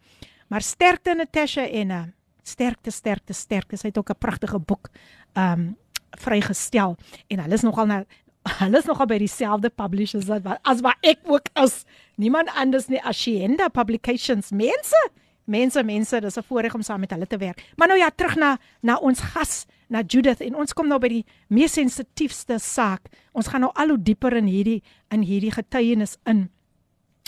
Maar 0.48 0.62
sterkte 0.62 1.16
Natasha 1.18 1.64
en 1.66 1.90
uh, 1.90 2.02
sterkte 2.46 2.90
sterkte 2.90 3.34
sterkte. 3.34 3.76
Sy 3.76 3.90
het 3.90 3.98
ook 3.98 4.10
'n 4.10 4.18
pragtige 4.18 4.58
boek 4.58 4.90
um 5.34 5.76
vrygestel 6.20 6.96
en 7.28 7.40
hulle 7.40 7.54
is 7.54 7.62
nogal 7.62 7.86
na 7.86 8.04
hulle 8.42 8.78
is 8.78 8.88
nogal 8.90 9.06
by 9.06 9.18
dieselfde 9.22 9.70
publishers 9.70 10.28
as 10.30 10.42
wat 10.42 10.60
as 10.68 10.82
wat 10.82 10.98
ek 11.06 11.20
ook 11.30 11.50
is. 11.62 11.84
Niemand 12.18 12.50
anders 12.58 12.88
nie 12.90 13.00
as 13.02 13.18
Shienda 13.18 13.68
Publications. 13.68 14.50
Mense, 14.50 14.98
mense, 15.44 15.82
mense, 15.82 16.20
dis 16.20 16.38
'n 16.38 16.42
voorreg 16.42 16.74
om 16.74 16.82
saam 16.82 17.00
met 17.00 17.10
hulle 17.10 17.26
te 17.26 17.36
werk. 17.38 17.62
Maar 17.76 17.88
nou 17.88 17.98
ja, 17.98 18.10
terug 18.10 18.36
na 18.36 18.58
na 18.82 18.96
ons 18.96 19.20
gas, 19.20 19.66
na 19.88 20.02
Judith 20.02 20.40
en 20.40 20.54
ons 20.54 20.72
kom 20.72 20.88
nou 20.88 20.98
by 20.98 21.08
die 21.08 21.24
mees 21.48 21.72
sensitiefste 21.72 22.58
saak. 22.58 23.08
Ons 23.32 23.48
gaan 23.48 23.60
nou 23.60 23.72
al 23.74 23.88
hoe 23.88 24.02
dieper 24.02 24.36
in 24.36 24.46
hierdie 24.46 24.82
in 25.10 25.22
hierdie 25.22 25.52
getuienis 25.52 26.18
in. 26.24 26.50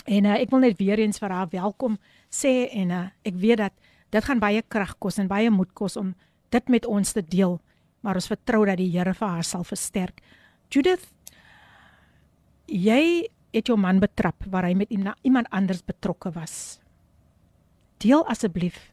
En 0.05 0.25
uh, 0.25 0.33
ek 0.33 0.49
wil 0.49 0.59
net 0.59 0.77
weer 0.77 0.99
eens 0.99 1.19
vir 1.19 1.29
haar 1.29 1.47
welkom 1.49 1.97
sê 2.29 2.69
en 2.71 2.91
uh, 2.91 3.09
ek 3.23 3.35
weet 3.35 3.57
dat 3.57 3.73
dit 4.11 4.23
gaan 4.23 4.39
baie 4.39 4.61
krag 4.61 4.97
kos 4.99 5.17
en 5.17 5.27
baie 5.27 5.49
moed 5.49 5.73
kos 5.73 5.97
om 5.97 6.13
dit 6.49 6.69
met 6.69 6.85
ons 6.85 7.13
te 7.13 7.21
deel, 7.21 7.59
maar 8.01 8.15
ons 8.15 8.27
vertrou 8.27 8.65
dat 8.65 8.77
die 8.77 8.91
Here 8.93 9.13
vir 9.13 9.27
haar 9.27 9.43
sal 9.43 9.63
versterk. 9.63 10.21
Judith, 10.75 11.05
jy 12.67 13.29
het 13.55 13.69
jou 13.71 13.77
man 13.79 14.01
betrap 14.03 14.43
waar 14.51 14.65
hy 14.67 14.73
met 14.75 14.91
iemand 14.91 15.47
anders 15.55 15.79
betrokke 15.87 16.33
was. 16.35 16.81
Deel 18.03 18.25
asseblief 18.27 18.91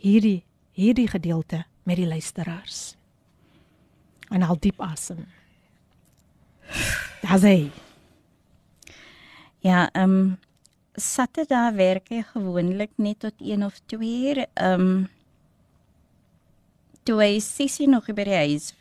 hierdie 0.00 0.46
hierdie 0.78 1.08
gedeelte 1.10 1.64
met 1.84 1.98
die 2.00 2.06
luisteraars. 2.08 2.94
En 4.32 4.46
haal 4.46 4.56
diep 4.62 4.80
asem. 4.80 5.26
Daar's 7.20 7.44
hy. 7.44 7.70
Ja, 9.60 9.88
ehm 9.92 10.20
um, 10.20 10.36
Saterdag 10.98 11.76
werk 11.76 12.08
ek 12.10 12.32
gewoonlik 12.32 12.96
net 12.98 13.20
tot 13.22 13.36
1 13.44 13.66
of 13.66 13.76
2 13.92 14.46
ehm 14.46 14.80
um, 14.80 15.08
toe 17.04 17.20
hy 17.20 17.36
sissie 17.44 17.86
nog 17.88 18.08
by 18.08 18.24
die 18.24 18.40
huis 18.48 18.72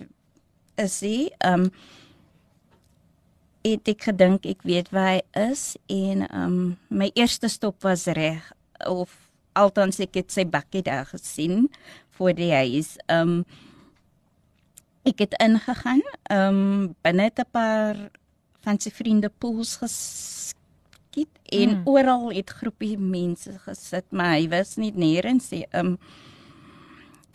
is 0.77 0.99
hy 1.01 1.29
ehm 1.39 1.67
um, 1.67 1.71
het 3.67 3.89
ek 3.91 4.07
gedink 4.09 4.45
ek 4.47 4.63
weet 4.67 4.91
waar 4.95 5.17
hy 5.17 5.21
is 5.51 5.75
en 5.91 6.25
um 6.31 6.57
my 6.87 7.09
eerste 7.15 7.49
stop 7.51 7.83
was 7.83 8.05
reg 8.15 8.45
of 8.87 9.11
althans 9.57 9.99
ek 10.03 10.19
het 10.21 10.33
sy 10.33 10.45
bakkie 10.47 10.83
daar 10.85 11.07
gesien 11.09 11.67
voor 12.17 12.35
die 12.37 12.51
huis. 12.53 12.95
Um 13.11 13.41
ek 15.07 15.23
het 15.23 15.37
ingegaan, 15.39 16.03
um 16.31 16.93
binne 17.03 17.29
'n 17.31 17.51
paar 17.51 17.97
van 18.65 18.79
sy 18.79 18.91
vriende 18.91 19.29
pools 19.29 19.77
geskiet 19.81 21.33
en 21.51 21.69
hmm. 21.69 21.87
oral 21.87 22.29
het 22.31 22.49
groepie 22.49 22.97
mense 22.97 23.59
gesit, 23.65 24.05
maar 24.11 24.35
hy 24.35 24.47
was 24.49 24.75
nie 24.77 24.91
nêrens 24.91 25.51
nie. 25.51 25.65
Um 25.73 25.97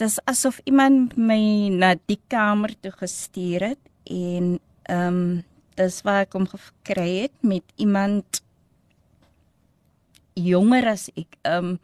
dis 0.03 0.19
asof 0.27 0.59
iemand 0.67 1.15
my 1.17 1.71
na 1.71 1.95
die 2.11 2.19
kamer 2.33 2.75
toe 2.83 2.93
gestuur 2.99 3.73
het 3.73 3.83
en 4.11 4.57
um 4.91 5.19
dis 5.79 6.01
waar 6.05 6.27
ek 6.27 6.35
hom 6.37 6.49
gekry 6.51 7.11
het 7.25 7.37
met 7.47 7.65
iemand 7.81 8.43
jonger 10.39 10.89
as 10.93 11.09
ek. 11.17 11.39
Ehm 11.45 11.77
um, 11.77 11.79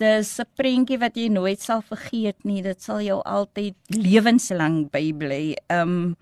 dis 0.00 0.40
'n 0.40 0.48
prentjie 0.56 0.98
wat 0.98 1.16
jy 1.16 1.28
nooit 1.28 1.60
sal 1.60 1.82
vergeet 1.82 2.38
nie. 2.44 2.62
Dit 2.62 2.82
sal 2.82 3.00
jou 3.04 3.20
altyd 3.20 3.76
lewenslang 3.88 4.90
bybly. 4.90 5.56
Ehm 5.68 5.88
um, 5.88 6.16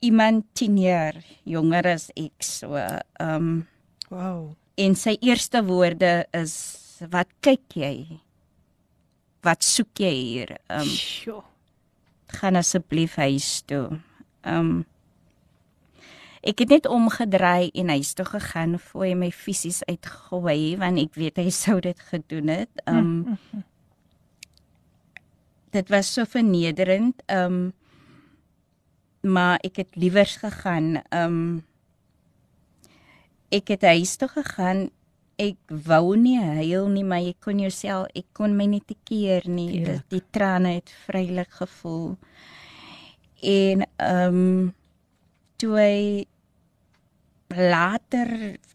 iemand 0.00 0.44
10 0.54 0.78
jaar 0.78 1.16
jonger 1.44 1.86
as 1.86 2.10
ek. 2.16 2.42
So 2.42 2.74
ehm 2.76 3.00
um, 3.20 3.66
wow. 4.08 4.54
En 4.76 4.94
sy 4.94 5.16
eerste 5.20 5.64
woorde 5.64 6.26
is 6.32 6.54
wat 7.10 7.28
kyk 7.40 7.74
jy? 7.74 8.20
Wat 9.42 9.64
soek 9.66 9.98
jy 9.98 10.14
hier? 10.14 10.56
Ehm 10.70 10.86
um, 10.86 11.42
gaan 12.32 12.56
asseblief 12.56 13.14
huis 13.20 13.62
toe. 13.66 14.00
Ehm 14.42 14.58
um, 14.58 14.84
Ek 16.42 16.58
het 16.58 16.72
net 16.74 16.86
omgedraai 16.90 17.70
en 17.78 17.90
huis 17.94 18.16
toe 18.18 18.24
gegaan 18.26 18.74
voor 18.82 19.04
hy 19.06 19.12
my 19.14 19.28
fisies 19.30 19.78
uitgooi 19.86 20.74
want 20.80 20.98
ek 20.98 21.14
weet 21.14 21.36
hy 21.38 21.52
sou 21.54 21.76
dit 21.84 22.00
gedoen 22.10 22.50
het. 22.50 22.82
Um 22.90 23.38
Dit 25.72 25.88
was 25.88 26.10
so 26.12 26.26
vernederend. 26.26 27.22
Um 27.30 27.72
maar 29.22 29.62
ek 29.62 29.78
het 29.84 29.94
liewers 29.94 30.34
gegaan. 30.42 30.98
Um 31.14 31.62
ek 33.54 33.70
het 33.76 33.86
huis 33.86 34.16
toe 34.18 34.28
gegaan. 34.34 34.88
Ek 35.40 35.56
wou 35.86 36.14
nie 36.16 36.38
huil 36.40 36.88
nie, 36.92 37.04
maar 37.04 37.24
ek 37.24 37.40
kon 37.44 37.60
jouself, 37.62 38.10
ek 38.14 38.28
kon 38.36 38.56
my 38.56 38.66
nie 38.68 38.82
te 38.84 38.96
keer 39.08 39.48
nie. 39.48 39.82
Die, 39.86 39.98
die 40.12 40.22
trane 40.34 40.76
het 40.76 40.92
vrylik 41.06 41.50
gevoel. 41.62 42.16
En 43.42 43.86
um 43.96 44.42
toe 45.62 45.72
hy 45.78 45.98
later 47.52 48.30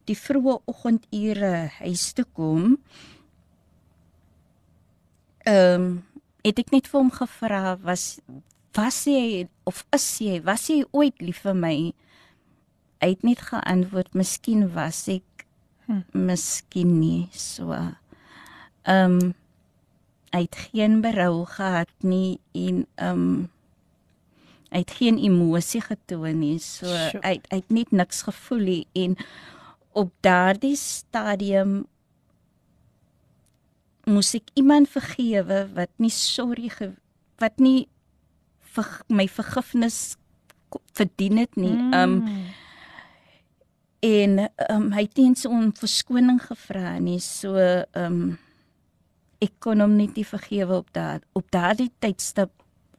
die 0.08 0.16
vroeë 0.16 0.60
oggendure 0.72 1.54
huis 1.82 2.12
toe 2.16 2.28
kom, 2.34 2.76
ehm 5.48 5.82
um, 5.82 5.90
het 6.48 6.60
ek 6.62 6.70
net 6.72 6.86
vir 6.88 7.02
hom 7.02 7.10
gevra 7.12 7.76
was 7.84 8.22
was 8.78 9.02
jy 9.10 9.48
of 9.68 9.82
is 9.96 10.06
jy 10.24 10.38
was 10.46 10.68
jy 10.72 10.84
ooit 10.96 11.18
lief 11.24 11.42
vir 11.44 11.58
my? 11.58 11.76
Hy 13.02 13.10
het 13.12 13.24
net 13.28 13.42
geantwoord, 13.46 14.16
miskien 14.18 14.64
was 14.74 15.04
ek, 15.12 15.26
hm. 15.88 16.04
miskien 16.14 17.00
nie 17.00 17.28
so. 17.32 17.74
Ehm 17.74 19.20
um, 19.20 19.36
hy 20.36 20.44
het 20.44 20.58
geen 20.70 21.02
berou 21.02 21.46
gehad 21.48 21.92
nie 22.04 22.40
en 22.52 22.86
um 23.02 23.28
hy 24.68 24.82
het 24.84 24.92
geen 25.00 25.18
emosie 25.18 25.82
getoon 25.82 26.40
nie. 26.40 26.58
So 26.60 26.86
Sjoe. 26.86 27.22
hy 27.24 27.38
hy 27.50 27.62
het 27.62 27.72
net 27.72 27.94
niks 27.96 28.26
gevoel 28.28 28.66
nie 28.68 28.84
en 28.94 29.16
op 29.98 30.12
daardie 30.22 30.76
stadium 30.78 31.86
moes 34.08 34.34
ek 34.38 34.52
iemand 34.60 34.92
vergewe 34.92 35.66
wat 35.76 35.92
nie 35.98 36.14
sorry 36.14 36.70
ge, 36.72 36.92
wat 37.42 37.60
nie 37.60 37.88
vir 38.76 38.92
my 39.10 39.26
vergifnis 39.32 40.18
verdien 40.98 41.40
het 41.42 41.56
nie. 41.60 41.74
Um 41.96 42.22
en 44.08 44.40
um, 44.72 44.92
hy 44.96 45.04
het 45.08 45.18
nie 45.18 45.26
eens 45.32 45.46
om 45.50 45.72
verskoning 45.76 46.40
gevra 46.46 46.98
nie. 47.04 47.20
So 47.24 47.56
um 47.98 48.38
ek 49.44 49.52
kon 49.62 49.84
hom 49.84 49.98
net 50.00 50.16
nie 50.18 50.26
vergewe 50.26 50.80
op 50.82 50.88
daad 50.96 51.26
op 51.38 51.52
daardie 51.54 51.92
tydstip 52.02 52.50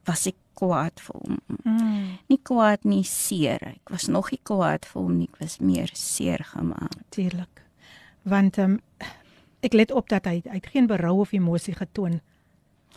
was 0.06 0.26
ek 0.30 0.36
kwaad 0.58 1.00
vir 1.02 1.16
hom. 1.22 1.38
Mm, 1.64 2.06
Nie 2.30 2.38
kwaad 2.42 2.84
nie, 2.88 3.04
seer. 3.06 3.62
Ek 3.76 3.90
was 3.94 4.08
nog 4.10 4.30
nie 4.34 4.40
kwaad 4.42 4.86
vir 4.88 5.02
hom 5.02 5.16
nie, 5.20 5.28
ek 5.32 5.38
was 5.42 5.58
meer 5.62 5.90
seer 5.94 6.42
gemaak. 6.52 6.94
natuurlik. 6.96 7.62
Want 8.28 8.58
ehm 8.58 8.78
um, 8.78 8.80
ek 9.62 9.74
let 9.74 9.90
op 9.90 10.08
dat 10.08 10.24
hy 10.30 10.40
het 10.46 10.66
geen 10.70 10.86
berou 10.86 11.20
of 11.20 11.32
emosie 11.34 11.74
getoon 11.74 12.20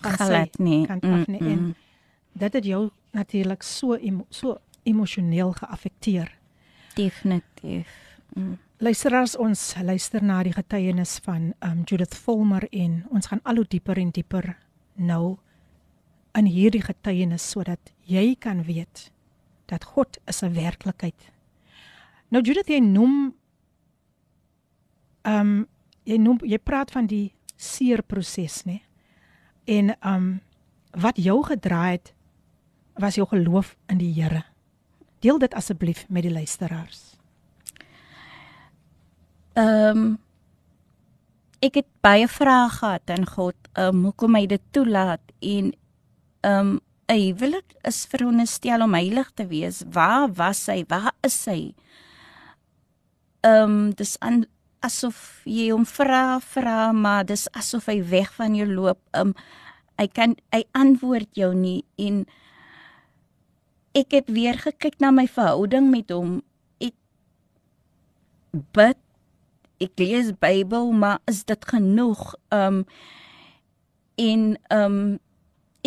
Glad 0.02 0.58
nie. 0.60 0.86
kant 0.88 1.04
af 1.06 1.28
nie 1.28 1.40
en 1.40 1.48
Mm-mm. 1.60 1.76
dit 2.34 2.54
het 2.54 2.66
jou 2.66 2.90
natuurlik 3.14 3.64
so 3.64 3.96
emo, 3.96 4.26
so 4.30 4.58
emosioneel 4.84 5.52
geaffekteer. 5.58 6.30
Definitief. 6.96 7.88
Mm. 8.34 8.58
Luisteraars, 8.82 9.36
ons 9.38 9.76
luister 9.84 10.24
na 10.24 10.40
die 10.44 10.54
getuienis 10.56 11.20
van 11.22 11.52
um 11.62 11.84
Judith 11.86 12.16
Volmer 12.18 12.66
en 12.72 13.04
ons 13.14 13.28
gaan 13.30 13.42
al 13.44 13.62
hoe 13.62 13.66
dieper 13.70 14.00
en 14.02 14.10
dieper 14.10 14.48
nou 14.98 15.38
in 16.34 16.48
hierdie 16.50 16.82
getuienis 16.82 17.46
sodat 17.52 17.92
jy 18.10 18.36
kan 18.40 18.64
weet 18.66 19.12
dat 19.70 19.84
God 19.94 20.18
is 20.26 20.42
'n 20.42 20.54
werklikheid. 20.54 21.32
Nou 22.30 22.42
Judith, 22.44 22.68
jy 22.68 22.80
noem 22.80 23.34
um 25.24 25.68
jy 26.04 26.18
noem 26.18 26.40
jy 26.44 26.58
praat 26.58 26.92
van 26.92 27.06
die 27.06 27.34
seerproses, 27.56 28.64
né? 28.66 28.82
En 29.68 29.96
um 30.02 30.42
wat 30.92 31.18
jou 31.18 31.44
gedraai 31.44 31.92
het 31.92 32.14
was 32.96 33.16
jou 33.16 33.28
geloof 33.28 33.76
in 33.88 33.98
die 33.98 34.14
Here. 34.14 34.51
Deel 35.22 35.40
dit 35.42 35.54
asseblief 35.54 36.06
met 36.10 36.26
die 36.26 36.34
luisteraars. 36.34 37.02
Ehm 39.54 40.04
um, 40.04 40.20
ek 41.62 41.76
het 41.78 41.90
baie 42.02 42.26
vrae 42.26 42.70
gehad 42.74 43.12
aan 43.14 43.28
God, 43.30 43.58
ehm 43.78 44.00
um, 44.00 44.06
hoekom 44.10 44.36
hy 44.36 44.48
dit 44.50 44.64
toelaat 44.74 45.22
en 45.40 45.74
ehm 46.42 46.72
um, 46.72 46.80
'n 47.12 47.20
huwelik 47.20 47.76
is 47.84 48.06
veronderstel 48.10 48.82
om 48.82 48.94
heilig 48.94 49.32
te 49.36 49.46
wees. 49.48 49.84
Waar 49.92 50.32
was 50.34 50.66
hy? 50.66 50.86
Waar 50.88 51.12
is 51.22 51.46
hy? 51.46 51.74
Ehm 53.42 53.64
um, 53.64 53.94
dis 53.94 54.20
aan 54.20 54.46
asof 54.80 55.42
jy 55.46 55.70
hom 55.72 55.86
vra 55.86 56.40
vra 56.40 56.92
maar 56.92 57.26
dis 57.26 57.48
asof 57.52 57.86
hy 57.86 58.02
weg 58.10 58.34
van 58.34 58.56
jou 58.56 58.68
loop. 58.68 59.00
Ehm 59.12 59.28
um, 59.28 59.36
hy 60.00 60.08
kan 60.08 60.36
hy 60.50 60.64
antwoord 60.72 61.30
jou 61.38 61.54
nie 61.56 61.84
en 61.96 62.26
ek 63.98 64.16
het 64.16 64.28
weer 64.32 64.58
gekyk 64.60 65.00
na 65.04 65.12
my 65.12 65.28
verhouding 65.28 65.90
met 65.92 66.12
hom. 66.14 66.40
Ek 66.80 66.96
bid 68.76 69.00
ek 69.82 69.98
lees 69.98 70.30
Bybel, 70.38 70.92
maar 70.94 71.20
is 71.30 71.44
dit 71.50 71.66
genoeg? 71.66 72.36
Um 72.54 72.84
en 74.22 74.42
um 74.70 74.98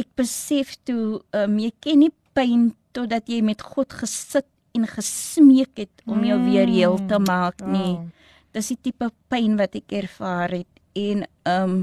ek 0.00 0.08
besef 0.18 0.74
toe 0.88 1.22
um 1.36 1.58
jy 1.62 1.70
ken 1.84 2.02
nie 2.02 2.12
pyn 2.34 2.72
totdat 2.96 3.30
jy 3.30 3.40
met 3.46 3.62
God 3.62 3.94
gesit 3.94 4.48
en 4.74 4.88
gesmeek 4.90 5.78
het 5.78 6.02
om 6.10 6.24
jou 6.26 6.38
weer 6.48 6.70
heel 6.70 6.98
te 7.06 7.20
maak 7.22 7.62
nie. 7.62 7.94
Wow. 7.94 8.10
Dis 8.54 8.72
die 8.72 8.80
tipe 8.90 9.10
pyn 9.30 9.54
wat 9.58 9.76
ek 9.78 9.94
ervaar 10.02 10.50
het 10.54 10.80
en 10.98 11.26
um 11.50 11.76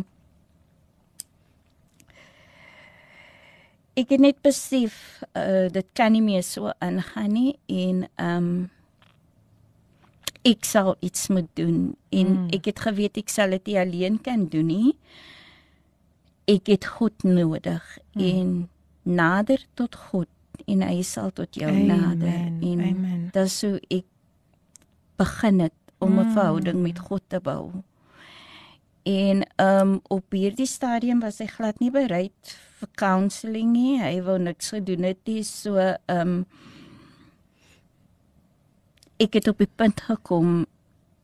ek 4.01 4.09
het 4.15 4.21
net 4.23 4.37
besef 4.45 4.95
uh, 5.37 5.67
dit 5.73 5.87
kan 5.97 6.13
nie 6.15 6.23
meer 6.25 6.43
so 6.47 6.71
aangaan 6.81 7.33
nie 7.35 7.51
en 7.71 8.05
um 8.21 8.47
ek 10.47 10.65
sal 10.65 10.95
iets 11.05 11.27
moet 11.29 11.49
doen 11.59 11.91
en 12.09 12.29
Mm. 12.31 12.47
ek 12.57 12.65
het 12.71 12.79
geweet 12.81 13.17
ek 13.21 13.29
sal 13.29 13.51
dit 13.53 13.65
nie 13.69 13.77
alleen 13.79 14.15
kan 14.25 14.47
doen 14.49 14.65
nie. 14.71 14.93
Ek 16.49 16.65
het 16.67 16.85
God 16.97 17.23
nodig 17.23 17.83
Mm. 18.15 18.21
en 18.25 18.69
nader 19.03 19.61
tot 19.75 19.95
God 19.95 20.27
en 20.67 20.81
hy 20.81 21.01
sal 21.03 21.29
tot 21.31 21.53
jou 21.55 21.69
Amen, 21.69 21.87
nader 21.87 22.39
en 22.61 22.81
amen. 22.81 23.29
dis 23.33 23.61
hoe 23.61 23.79
ek 23.89 24.05
begin 25.17 25.59
het 25.59 25.73
om 25.99 26.17
'n 26.19 26.25
Mm. 26.25 26.33
verhouding 26.33 26.81
met 26.81 26.99
God 26.99 27.21
te 27.27 27.39
bou. 27.39 27.71
En 29.05 29.45
um 29.57 30.01
op 30.09 30.25
hierdie 30.31 30.65
stadium 30.67 31.19
was 31.19 31.37
hy 31.39 31.45
glad 31.47 31.79
nie 31.79 31.91
bereid 31.91 32.57
vir 32.81 32.89
counselling 32.99 33.71
nie. 33.75 33.95
Hy 34.01 34.17
wou 34.25 34.37
niks 34.41 34.73
gedoen 34.75 35.07
het 35.07 35.21
nie. 35.29 35.43
So 35.47 35.77
um 36.11 36.41
ek 39.21 39.37
het 39.37 39.47
op 39.51 39.59
die 39.61 39.69
punt 39.77 40.01
gekom 40.07 40.63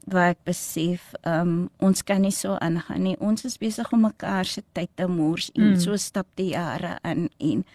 waar 0.07 0.31
ek 0.35 0.43
besef 0.47 1.09
um 1.27 1.67
ons 1.83 2.03
kan 2.07 2.21
nie 2.23 2.31
so 2.31 2.55
aangaan 2.63 3.03
nie. 3.03 3.15
Ons 3.19 3.43
is 3.49 3.57
besig 3.59 3.89
om 3.93 4.05
mekaar 4.07 4.45
se 4.47 4.63
tyd 4.77 4.89
te 4.95 5.07
mors 5.09 5.49
en 5.55 5.73
Mm. 5.73 5.79
so 5.79 5.97
stap 5.97 6.27
die 6.35 6.51
jare 6.53 6.97
in 7.03 7.29
en 7.39 7.65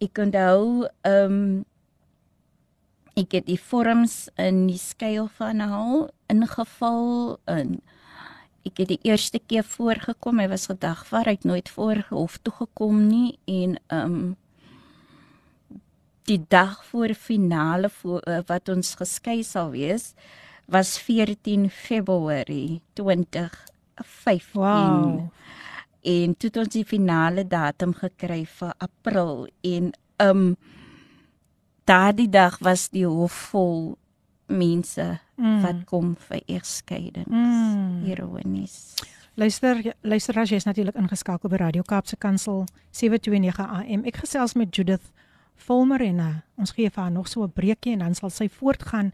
ek 0.00 0.18
onthou 0.18 0.86
um 1.04 1.64
ek 3.16 3.32
het 3.32 3.46
die 3.46 3.58
vorms 3.58 4.28
in 4.36 4.66
die 4.66 4.78
skuil 4.78 5.28
van 5.38 5.60
hom 5.60 6.08
ingevul 6.28 7.38
en 7.46 7.80
ek 8.64 8.80
het 8.80 8.88
die 8.88 9.02
eerste 9.02 9.38
keer 9.38 9.64
voorgekom. 9.64 10.40
Hy 10.40 10.48
was 10.48 10.66
gedagvaar, 10.70 11.28
hy 11.28 11.36
het 11.36 11.44
nooit 11.44 11.68
voor 11.68 12.04
hof 12.10 12.38
toe 12.42 12.54
gekom 12.64 13.06
nie 13.08 13.38
en 13.50 13.76
um 13.92 14.16
die 16.24 16.40
dag 16.48 16.84
voor 16.88 17.12
finale 17.14 17.90
voor, 17.90 18.22
uh, 18.28 18.40
wat 18.48 18.68
ons 18.72 18.94
geskei 18.96 19.42
sal 19.44 19.70
wees 19.74 20.14
was 20.64 20.98
14 20.98 21.70
Februarie 21.70 22.80
2015 22.92 24.52
Wow. 24.54 25.28
en 26.02 26.36
toe 26.36 26.48
het 26.48 26.56
ons 26.56 26.72
die 26.72 26.84
finale 26.84 27.44
datum 27.46 27.92
gekry 27.94 28.44
vir 28.48 28.72
April 28.78 29.46
en 29.60 29.92
um 30.24 30.56
daardie 31.84 32.28
dag 32.28 32.58
was 32.64 32.88
die 32.88 33.06
hof 33.06 33.32
vol 33.52 33.98
mense 34.48 35.20
Mm. 35.36 35.62
wat 35.62 35.84
kom 35.84 36.14
vir 36.28 36.42
egskeiding. 36.46 37.26
Mm. 37.26 38.04
Ironies. 38.06 38.94
Luister, 39.34 39.94
luister 40.00 40.38
as 40.38 40.50
jy 40.50 40.60
is 40.60 40.66
natuurlik 40.68 40.94
ingeskakel 40.94 41.50
by 41.50 41.58
Radio 41.58 41.82
Kaapse 41.82 42.16
Kansel 42.22 42.68
729 42.94 43.66
AM. 43.66 44.04
Ek 44.06 44.20
gesels 44.22 44.54
met 44.54 44.70
Judith 44.70 45.10
Volmer 45.66 46.02
en 46.06 46.20
uh, 46.22 46.28
ons 46.58 46.70
gee 46.70 46.90
vir 46.90 47.02
haar 47.02 47.10
nog 47.10 47.26
so 47.28 47.42
'n 47.42 47.50
breekie 47.50 47.92
en 47.92 47.98
dan 47.98 48.14
sal 48.14 48.30
sy 48.30 48.48
voortgaan 48.48 49.12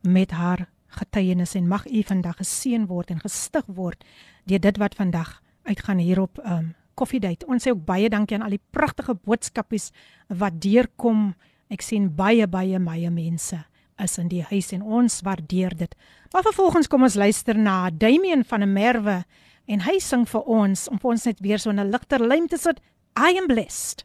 met 0.00 0.30
haar 0.30 0.68
getuienis 0.88 1.54
en 1.54 1.68
mag 1.68 1.86
u 1.86 2.02
vandag 2.02 2.36
geseën 2.36 2.86
word 2.86 3.10
en 3.10 3.20
gestig 3.20 3.64
word 3.66 4.04
deur 4.44 4.60
dit 4.60 4.76
wat 4.76 4.94
vandag 4.94 5.42
uitgaan 5.64 5.98
hier 5.98 6.20
op 6.20 6.38
um 6.44 6.74
Coffee 6.94 7.20
Date. 7.20 7.46
Ons 7.46 7.64
sê 7.64 7.70
ook 7.70 7.84
baie 7.84 8.08
dankie 8.08 8.36
aan 8.36 8.44
al 8.44 8.58
die 8.58 8.66
pragtige 8.70 9.14
boodskapies 9.14 9.90
wat 10.28 10.60
deurkom. 10.60 11.34
Ek 11.68 11.80
sien 11.80 12.14
baie 12.14 12.46
baie 12.46 12.78
baie 12.78 13.10
mense 13.10 13.64
is 14.02 14.18
in 14.18 14.28
die 14.28 14.42
huis 14.42 14.72
en 14.72 14.82
ons 14.82 15.20
waardeer 15.22 15.76
dit. 15.76 15.94
Maar 16.32 16.42
vervolgens 16.42 16.88
kom 16.88 17.02
ons 17.02 17.14
luister 17.14 17.58
na 17.58 17.90
Damian 17.90 18.44
van 18.44 18.60
der 18.60 18.68
Merwe 18.68 19.24
en 19.66 19.84
hy 19.86 19.98
sing 20.02 20.26
vir 20.28 20.42
ons 20.42 20.88
om 20.90 20.98
vir 20.98 21.10
ons 21.14 21.26
net 21.26 21.40
weer 21.40 21.58
so 21.58 21.70
'n 21.70 21.90
ligter 21.90 22.20
lyn 22.20 22.48
te 22.48 22.56
sit. 22.56 22.80
I 23.16 23.36
am 23.38 23.46
blessed. 23.46 24.04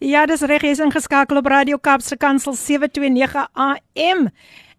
Ja, 0.00 0.26
dis 0.26 0.42
reg, 0.42 0.62
jy's 0.62 0.78
ingeskakel 0.78 1.36
op 1.36 1.46
Radio 1.46 1.78
Kaapse 1.78 2.16
Kansel 2.16 2.52
729 2.52 3.48
AM. 3.54 4.28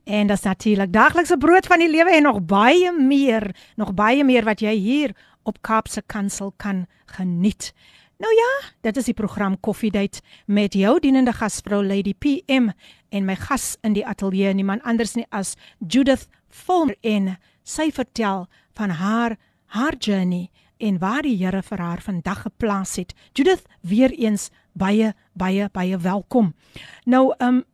En 0.06 0.28
dis 0.28 0.42
natuurlik 0.42 0.94
daglikse 0.94 1.38
brood 1.38 1.68
van 1.68 1.80
die 1.80 1.90
lewe 1.90 2.12
en 2.12 2.24
nog 2.24 2.42
baie 2.46 2.92
meer, 2.92 3.56
nog 3.76 3.94
baie 3.94 4.24
meer 4.24 4.46
wat 4.46 4.62
jy 4.62 4.74
hier 4.74 5.16
op 5.44 5.62
Kaapse 5.62 6.02
Kansel 6.06 6.54
kan 6.58 6.86
geniet. 7.06 7.74
Nou 8.20 8.34
ja, 8.36 8.72
dit 8.82 8.98
is 9.00 9.06
die 9.08 9.16
program 9.16 9.54
Coffee 9.64 9.92
Date 9.92 10.20
met 10.46 10.74
jou 10.76 10.98
dienende 11.00 11.32
gasvrou 11.32 11.80
Lady 11.86 12.12
PM 12.12 12.66
en 13.16 13.24
my 13.26 13.36
gas 13.40 13.78
in 13.88 13.94
die 13.96 14.04
ateljee 14.04 14.52
niemand 14.54 14.84
anders 14.84 15.14
nie 15.16 15.24
as 15.32 15.54
Judith 15.80 16.26
Volmer 16.66 16.98
en 17.00 17.38
sy 17.64 17.88
vertel 17.96 18.50
van 18.76 18.92
haar 19.00 19.38
haar 19.72 19.96
journey 19.96 20.50
en 20.84 21.00
waar 21.00 21.24
die 21.24 21.38
Here 21.40 21.62
vir 21.64 21.80
haar 21.80 22.04
vandag 22.04 22.42
geplaas 22.42 22.98
het. 23.00 23.16
Judith, 23.32 23.64
weer 23.88 24.12
eens 24.12 24.50
baie 24.74 25.14
baie 25.34 25.70
baie 25.72 25.98
welkom. 25.98 26.52
Nou, 27.06 27.30
ehm 27.38 27.62
um, 27.62 27.66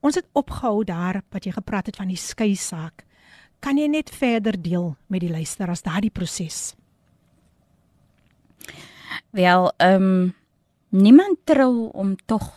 ons 0.00 0.14
het 0.14 0.28
opgehou 0.32 0.84
daar 0.84 1.22
wat 1.34 1.44
jy 1.44 1.52
gepraat 1.52 1.90
het 1.90 1.98
van 1.98 2.08
die 2.08 2.16
skei 2.16 2.54
saak. 2.54 3.02
Kan 3.58 3.76
jy 3.76 3.90
net 3.90 4.14
verder 4.14 4.54
deel 4.62 4.94
met 5.08 5.20
die 5.20 5.34
luisteraars 5.34 5.82
daardie 5.82 6.14
proses? 6.14 6.76
Wel, 9.30 9.72
ehm 9.76 10.02
um, 10.02 10.34
niemand 10.88 11.38
trou 11.44 11.88
om 11.92 12.16
tog 12.26 12.50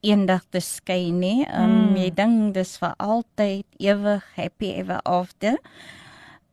eendag 0.00 0.44
te 0.48 0.60
skei 0.60 1.10
nie. 1.10 1.44
Ehm 1.46 1.62
um, 1.62 1.88
mm. 1.88 1.96
jy 1.96 2.10
dink 2.14 2.54
dis 2.54 2.76
vir 2.78 2.92
altyd 3.02 3.66
ewig 3.82 4.26
happy 4.36 4.70
ever 4.78 5.00
after. 5.02 5.56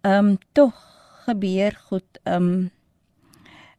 Ehm 0.01 0.31
um, 0.31 0.37
tog 0.57 0.73
gebeur 1.27 1.77
goed. 1.89 2.19
Ehm 2.23 2.47
um, 2.47 2.71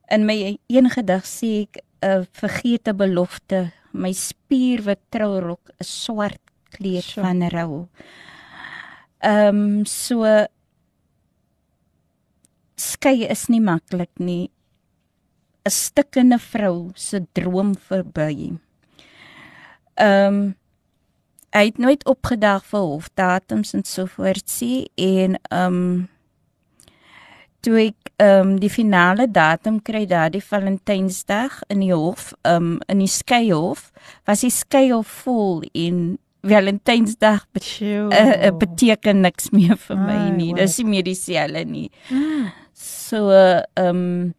in 0.08 0.24
my 0.24 0.58
een 0.66 0.90
gedig 0.90 1.26
sê 1.26 1.50
ek 1.66 1.82
'n 1.82 2.06
uh, 2.06 2.22
vergete 2.32 2.94
belofte. 2.94 3.72
My 3.92 4.12
spierwit 4.12 5.00
trourok 5.10 5.70
is 5.78 5.90
swart 6.04 6.40
kleed 6.70 7.02
sure. 7.02 7.26
van 7.26 7.42
rou. 7.48 7.88
Ehm 9.18 9.56
um, 9.56 9.84
so 9.84 10.46
skei 12.76 13.26
is 13.26 13.48
nie 13.48 13.60
maklik 13.60 14.14
nie. 14.18 14.50
'n 15.64 15.70
stikkende 15.70 16.38
vrou 16.38 16.90
se 16.94 17.26
droom 17.32 17.74
verby. 17.88 18.58
Ehm 19.94 20.34
um, 20.34 20.56
hy 21.50 21.64
het 21.64 21.78
nooit 21.78 22.04
opgedag 22.04 22.64
vir 22.68 22.80
hofdatums 22.80 23.72
en 23.74 23.84
so 23.84 24.06
voort 24.06 24.50
sê 24.50 24.84
en 24.94 25.38
ehm 25.50 25.74
um, 25.74 26.08
toe 27.60 27.80
ek 27.88 28.12
ehm 28.16 28.40
um, 28.40 28.54
die 28.60 28.70
finale 28.70 29.26
datum 29.30 29.80
kry 29.82 30.04
daardie 30.06 30.44
Valentynsdag 30.44 31.62
in 31.68 31.80
die 31.80 31.92
hof 31.94 32.32
ehm 32.42 32.56
um, 32.56 32.80
in 32.88 33.02
die 33.02 33.10
skeihof 33.10 33.90
was 34.26 34.44
die 34.46 34.54
skeihof 34.54 35.10
vol 35.24 35.62
en 35.72 36.18
Valentynsdag 36.48 37.46
uh, 37.52 38.08
uh, 38.46 38.52
beteken 38.58 39.20
niks 39.20 39.50
meer 39.50 39.76
vir 39.76 39.96
my 39.98 40.18
Ai, 40.28 40.30
nie. 40.36 40.52
Dis 40.54 40.78
nie 40.78 40.86
meer 40.86 41.06
dieselfde 41.08 41.64
nie. 41.66 41.88
Mm. 42.10 42.50
So 42.78 43.30
ehm 43.34 43.88
um, 43.88 44.34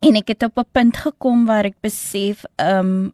en 0.00 0.16
ek 0.16 0.28
het 0.28 0.42
op 0.42 0.58
'n 0.58 0.72
punt 0.72 0.96
gekom 0.96 1.46
waar 1.46 1.64
ek 1.64 1.80
besef 1.80 2.44
ehm 2.56 2.78
um, 2.78 3.12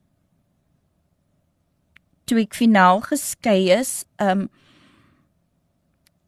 toe 2.25 2.41
ek 2.41 2.55
finaal 2.55 3.01
geskei 3.01 3.71
is, 3.71 4.05
ehm 4.17 4.41
um, 4.41 4.49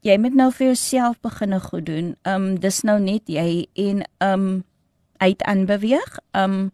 jy 0.05 0.19
moet 0.21 0.35
nou 0.35 0.51
vir 0.53 0.67
jouself 0.67 1.21
begine 1.21 1.61
goed 1.61 1.87
doen. 1.87 2.17
Ehm 2.23 2.43
um, 2.43 2.59
dis 2.61 2.83
nou 2.83 3.01
net 3.01 3.23
jy 3.27 3.67
en 3.75 4.05
ehm 4.19 4.33
um, 4.33 4.65
uit 5.17 5.43
aanbeweeg. 5.43 6.19
Ehm 6.33 6.53
um, 6.53 6.71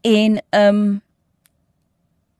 en 0.00 0.42
ehm 0.50 0.80
um, 0.80 1.00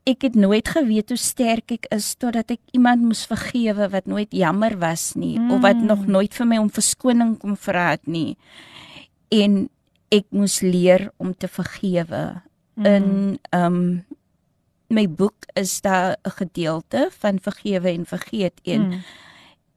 ek 0.03 0.25
het 0.25 0.35
nooit 0.35 0.67
geweet 0.67 1.13
hoe 1.13 1.17
sterk 1.17 1.71
ek 1.71 1.85
is 1.93 2.15
totdat 2.17 2.51
ek 2.51 2.61
iemand 2.73 3.05
moes 3.05 3.21
vergewe 3.29 3.87
wat 3.93 4.09
nooit 4.09 4.33
jammer 4.33 4.73
was 4.81 5.11
nie 5.13 5.37
mm. 5.37 5.51
of 5.51 5.61
wat 5.61 5.77
nog 5.77 6.05
mm. 6.05 6.11
nooit 6.11 6.33
vir 6.33 6.47
my 6.49 6.57
om 6.57 6.71
verskoning 6.73 7.35
kom 7.39 7.53
vra 7.55 7.91
het 7.93 8.07
nie. 8.09 8.35
En 9.31 9.69
ek 10.11 10.25
moes 10.35 10.59
leer 10.61 11.09
om 11.17 11.33
te 11.37 11.47
vergewe. 11.47 12.41
Mm. 12.75 12.85
In 12.85 13.05
ehm 13.49 13.75
um, 13.75 14.05
my 14.91 15.05
boek 15.07 15.47
is 15.55 15.81
daar 15.81 16.17
'n 16.23 16.29
gedeelte 16.29 17.09
van 17.19 17.39
vergewe 17.39 17.89
en 17.89 18.05
vergeet 18.05 18.59
en 18.63 18.87
mm. 18.87 18.99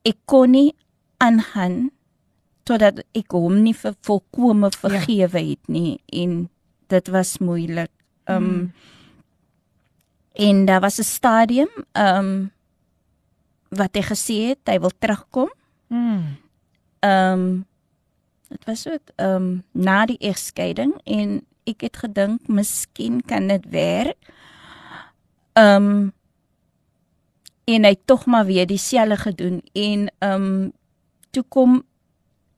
ek 0.02 0.16
kon 0.24 0.50
nie 0.50 0.74
aangaan 1.16 1.90
totdat 2.62 3.04
ek 3.12 3.30
hom 3.30 3.62
nie 3.62 3.74
vir 3.74 3.94
volkome 4.00 4.66
ja. 4.66 4.78
vergewe 4.78 5.38
ja. 5.38 5.50
het 5.50 5.68
nie 5.68 6.00
en 6.08 6.50
dit 6.86 7.08
was 7.08 7.38
moeilik. 7.38 7.92
Ehm 8.24 8.36
um, 8.36 8.50
mm 8.50 8.72
En 10.34 10.64
daar 10.64 10.80
was 10.80 10.98
'n 10.98 11.02
stadium 11.02 11.68
ehm 11.92 12.16
um, 12.16 12.52
wat 13.68 13.94
hy 13.94 14.02
gesê 14.02 14.34
het 14.48 14.58
hy 14.64 14.78
wil 14.80 14.90
terugkom. 14.98 15.52
Mm. 15.86 16.36
Ehm 16.98 17.32
um, 17.32 17.66
dit 18.48 18.64
was 18.64 18.88
ook 18.88 19.12
ehm 19.16 19.34
um, 19.34 19.62
na 19.72 20.06
die 20.06 20.18
egskeiding 20.18 20.94
en 21.04 21.40
ek 21.64 21.80
het 21.80 21.96
gedink 21.96 22.48
miskien 22.48 23.22
kan 23.24 23.48
dit 23.48 23.68
werk. 23.70 24.18
Ehm 25.52 25.88
um, 25.90 26.12
en 27.64 27.84
hy 27.84 27.94
tog 28.04 28.26
maar 28.26 28.44
weer 28.44 28.66
dieselfde 28.66 29.16
gedoen 29.16 29.60
en 29.72 30.10
ehm 30.18 30.42
um, 30.42 30.72
toe 31.30 31.44
kom 31.48 31.82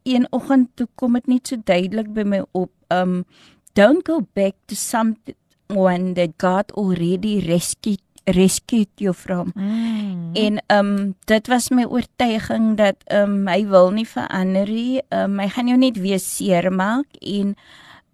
een 0.02 0.26
oggend 0.30 0.68
toe 0.74 0.88
kom 0.94 1.12
dit 1.12 1.26
net 1.26 1.48
so 1.48 1.56
duidelik 1.64 2.12
by 2.14 2.22
my 2.22 2.42
op 2.50 2.72
ehm 2.88 3.18
um, 3.18 3.24
don't 3.72 4.06
go 4.08 4.20
back 4.32 4.54
to 4.66 4.74
something 4.74 5.36
one 5.68 6.12
that 6.14 6.30
God 6.38 6.72
already 6.72 7.40
rescued 7.46 8.00
rescued 8.26 8.90
you 8.96 9.14
from. 9.14 9.52
Mm. 9.54 10.30
En 10.34 10.62
ehm 10.66 10.96
um, 10.96 11.14
dit 11.24 11.46
was 11.46 11.68
my 11.68 11.84
oortuiging 11.84 12.76
dat 12.76 12.96
ehm 13.04 13.30
um, 13.30 13.48
hy 13.48 13.66
wil 13.66 13.90
nie 13.90 14.08
verander 14.08 14.68
nie. 14.68 15.02
Ehm 15.08 15.30
um, 15.30 15.38
hy 15.38 15.48
gaan 15.48 15.68
jou 15.68 15.78
net 15.78 16.00
weer 16.02 16.18
seermaak 16.18 17.06
en 17.20 17.54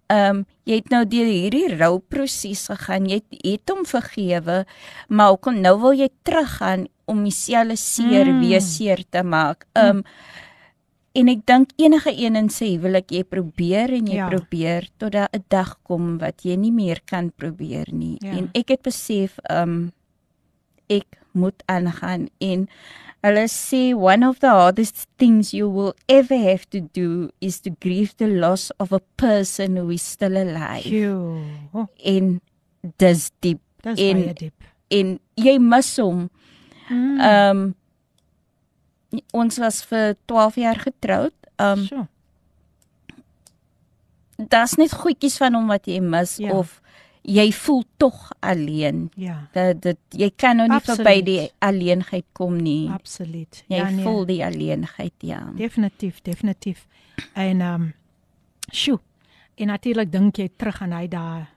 ehm 0.07 0.35
um, 0.37 0.45
jy 0.63 0.75
het 0.79 0.89
nou 0.93 1.03
deur 1.07 1.27
hierdie 1.27 1.75
rouproses 1.75 2.67
gegaan. 2.69 3.09
Jy 3.09 3.21
het, 3.23 3.39
het 3.41 3.73
hom 3.73 3.85
vergewe, 3.85 4.63
maar 5.07 5.33
ook 5.33 5.51
nou 5.51 5.79
wil 5.81 5.97
jy 5.97 6.09
teruggaan 6.21 6.87
om 7.05 7.23
dieselfde 7.23 7.75
seer 7.75 8.29
mm. 8.29 8.39
weer 8.39 8.61
seer 8.61 9.03
te 9.09 9.23
maak. 9.23 9.65
Ehm 9.73 9.97
um, 9.97 10.03
En 11.13 11.29
ek 11.29 11.43
dink 11.45 11.73
enige 11.77 12.09
een 12.17 12.37
in 12.39 12.47
sy 12.49 12.71
huwelik 12.71 13.11
jy 13.13 13.21
probeer 13.29 13.91
en 13.93 14.07
jy 14.09 14.17
ja. 14.17 14.29
probeer 14.31 14.87
tot 14.97 15.13
daar 15.13 15.29
'n 15.29 15.45
dag 15.47 15.77
kom 15.85 16.17
wat 16.17 16.41
jy 16.41 16.55
nie 16.57 16.71
meer 16.71 17.01
kan 17.05 17.29
probeer 17.29 17.85
nie. 17.93 18.17
Ja. 18.19 18.31
En 18.37 18.49
ek 18.53 18.73
het 18.73 18.81
besef 18.81 19.37
um 19.49 19.93
ek 20.99 21.19
moet 21.33 21.63
aangaan 21.71 22.27
en 22.37 22.67
hulle 23.23 23.45
sê 23.47 23.81
one 23.95 24.27
of 24.27 24.39
the 24.43 24.51
hardest 24.51 25.07
things 25.17 25.53
you 25.53 25.69
will 25.69 25.93
ever 26.07 26.37
have 26.37 26.69
to 26.69 26.81
do 26.81 27.31
is 27.39 27.59
to 27.61 27.71
grieve 27.81 28.15
the 28.17 28.27
loss 28.27 28.69
of 28.79 28.91
a 28.91 28.99
person 29.17 29.77
who 29.77 29.89
is 29.89 30.01
still 30.01 30.35
alive. 30.37 30.87
Oh. 31.73 31.87
En 31.97 32.41
dis 32.99 33.29
diep. 33.39 33.61
Dis 33.83 33.95
baie 33.95 34.33
diep. 34.35 34.67
En 34.91 35.15
jy 35.39 35.55
mis 35.59 35.93
hom. 36.03 36.27
Mm. 36.89 37.23
Um 37.29 37.63
ons 39.31 39.59
was 39.61 39.79
vir 39.87 40.17
12 40.27 40.59
jaar 40.65 40.83
getroud. 40.83 41.35
Um 41.61 41.87
so. 41.87 42.07
Das 44.51 44.75
net 44.75 44.91
goedjies 44.99 45.39
van 45.39 45.55
hom 45.55 45.71
wat 45.71 45.87
jy 45.87 46.01
mis 46.03 46.41
ja. 46.43 46.51
of 46.51 46.81
jy 47.23 47.45
voel 47.55 47.83
tog 47.97 48.31
alleen. 48.39 49.07
Ja. 49.15 49.47
Dat 49.55 49.81
dit 49.81 49.97
jy 50.09 50.29
kan 50.35 50.59
nou 50.59 50.67
nie 50.69 50.81
verby 50.83 51.15
die 51.23 51.49
alleenheid 51.63 52.25
kom 52.35 52.57
nie. 52.59 52.89
Absoluut. 52.91 53.63
Jy 53.67 53.79
ja, 53.79 53.89
nee. 53.89 54.03
voel 54.03 54.25
die 54.29 54.41
alleenheid, 54.45 55.15
ja. 55.23 55.41
Definitief, 55.55 56.21
definitief. 56.21 56.87
En 57.33 57.61
um 57.61 57.89
sjoe. 58.71 58.99
En 59.55 59.67
natuurlik 59.67 60.11
dink 60.11 60.37
jy 60.37 60.49
terug 60.57 60.81
aan 60.81 60.95
hy 60.97 61.07
daai 61.07 61.47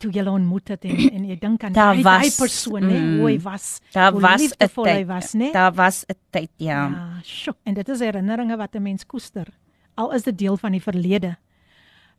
toe 0.00 0.10
jy 0.14 0.24
ontmoet 0.24 0.72
het 0.72 0.86
en 0.88 1.00
en 1.10 1.24
jy 1.28 1.36
dink 1.40 1.64
aan 1.66 1.74
daai 1.76 2.02
daai 2.04 2.30
persoon 2.32 2.86
hè 2.88 2.98
mm, 2.98 3.18
hoe 3.20 3.28
hy 3.28 3.36
was 3.44 3.66
daar 3.92 4.16
was 4.16 4.46
'n 4.48 4.70
tyd 4.72 5.06
was 5.06 5.34
nê 5.34 5.50
daar 5.52 5.74
was 5.76 6.04
'n 6.08 6.16
tyd 6.30 6.50
ja 6.56 6.80
ja 6.88 7.20
sjoe 7.22 7.56
en 7.64 7.74
dit 7.74 7.88
is 7.88 8.00
herinneringe 8.00 8.56
wat 8.56 8.74
'n 8.74 8.82
mens 8.82 9.04
koester 9.06 9.48
al 9.94 10.12
is 10.12 10.22
dit 10.22 10.38
deel 10.38 10.56
van 10.56 10.72
die 10.72 10.82
verlede 10.82 11.36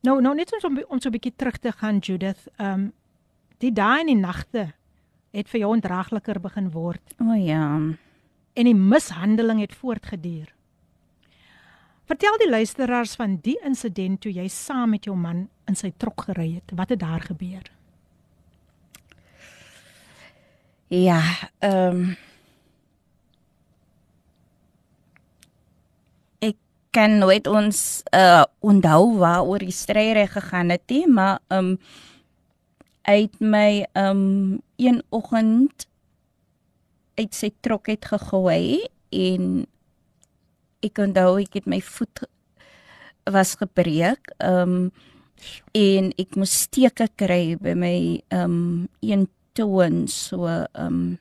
nou 0.02 0.22
nou 0.22 0.36
net 0.36 0.54
om 0.64 0.80
om 0.88 1.00
so 1.00 1.10
'n 1.10 1.18
bietjie 1.18 1.36
terug 1.36 1.58
te 1.58 1.72
gaan 1.72 2.00
Judith 2.00 2.48
um 2.60 2.94
die 3.58 3.72
dae 3.72 4.00
en 4.00 4.08
die 4.08 4.16
nagte 4.16 4.74
het 5.32 5.50
vir 5.50 5.60
jou 5.60 5.72
ondraagliker 5.74 6.40
begin 6.40 6.72
word 6.72 7.16
o 7.20 7.32
oh, 7.32 7.46
ja 7.46 7.80
en 8.54 8.66
die 8.66 8.76
mishandeling 8.76 9.60
het 9.60 9.76
voortgeduur 9.76 10.54
Vertel 12.12 12.38
die 12.38 12.50
luisteraars 12.50 13.14
van 13.16 13.38
die 13.40 13.56
insident 13.64 14.20
toe 14.20 14.32
jy 14.36 14.50
saam 14.52 14.90
met 14.92 15.06
jou 15.08 15.14
man 15.16 15.46
in 15.72 15.78
sy 15.80 15.94
trok 15.96 16.26
gery 16.28 16.50
het. 16.58 16.74
Wat 16.76 16.90
het 16.92 17.00
daar 17.00 17.24
gebeur? 17.24 17.70
Ja, 20.92 21.22
ehm 21.64 22.02
um, 22.02 22.18
Ek 26.42 26.58
kan 26.92 27.18
nooit 27.22 27.48
ons 27.48 28.04
uh 28.16 28.44
onthou 28.60 29.18
waar 29.18 29.46
oor 29.48 29.64
die 29.64 29.76
strye 29.76 30.28
gegaan 30.28 30.70
het 30.70 30.84
nie, 30.92 31.08
maar 31.08 31.40
um, 31.50 31.78
uit 33.08 33.40
my 33.40 33.86
um, 33.98 34.60
een 34.78 35.02
oggend 35.10 35.88
uit 37.16 37.34
sy 37.36 37.52
trok 37.62 37.88
het 37.92 38.06
gegooi 38.06 38.84
en 39.12 39.64
ek 40.86 41.00
onthou 41.02 41.40
ek 41.42 41.62
het 41.62 41.70
my 41.70 41.82
voet 41.82 42.24
was 43.32 43.56
gebreek. 43.60 44.34
Um, 44.44 44.92
en 45.74 46.12
ek 46.22 46.38
moes 46.38 46.54
steke 46.68 47.08
kry 47.18 47.56
by 47.62 47.74
my 47.78 47.98
um, 48.36 48.88
een 49.02 49.28
toon 49.58 50.06
so 50.12 50.48
um, 50.78 51.18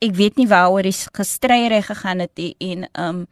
ek 0.00 0.16
weet 0.16 0.40
nie 0.40 0.48
waaroor 0.48 0.86
die 0.86 0.96
gestryre 1.16 1.80
gegaan 1.84 2.24
het 2.24 2.32
die, 2.36 2.54
en 2.60 2.86
um, 3.00 3.24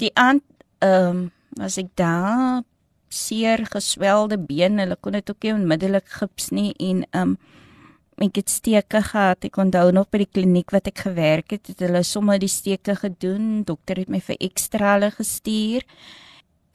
die 0.00 0.12
aand 0.14 0.44
ehm 0.84 1.08
um, 1.08 1.30
was 1.56 1.78
ek 1.80 1.88
daar 1.96 2.62
seer 3.08 3.62
geswelde 3.72 4.36
bene 4.36 4.82
hulle 4.84 4.96
kon 5.00 5.14
dit 5.16 5.30
ook 5.30 5.44
nie 5.46 5.54
onmiddellik 5.54 6.08
gips 6.18 6.50
nie 6.52 6.72
en 6.76 7.04
ehm 7.10 7.36
um, 7.36 7.38
ek 8.16 8.38
het 8.40 8.50
steke 8.50 9.02
gehad. 9.04 9.44
Ek 9.44 9.58
onthou 9.60 9.90
nog 9.92 10.08
by 10.12 10.22
die 10.22 10.30
kliniek 10.32 10.72
wat 10.72 10.88
ek 10.88 11.02
gewerk 11.04 11.52
het, 11.52 11.68
het 11.68 11.82
hulle 11.84 12.00
sommer 12.06 12.40
die 12.40 12.48
steke 12.48 12.94
gedoen. 12.96 13.64
Dokter 13.68 14.00
het 14.00 14.08
my 14.12 14.22
vir 14.24 14.38
ekstrale 14.40 15.10
gestuur. 15.12 15.84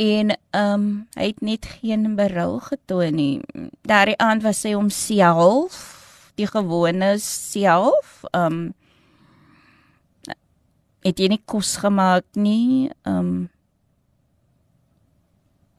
En 0.02 0.36
ehm 0.36 0.74
um, 0.74 0.86
hy 1.18 1.32
het 1.32 1.42
net 1.42 1.66
geen 1.80 2.16
berou 2.18 2.60
getoon 2.62 3.18
nie. 3.18 3.42
Daardie 3.86 4.18
aand 4.22 4.46
was 4.46 4.64
hy 4.66 4.76
homself, 4.78 5.82
die 6.38 6.50
gewone 6.50 7.16
self. 7.22 8.22
Ehm 8.32 8.46
um, 8.46 8.62
het 11.06 11.20
jy 11.20 11.32
nie 11.34 11.42
kos 11.46 11.78
gemaak 11.82 12.28
nie. 12.36 12.92
Ehm 13.06 13.18
um, 13.18 13.50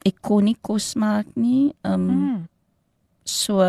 ek 0.03 0.17
kon 0.19 0.43
nie 0.43 0.57
kos 0.59 0.93
maak 0.99 1.29
nie. 1.39 1.71
Ehm 1.83 2.09
um, 2.09 2.23
mm. 2.23 2.41
so 3.23 3.63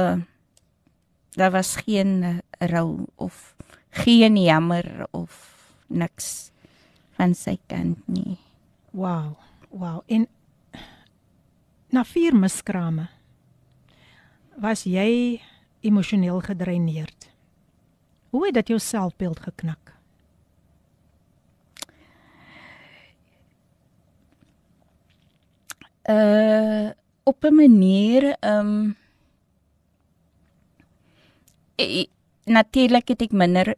daar 1.35 1.51
was 1.51 1.77
geen 1.77 2.43
rou 2.59 3.07
of 3.15 3.55
geen 3.91 4.37
jammer 4.37 5.07
of 5.11 5.31
niks 5.87 6.51
van 7.15 7.35
sy 7.35 7.59
kant 7.67 7.99
nie. 8.07 8.39
Wow. 8.91 9.35
Wow. 9.71 10.03
En 10.07 10.27
na 11.91 12.05
vier 12.05 12.35
miskrame 12.35 13.09
was 14.59 14.85
jy 14.87 15.41
emosioneel 15.85 16.41
gedreineerd. 16.41 17.31
Hoe 18.31 18.47
het 18.47 18.55
dit 18.55 18.75
jou 18.75 18.81
selfbeeld 18.81 19.41
geknak? 19.41 19.84
Uh 26.09 26.93
op 27.25 27.45
'n 27.45 27.55
manier 27.55 28.37
ehm 28.41 28.69
um, 28.69 28.97
natuurlik 32.45 33.09
het 33.09 33.23
ek 33.23 33.33
minder 33.33 33.75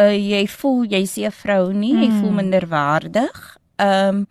uh, 0.00 0.16
jy 0.16 0.46
voel 0.48 0.84
jy's 0.84 1.16
'n 1.18 1.30
vrou 1.30 1.72
nie, 1.72 1.94
mm. 1.94 2.02
jy 2.02 2.10
voel 2.10 2.32
hmm. 2.32 2.36
minder 2.36 2.66
waardig. 2.68 3.58
Ehm 3.76 4.08
um, 4.08 4.26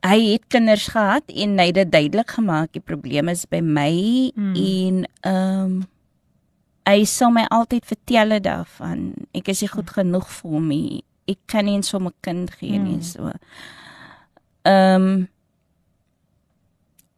hy 0.00 0.32
het 0.32 0.44
kinders 0.48 0.86
gehad 0.88 1.28
en 1.28 1.58
hy 1.58 1.66
het 1.66 1.74
dit 1.74 1.90
duidelik 1.92 2.30
gemaak 2.30 2.72
die 2.72 2.80
probleem 2.80 3.28
is 3.28 3.44
by 3.44 3.60
my 3.60 4.32
mm. 4.34 4.54
en 4.56 5.04
ehm 5.20 5.64
um, 5.64 5.88
hy 6.88 7.04
sal 7.04 7.30
my 7.30 7.44
altyd 7.52 7.84
vertel 7.84 8.40
daarvan. 8.40 9.12
Ek 9.32 9.48
is 9.48 9.60
nie 9.60 9.68
goed 9.68 9.90
genoeg 9.90 10.28
vir 10.28 10.50
hom 10.50 10.68
nie. 10.68 11.04
Ek 11.28 11.38
kan 11.46 11.64
nie 11.64 11.82
so 11.82 11.98
'n 11.98 12.12
kind 12.20 12.50
gee 12.50 12.78
nie 12.78 12.96
mm. 12.96 13.02
so. 13.02 13.32
Ehm 14.62 15.02
um, 15.02 15.28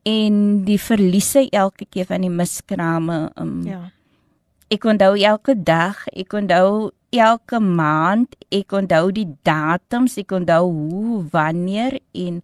en 0.03 0.65
die 0.67 0.81
verliese 0.83 1.45
elke 1.55 1.87
keer 1.87 2.09
van 2.09 2.25
die 2.25 2.33
miskrame. 2.33 3.31
Um, 3.39 3.61
ja. 3.67 3.85
Ek 4.73 4.83
onthou 4.89 5.15
elke 5.15 5.55
dag, 5.55 6.01
ek 6.11 6.35
onthou 6.35 6.91
elke 7.13 7.61
maand, 7.61 8.35
ek 8.51 8.73
onthou 8.75 9.13
die 9.15 9.29
datums, 9.47 10.17
ek 10.19 10.33
onthou 10.35 10.65
hoe 10.73 11.23
wanneer 11.31 11.99
en 12.19 12.41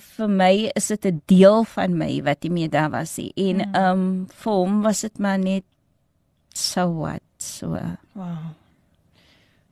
vir 0.00 0.30
my 0.32 0.54
is 0.74 0.88
dit 0.88 1.06
'n 1.06 1.22
deel 1.26 1.64
van 1.64 1.98
my 1.98 2.22
wat 2.22 2.42
nie 2.42 2.50
meer 2.50 2.70
daar 2.70 2.90
was 2.90 3.16
nie. 3.18 3.32
En 3.36 3.60
ehm 3.60 3.74
ja. 3.74 3.90
um, 3.92 4.26
vir 4.28 4.52
hom 4.52 4.82
was 4.82 5.00
dit 5.00 5.18
maar 5.18 5.38
net 5.38 5.64
so 6.54 6.94
wat 6.94 7.22
so. 7.38 7.78
Wow. 8.14 8.54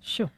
Sjoe. 0.01 0.38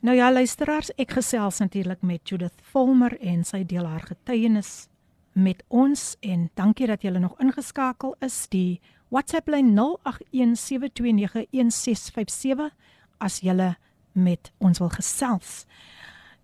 Nou 0.00 0.16
ja, 0.16 0.30
luisteraars, 0.32 0.88
ek 0.96 1.10
gesels 1.12 1.58
natuurlik 1.60 2.00
met 2.00 2.24
Judith 2.24 2.56
Volmer 2.72 3.20
en 3.20 3.44
sy 3.44 3.68
deel 3.68 3.84
haar 3.84 4.00
getuienis 4.08 4.88
met 5.36 5.60
ons 5.68 6.16
en 6.24 6.48
dankie 6.56 6.88
dat 6.88 7.04
julle 7.04 7.20
nog 7.20 7.36
ingeskakel 7.36 8.16
is. 8.24 8.48
Die 8.48 8.80
WhatsApp 9.12 9.52
lyn 9.52 9.76
0817291657 9.76 12.72
as 13.20 13.44
julle 13.44 13.76
met 14.16 14.48
ons 14.56 14.80
wil 14.80 14.88
gesels. 14.96 15.68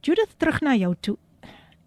Judith, 0.05 0.37
terug 0.37 0.61
na 0.61 0.77
jou 0.77 0.93
toe. 1.01 1.17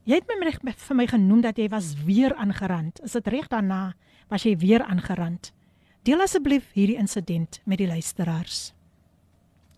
Jy 0.09 0.17
het 0.23 0.25
my 0.25 0.49
reg 0.49 0.57
vir 0.65 0.97
my 0.97 1.05
genoem 1.13 1.45
dat 1.45 1.61
jy 1.61 1.69
was 1.69 1.93
weer 2.01 2.33
aangerand. 2.33 2.97
Is 3.05 3.13
dit 3.13 3.29
reg 3.29 3.45
daarna 3.47 3.93
was 4.33 4.41
jy 4.41 4.57
weer 4.57 4.81
aangerand? 4.89 5.53
Deel 6.01 6.17
asseblief 6.25 6.73
hierdie 6.73 6.97
insident 6.97 7.61
met 7.69 7.77
die 7.77 7.93
luisteraars. 7.93 8.73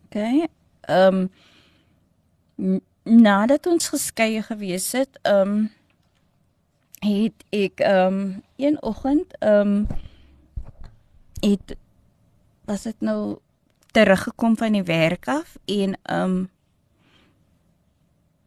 OK. 0.08 0.48
Ehm 0.88 0.88
um, 0.88 1.28
nadat 3.02 3.66
ons 3.66 3.88
geskei 3.88 4.42
gewees 4.42 4.92
het, 4.92 5.18
ehm 5.22 5.54
um, 5.54 5.70
het 7.02 7.44
ek 7.50 7.80
ehm 7.82 8.14
um, 8.14 8.42
een 8.56 8.82
oggend 8.82 9.38
ehm 9.38 9.76
um, 9.76 9.86
het 11.42 11.76
was 12.64 12.82
dit 12.82 13.00
nou 13.00 13.38
teruggekom 13.90 14.56
van 14.56 14.72
die 14.72 14.82
werk 14.82 15.28
af 15.28 15.56
en 15.64 15.98
ehm 16.02 16.30
um, 16.30 16.50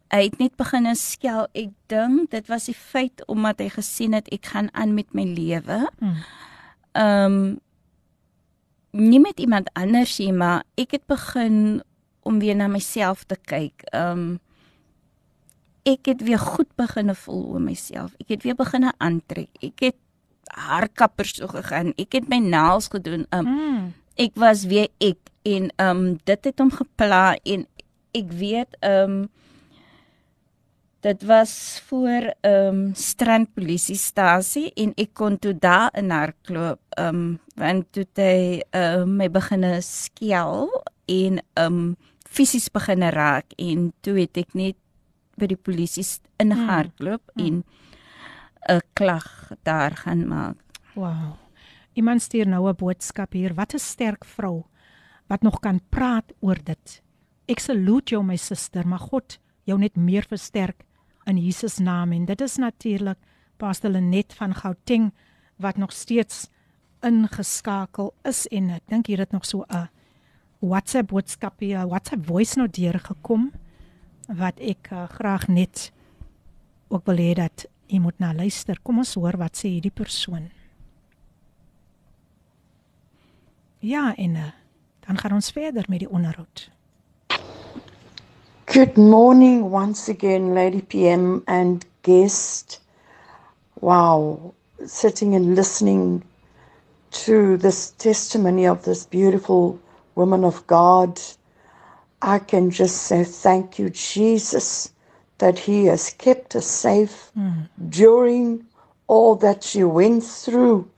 hy 0.08 0.22
het 0.22 0.38
net 0.38 0.56
begin 0.56 0.88
skel. 0.96 1.46
Ek 1.52 1.72
dink 1.90 2.30
dit 2.30 2.48
was 2.48 2.68
die 2.70 2.76
feit 2.78 3.24
omdat 3.26 3.60
hy 3.60 3.68
gesien 3.74 4.14
het 4.16 4.28
ek 4.32 4.46
gaan 4.52 4.70
aan 4.72 4.94
met 4.94 5.12
my 5.12 5.24
lewe. 5.24 5.86
Hmm. 5.98 6.18
Ehm 6.92 7.32
um, 7.36 7.60
nie 8.96 9.20
met 9.20 9.40
iemand 9.40 9.68
anders 9.76 10.18
nie, 10.18 10.32
maar 10.32 10.62
ek 10.80 10.96
het 10.96 11.06
begin 11.06 11.82
om 12.26 12.40
weer 12.42 12.56
na 12.58 12.66
myself 12.68 13.24
te 13.30 13.38
kyk. 13.46 13.86
Um 13.94 14.38
ek 15.86 16.10
het 16.10 16.24
weer 16.26 16.42
goed 16.42 16.72
begine 16.74 17.14
voel 17.14 17.44
oor 17.54 17.62
myself. 17.62 18.16
Ek 18.18 18.34
het 18.34 18.42
weer 18.42 18.58
begine 18.58 18.90
aantrek. 18.98 19.52
Ek 19.62 19.84
het 19.86 20.00
haarkappers 20.50 21.36
toe 21.38 21.48
gegaan. 21.52 21.92
Ek 22.00 22.18
het 22.18 22.26
my 22.30 22.40
naels 22.42 22.90
gedoen. 22.90 23.26
Um 23.30 23.46
mm. 23.46 23.86
ek 24.16 24.34
was 24.40 24.64
weer 24.66 24.88
ek 24.98 25.20
en 25.46 25.70
um 25.82 26.04
dit 26.24 26.48
het 26.48 26.58
hom 26.58 26.72
gepla 26.74 27.36
en 27.44 27.66
ek 28.16 28.32
weet 28.40 28.78
um 28.86 29.26
dit 31.06 31.22
was 31.28 31.82
voor 31.86 32.32
um 32.48 32.80
strand 32.98 33.52
polisiestasie 33.54 34.72
en 34.74 34.94
ek 34.98 35.12
kon 35.14 35.38
toe 35.38 35.52
daar 35.54 35.92
in 35.94 36.10
haar 36.10 36.32
klop 36.48 36.80
um 36.98 37.38
want 37.60 37.86
toe 37.94 38.06
hy 38.18 38.62
um 38.74 39.16
my 39.20 39.28
begine 39.30 39.76
skel 39.86 40.72
en 41.06 41.38
um 41.62 41.80
fisies 42.28 42.68
begin 42.68 43.02
raak 43.02 43.52
en 43.58 43.92
toe 44.00 44.18
het 44.20 44.36
ek 44.36 44.54
net 44.54 44.76
by 45.36 45.46
die 45.46 45.56
polisie 45.56 46.04
ingehardloop 46.42 47.22
hmm. 47.34 47.46
en 47.46 47.64
'n 48.68 48.80
klag 48.94 49.52
daar 49.62 49.96
gaan 49.96 50.26
maak. 50.28 50.56
Wow. 50.94 51.36
Iemand 51.94 52.22
stuur 52.22 52.48
nou 52.48 52.68
'n 52.68 52.76
boodskap 52.76 53.32
hier. 53.32 53.54
Wat 53.54 53.74
'n 53.74 53.78
sterk 53.78 54.24
vrou 54.24 54.64
wat 55.26 55.42
nog 55.42 55.60
kan 55.60 55.80
praat 55.88 56.32
oor 56.40 56.58
dit. 56.64 57.02
Ek 57.46 57.58
salute 57.58 58.14
jou 58.14 58.24
my 58.24 58.36
suster, 58.36 58.86
maar 58.86 58.98
God 58.98 59.38
jou 59.64 59.78
net 59.78 59.96
meer 59.96 60.22
versterk 60.28 60.84
in 61.26 61.38
Jesus 61.38 61.78
naam 61.78 62.12
en 62.12 62.24
dit 62.24 62.40
is 62.40 62.56
natuurlik 62.56 63.18
Pastor 63.56 63.90
Lenet 63.90 64.34
van 64.34 64.54
Gauteng 64.54 65.12
wat 65.56 65.76
nog 65.76 65.92
steeds 65.92 66.46
ingeskakel 67.02 68.14
is 68.24 68.46
en 68.46 68.70
ek 68.70 68.86
dink 68.86 69.06
hier 69.06 69.18
het 69.18 69.32
nog 69.32 69.46
so 69.46 69.64
'n 69.68 69.88
WhatsApp 70.66 71.12
boodskap 71.12 71.60
hier, 71.62 71.86
WhatsApp 71.86 72.26
voice 72.26 72.58
note 72.58 72.80
deur 72.80 72.98
gekom 72.98 73.50
wat 74.26 74.58
ek 74.58 74.90
uh, 74.90 75.06
graag 75.14 75.46
net 75.46 75.90
ook 76.90 77.06
wil 77.06 77.22
hê 77.22 77.34
dat 77.38 77.66
jy 77.86 78.00
moet 78.02 78.18
na 78.18 78.32
luister. 78.34 78.78
Kom 78.82 78.98
ons 78.98 79.14
hoor 79.14 79.38
wat 79.38 79.58
sê 79.58 79.70
hierdie 79.76 79.94
persoon. 79.94 80.48
Ja, 83.86 84.10
en 84.18 84.34
uh, 84.34 84.50
dan 85.06 85.18
gaan 85.22 85.36
ons 85.38 85.52
verder 85.54 85.86
met 85.88 86.02
die 86.02 86.10
onderhoud. 86.10 86.66
Good 88.66 88.96
morning 88.98 89.70
once 89.70 90.10
again 90.10 90.52
Lady 90.54 90.82
PM 90.82 91.42
and 91.46 91.86
guest. 92.02 92.80
Wow, 93.80 94.54
sitting 94.84 95.36
and 95.36 95.54
listening 95.54 96.24
to 97.10 97.56
this 97.56 97.92
testimony 97.98 98.66
of 98.66 98.82
this 98.82 99.06
beautiful 99.06 99.78
woman 100.16 100.44
of 100.44 100.66
God, 100.66 101.20
I 102.20 102.40
can 102.40 102.70
just 102.70 103.04
say 103.04 103.22
thank 103.22 103.78
you, 103.78 103.90
Jesus, 103.90 104.92
that 105.38 105.58
He 105.60 105.84
has 105.84 106.12
kept 106.18 106.56
us 106.56 106.66
safe 106.66 107.30
mm. 107.38 107.68
during 107.88 108.66
all 109.06 109.36
that 109.36 109.62
she 109.62 109.84
went 109.84 110.24
through. 110.24 110.90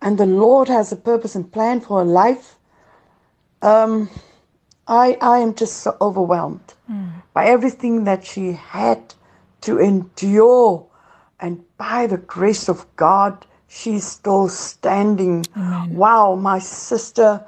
And 0.00 0.16
the 0.16 0.26
Lord 0.26 0.68
has 0.68 0.92
a 0.92 0.96
purpose 0.96 1.34
and 1.34 1.50
plan 1.50 1.80
for 1.80 1.98
her 1.98 2.04
life. 2.04 2.56
Um, 3.60 4.08
I, 4.86 5.16
I 5.20 5.38
am 5.38 5.54
just 5.54 5.78
so 5.78 5.96
overwhelmed 6.00 6.74
mm. 6.90 7.10
by 7.32 7.46
everything 7.46 8.04
that 8.04 8.24
she 8.24 8.52
had 8.52 9.14
to 9.62 9.78
endure. 9.78 10.86
And 11.40 11.64
by 11.76 12.06
the 12.06 12.18
grace 12.18 12.68
of 12.68 12.86
God, 12.96 13.44
she's 13.66 14.06
still 14.06 14.48
standing. 14.48 15.44
Amen. 15.56 15.96
Wow, 15.96 16.36
my 16.36 16.58
sister 16.58 17.44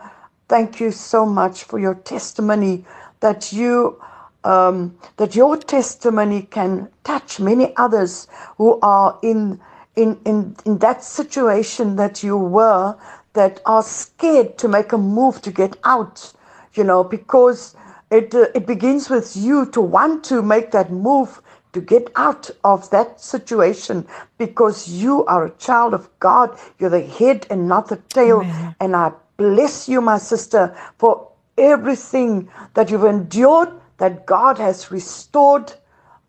Thank 0.49 0.81
you 0.81 0.93
so 0.93 1.27
much 1.27 1.65
for 1.65 1.79
your 1.79 1.95
testimony 1.95 2.85
that 3.21 3.53
you 3.53 4.01
um, 4.45 4.97
that 5.17 5.35
your 5.35 5.57
testimony 5.57 6.43
can 6.43 6.89
touch 7.03 7.41
many 7.41 7.75
others 7.77 8.29
who 8.59 8.79
are 8.81 9.19
in 9.23 9.61
in 9.97 10.21
in 10.25 10.55
in 10.65 10.79
that 10.79 11.03
situation 11.03 11.97
that 11.97 12.23
you 12.23 12.37
were 12.37 12.97
that 13.33 13.61
are 13.67 13.83
scared 13.83 14.57
to 14.59 14.69
make 14.69 14.93
a 14.93 14.99
move 14.99 15.43
to 15.43 15.51
get 15.51 15.77
out 15.83 16.33
you 16.75 16.85
know 16.85 17.03
because 17.03 17.75
it 18.11 18.35
uh, 18.35 18.47
it 18.55 18.67
begins 18.67 19.11
with 19.11 19.37
you 19.37 19.67
to 19.67 19.81
want 19.81 20.23
to 20.25 20.43
make 20.43 20.71
that 20.71 20.93
move 20.93 21.43
to 21.73 21.81
get 21.81 22.11
out 22.15 22.49
of 22.63 22.89
that 22.91 23.21
situation 23.21 24.07
because 24.39 24.89
you 24.89 25.25
are 25.27 25.47
a 25.47 25.51
child 25.59 25.93
of 25.93 26.09
God 26.21 26.57
you're 26.79 26.91
the 26.91 27.01
head 27.01 27.47
and 27.51 27.67
not 27.67 27.89
the 27.89 27.97
tail 28.09 28.43
Amen. 28.43 28.77
and 28.81 28.95
I 28.95 29.13
bless 29.37 29.89
you 29.89 30.01
my 30.01 30.19
sister 30.19 30.77
for 30.99 31.31
everything 31.59 32.51
that 32.75 32.91
you've 32.91 33.05
endured 33.05 33.69
that 33.99 34.27
God 34.27 34.59
has 34.59 34.91
restored 34.91 35.73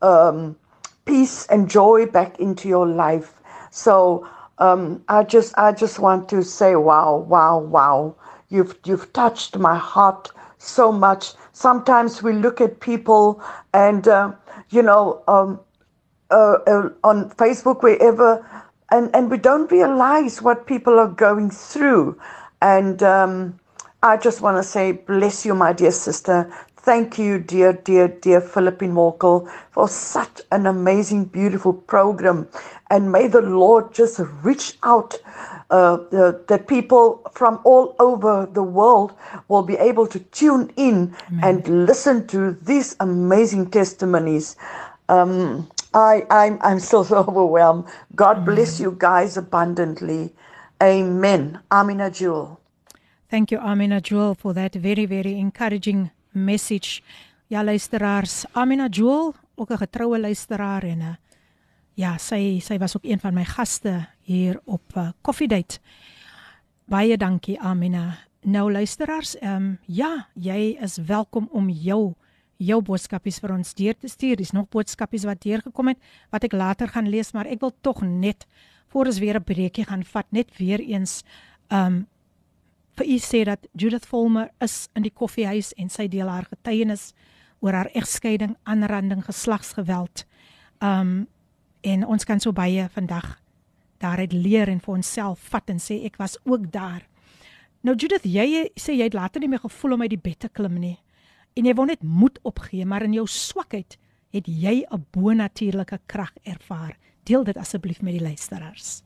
um, 0.02 0.58
peace 1.06 1.46
and 1.48 1.70
joy 1.70 2.06
back 2.06 2.40
into 2.40 2.68
your 2.68 2.88
life. 2.88 3.42
So 3.72 4.28
um, 4.60 5.04
I 5.08 5.24
just 5.24 5.58
I 5.58 5.72
just 5.72 6.00
want 6.00 6.30
to 6.30 6.44
say, 6.44 6.76
wow, 6.76 7.18
wow, 7.18 7.60
wow. 7.60 8.16
You've 8.50 8.76
you've 8.86 9.12
touched 9.14 9.58
my 9.58 9.76
heart 9.78 10.32
so 10.58 10.92
much. 10.92 11.34
Sometimes 11.52 12.24
we 12.24 12.34
look 12.34 12.62
at 12.62 12.80
people 12.80 13.42
and 13.74 14.08
uh, 14.08 14.32
you 14.70 14.82
know 14.82 15.24
um, 15.28 15.60
uh, 16.32 16.58
uh, 16.68 16.90
on 17.04 17.30
Facebook 17.32 17.84
wherever, 17.84 18.46
and 18.92 19.10
and 19.16 19.30
we 19.30 19.38
don't 19.38 19.72
realize 19.72 20.42
what 20.42 20.66
people 20.68 21.00
are 21.00 21.08
going 21.10 21.50
through. 21.52 22.20
And 22.62 23.02
um, 23.04 23.60
I 24.04 24.18
just 24.18 24.42
want 24.42 24.58
to 24.58 24.64
say, 24.64 24.92
bless 24.94 25.46
you, 25.46 25.54
my 25.56 25.74
dear 25.74 25.92
sister. 25.92 26.52
Thank 26.78 27.18
you, 27.20 27.40
dear, 27.40 27.74
dear, 27.74 28.08
dear 28.08 28.40
Philippine 28.40 28.94
Morkel, 28.94 29.52
for 29.72 29.90
such 29.90 30.42
an 30.52 30.66
amazing, 30.68 31.26
beautiful 31.26 31.74
program. 31.74 32.48
And 32.90 33.12
may 33.12 33.28
the 33.28 33.42
Lord 33.42 33.94
just 33.94 34.22
reach 34.42 34.78
out 34.84 35.16
uh, 35.70 35.98
the, 36.12 36.42
that 36.48 36.68
people 36.68 37.22
from 37.34 37.60
all 37.66 37.94
over 38.00 38.48
the 38.54 38.64
world 38.64 39.14
will 39.50 39.64
be 39.64 39.76
able 39.76 40.08
to 40.08 40.20
tune 40.20 40.72
in 40.78 41.14
and 41.44 41.68
listen 41.68 42.26
to 42.28 42.54
these 42.54 42.96
amazing 43.02 43.70
testimonies. 43.70 44.56
Um, 45.10 45.70
I, 45.94 46.26
I'm, 46.30 46.58
I'm 46.62 46.80
still 46.80 47.04
so 47.04 47.18
overwhelmed. 47.28 47.86
God 48.16 48.46
bless 48.46 48.80
you 48.80 48.96
guys 48.98 49.36
abundantly. 49.36 50.34
Amen. 50.78 51.62
Amina 51.68 52.10
Jewel. 52.10 52.60
Thank 53.30 53.50
you 53.50 53.62
Amina 53.62 54.00
Joel 54.00 54.36
for 54.36 54.54
that 54.54 54.76
very 54.76 55.06
very 55.06 55.40
encouraging 55.40 56.12
message. 56.32 57.02
Ja 57.48 57.64
luisteraars, 57.64 58.46
Amina 58.54 58.88
Joel, 58.88 59.34
ook 59.56 59.70
'n 59.70 59.78
getroue 59.78 60.20
luisteraar 60.20 60.84
en 60.84 60.98
'n 60.98 61.18
ja, 61.94 62.18
sy 62.18 62.60
sy 62.60 62.78
was 62.78 62.96
ook 62.98 63.04
een 63.04 63.20
van 63.20 63.34
my 63.34 63.46
gaste 63.46 64.08
hier 64.22 64.62
op 64.66 64.96
uh, 64.96 65.10
Coffee 65.22 65.48
Date. 65.48 65.80
Baie 66.86 67.18
dankie 67.18 67.60
Amina. 67.60 68.18
Nou 68.42 68.72
luisteraars, 68.72 69.38
ehm 69.38 69.56
um, 69.56 69.80
ja, 69.86 70.28
jy 70.34 70.78
is 70.82 70.98
welkom 70.98 71.50
om 71.52 71.70
jou 71.70 72.14
jou 72.58 72.82
boodskapies 72.82 73.40
vir 73.40 73.52
ons 73.54 73.74
deur 73.74 73.98
te 73.98 74.08
stuur. 74.08 74.36
Dis 74.36 74.52
nog 74.52 74.70
boodskapies 74.70 75.24
wat 75.24 75.42
deurgekom 75.42 75.88
het 75.88 75.98
wat 76.30 76.44
ek 76.44 76.52
later 76.52 76.88
gaan 76.88 77.10
lees, 77.10 77.32
maar 77.32 77.46
ek 77.46 77.60
wil 77.60 77.74
tog 77.82 78.02
net 78.02 78.48
voor 78.98 79.06
ons 79.06 79.20
weer 79.20 79.38
'n 79.38 79.44
breekie 79.44 79.86
gaan 79.86 80.04
vat, 80.04 80.26
net 80.30 80.58
weer 80.58 80.80
eens 80.80 81.24
um, 81.70 82.08
vir 82.96 83.06
u 83.06 83.18
sê 83.18 83.44
dat 83.44 83.68
Judith 83.72 84.06
Volmer 84.06 84.50
is 84.60 84.90
in 84.94 85.02
die 85.02 85.14
koffiehuis 85.14 85.74
en 85.74 85.90
sy 85.90 86.08
deel 86.08 86.28
haar 86.28 86.48
getuienis 86.50 87.14
oor 87.60 87.74
haar 87.74 87.90
egskeiding, 87.94 88.56
aanranding, 88.64 89.26
geslagsgeweld. 89.26 90.26
Um 90.82 91.28
en 91.82 92.06
ons 92.06 92.24
kan 92.26 92.40
so 92.40 92.52
baie 92.52 92.90
vandag 92.90 93.38
daaruit 94.02 94.34
leer 94.34 94.68
en 94.68 94.80
vir 94.80 94.94
onsself 94.94 95.40
vat 95.40 95.70
en 95.70 95.78
sê 95.80 96.04
ek 96.06 96.18
was 96.18 96.38
ook 96.44 96.72
daar. 96.72 97.06
Nou 97.82 97.96
Judith, 97.96 98.26
jy 98.26 98.72
sê 98.76 98.98
jy 98.98 99.04
het 99.04 99.14
later 99.14 99.40
nie 99.40 99.48
meer 99.50 99.62
gevoel 99.62 99.94
om 99.94 100.02
uit 100.02 100.10
die 100.10 100.26
bed 100.30 100.40
te 100.40 100.50
klim 100.50 100.80
nie. 100.80 100.98
En 101.54 101.66
jy 101.66 101.74
wou 101.74 101.86
net 101.86 102.04
moed 102.04 102.40
opgee, 102.44 102.86
maar 102.86 103.04
in 103.04 103.14
jou 103.14 103.28
swakheid 103.28 103.98
het 104.34 104.48
jy 104.48 104.86
'n 104.90 105.06
bonatuurlike 105.12 106.00
krag 106.08 106.34
ervaar. 106.44 106.98
Deel 107.28 107.44
dit 107.44 107.58
asseblief 107.60 108.02
met 108.02 108.16
die 108.18 108.24
luisteraars. 108.24 109.02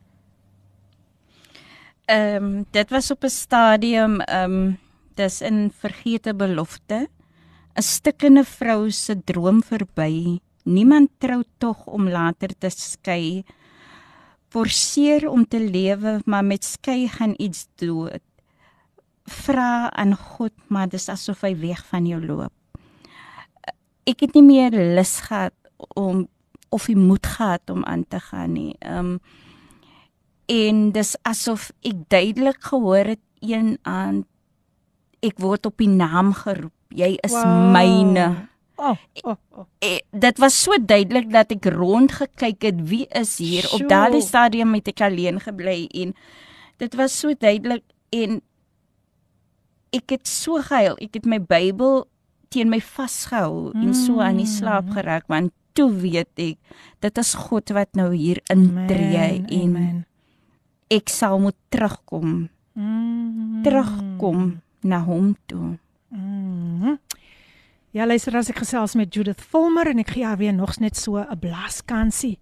Ehm 2.05 2.43
um, 2.43 2.65
dit 2.71 2.89
was 2.89 3.11
op 3.11 3.23
'n 3.23 3.29
stadium 3.29 4.19
ehm 4.21 4.51
um, 4.51 4.77
dis 5.15 5.41
in 5.41 5.71
vergete 5.71 6.35
belofte. 6.35 7.09
'n 7.75 7.81
Stikkende 7.81 8.43
vrou 8.43 8.91
se 8.91 9.23
droom 9.23 9.63
verby. 9.63 10.39
Niemand 10.63 11.09
trou 11.17 11.43
tog 11.57 11.85
om 11.85 12.09
later 12.09 12.49
te 12.57 12.69
skei. 12.69 13.43
Forceer 14.49 15.29
om 15.29 15.47
te 15.47 15.59
lewe, 15.59 16.19
maar 16.25 16.45
met 16.45 16.65
skei 16.65 17.07
gaan 17.07 17.33
iets 17.37 17.67
dood. 17.75 18.21
Vra 19.23 19.91
aan 19.91 20.15
God, 20.15 20.51
maar 20.67 20.89
dis 20.89 21.09
asof 21.09 21.41
hy 21.41 21.55
weg 21.55 21.85
van 21.85 22.05
jou 22.05 22.19
loop. 22.25 22.53
Ek 24.03 24.19
het 24.19 24.33
nie 24.33 24.43
meer 24.43 24.71
lus 24.71 25.19
gehad 25.21 25.53
om 25.95 26.27
of 26.71 26.87
die 26.89 26.97
moed 26.97 27.27
gehad 27.27 27.69
om 27.69 27.85
aan 27.85 28.05
te 28.07 28.19
gaan 28.19 28.53
nie. 28.57 28.75
Ehm 28.79 29.15
um, 29.15 29.15
en 30.51 30.91
dis 30.91 31.15
asof 31.27 31.69
ek 31.87 32.07
duidelik 32.11 32.59
gehoor 32.71 33.13
het 33.13 33.21
een 33.39 33.77
aan 33.87 34.23
ek 35.23 35.39
word 35.39 35.65
op 35.69 35.77
die 35.79 35.89
naam 35.89 36.33
geroep 36.35 36.75
jy 36.95 37.15
is 37.23 37.35
Wow. 37.35 37.71
myne 37.75 38.29
Oh, 38.81 38.97
oh, 39.21 39.35
oh. 39.53 39.65
eh, 39.85 39.99
dit 40.09 40.39
was 40.41 40.55
so 40.63 40.73
duidelik 40.73 41.29
dat 41.29 41.51
ek 41.53 41.67
rond 41.69 42.11
gekyk 42.17 42.63
het 42.65 42.79
wie 42.89 43.05
is 43.13 43.37
hier 43.37 43.67
Sjoe. 43.67 43.83
op 43.83 43.89
daardie 43.91 44.23
stadium 44.25 44.73
het 44.73 44.89
ek 44.89 45.03
alleen 45.05 45.37
gebly 45.39 45.85
en 45.85 46.15
dit 46.81 46.95
was 46.97 47.13
so 47.13 47.29
duidelik 47.37 47.85
en 48.09 48.41
ek 49.93 50.15
het 50.17 50.25
so 50.27 50.57
gehuil 50.65 50.97
ek 50.97 51.19
het 51.19 51.29
my 51.29 51.37
Bybel 51.37 52.07
teen 52.49 52.73
my 52.73 52.81
vasgehou 52.81 53.69
mm. 53.69 53.85
en 53.85 53.93
so 53.93 54.17
aan 54.19 54.41
die 54.41 54.49
slaap 54.49 54.89
geraak 54.97 55.29
want 55.29 55.53
toe 55.73 55.91
weet 56.01 56.39
ek 56.39 56.57
dit 56.99 57.17
is 57.17 57.33
God 57.33 57.69
wat 57.69 57.89
nou 57.95 58.13
hier 58.15 58.39
intree 58.49 59.17
en 59.17 59.45
amen. 59.61 60.05
ek 60.89 61.09
sal 61.09 61.39
moet 61.39 61.55
terugkom 61.69 62.49
Mm. 62.73 63.63
terugkom 63.63 64.61
na 64.83 65.01
hom 65.03 65.35
toe 65.45 65.77
Mhm. 66.11 66.95
Ja, 67.91 68.05
luister 68.05 68.35
as 68.37 68.49
ek 68.49 68.57
gesels 68.57 68.95
met 68.95 69.13
Judith 69.13 69.41
Volmer 69.41 69.87
en 69.87 69.99
ek 69.99 70.09
gee 70.15 70.23
haar 70.25 70.37
weer 70.37 70.53
nog 70.53 70.77
net 70.79 70.95
so 70.97 71.17
'n 71.17 71.39
blaaskansie 71.39 72.39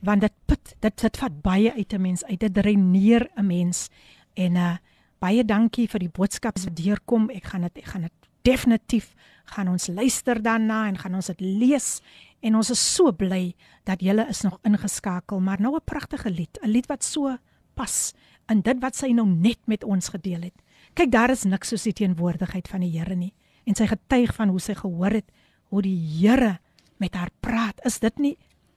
want 0.00 0.20
dit 0.20 0.32
put 0.46 0.74
dit 0.80 0.96
dit 1.00 1.16
vat 1.16 1.42
baie 1.42 1.72
uit 1.72 1.92
'n 1.92 2.00
mens 2.00 2.24
uit 2.24 2.40
dit 2.40 2.54
dreineer 2.54 3.28
'n 3.36 3.46
mens 3.46 3.88
en 4.34 4.56
uh 4.56 4.76
baie 5.18 5.44
dankie 5.44 5.88
vir 5.88 5.98
die 6.00 6.08
boodskappe 6.12 6.60
wat 6.64 6.76
deurkom 6.76 7.30
ek 7.30 7.44
gaan 7.44 7.62
dit 7.62 7.78
ek 7.78 7.84
gaan 7.84 8.02
dit 8.02 8.12
definitief 8.42 9.14
gaan 9.44 9.68
ons 9.68 9.88
luister 9.88 10.42
daarna 10.42 10.86
en 10.88 10.98
gaan 10.98 11.14
ons 11.14 11.26
dit 11.26 11.40
lees 11.40 12.00
en 12.40 12.54
ons 12.54 12.70
is 12.70 12.94
so 12.94 13.12
bly 13.12 13.54
dat 13.84 14.00
julle 14.00 14.26
is 14.28 14.42
nog 14.42 14.58
ingeskakel 14.64 15.40
maar 15.40 15.60
nou 15.60 15.76
'n 15.76 15.84
pragtige 15.84 16.30
lied 16.30 16.58
'n 16.62 16.68
lied 16.68 16.86
wat 16.86 17.04
so 17.04 17.36
pas 17.74 18.14
in 18.48 18.60
dit 18.60 18.80
wat 18.82 18.96
sy 18.96 19.10
nou 19.14 19.26
net 19.26 19.60
met 19.66 19.84
ons 19.84 20.10
gedeel 20.14 20.48
het. 20.48 20.56
Kyk 20.96 21.10
daar 21.12 21.32
is 21.34 21.44
niks 21.48 21.68
soos 21.68 21.86
die 21.88 21.96
teenwoordigheid 21.96 22.68
van 22.68 22.80
die 22.80 22.92
Here 22.94 23.16
nie. 23.18 23.34
En 23.66 23.74
sy 23.74 23.88
getuig 23.90 24.32
van 24.36 24.48
hoe 24.48 24.60
sy 24.62 24.76
gehoor 24.78 25.18
het 25.18 25.32
hoe 25.68 25.82
die 25.82 25.96
Here 25.96 26.58
met 27.02 27.14
haar 27.18 27.32
praat. 27.40 27.80
Is 27.84 27.98
dit 27.98 28.18
nie 28.18 28.36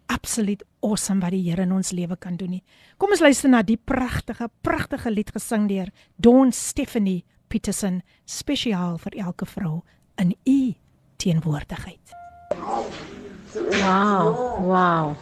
absoluut 0.09 0.63
awesome 0.81 1.21
wat 1.21 1.31
die 1.31 1.43
Here 1.45 1.67
in 1.67 1.75
ons 1.75 1.93
lewe 1.95 2.17
kan 2.17 2.37
doen 2.39 2.57
nie? 2.57 2.63
Kom 2.97 3.13
ons 3.13 3.23
luister 3.23 3.49
na 3.49 3.61
die 3.63 3.77
pragtige 3.77 4.49
pragtige 4.65 5.13
lied 5.13 5.31
gesing 5.35 5.69
deur 5.69 5.93
Dawn 6.17 6.51
Stephanie 6.51 7.23
Peterson 7.49 8.01
spesiaal 8.25 8.97
vir 9.05 9.21
elke 9.25 9.45
vrou 9.45 9.81
in 10.17 10.35
u 10.45 10.73
teenwoordigheid 11.17 13.18
Wow, 13.53 14.61
wow. 14.61 15.15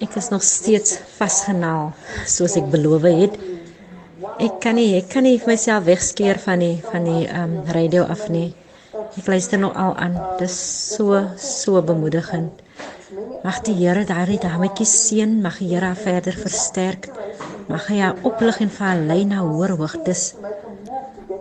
Ek 0.00 0.16
is 0.16 0.30
nog 0.32 0.42
steeds 0.42 0.96
vasgenaal 1.18 1.90
soos 2.24 2.56
ek 2.56 2.70
beloof 2.72 3.04
het. 3.04 3.34
Ek 4.40 4.56
kan 4.64 4.78
nie 4.78 4.94
ek 4.96 5.10
kan 5.12 5.26
nie 5.26 5.36
myself 5.44 5.84
wegskeer 5.84 6.40
van 6.40 6.64
die 6.64 6.78
van 6.86 7.04
die 7.04 7.26
ehm 7.26 7.58
um, 7.58 7.72
radio 7.76 8.06
af 8.08 8.30
nie. 8.32 8.54
Ek 9.20 9.28
luister 9.28 9.60
nog 9.60 9.76
al 9.76 9.92
aan. 10.00 10.16
Dis 10.40 10.56
so 10.96 11.20
so 11.36 11.82
bemoedigend. 11.82 12.64
Mag 13.44 13.60
die 13.68 13.76
Here 13.76 14.06
daardie 14.08 14.40
dametjie 14.40 14.88
seën, 14.88 15.36
mag 15.44 15.60
die 15.60 15.68
Here 15.74 15.92
haar 15.92 16.00
verder 16.00 16.40
versterk. 16.40 17.10
Mag 17.68 17.84
hy 17.92 18.00
haar 18.00 18.16
oplig 18.24 18.62
en 18.64 18.72
vir 18.72 18.86
haar 18.86 19.04
lei 19.12 19.20
na 19.28 19.44
hoër 19.44 19.76
hoogtes. 19.76 20.32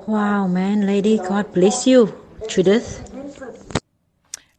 Wow, 0.05 0.51
man, 0.51 0.83
lady, 0.85 1.15
God 1.23 1.55
bless 1.55 1.87
you. 1.87 2.09
Judith. 2.51 3.12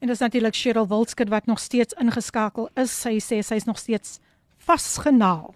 En 0.03 0.07
dis 0.07 0.19
natuurlik 0.19 0.55
Cheryl 0.55 0.87
Wildskut 0.87 1.29
wat 1.29 1.45
nog 1.45 1.59
steeds 1.59 1.93
ingeskakel 1.93 2.69
is. 2.75 3.01
Sy 3.01 3.19
sê 3.19 3.41
sy's 3.43 3.65
nog 3.65 3.77
steeds 3.77 4.19
vasgenaal. 4.57 5.55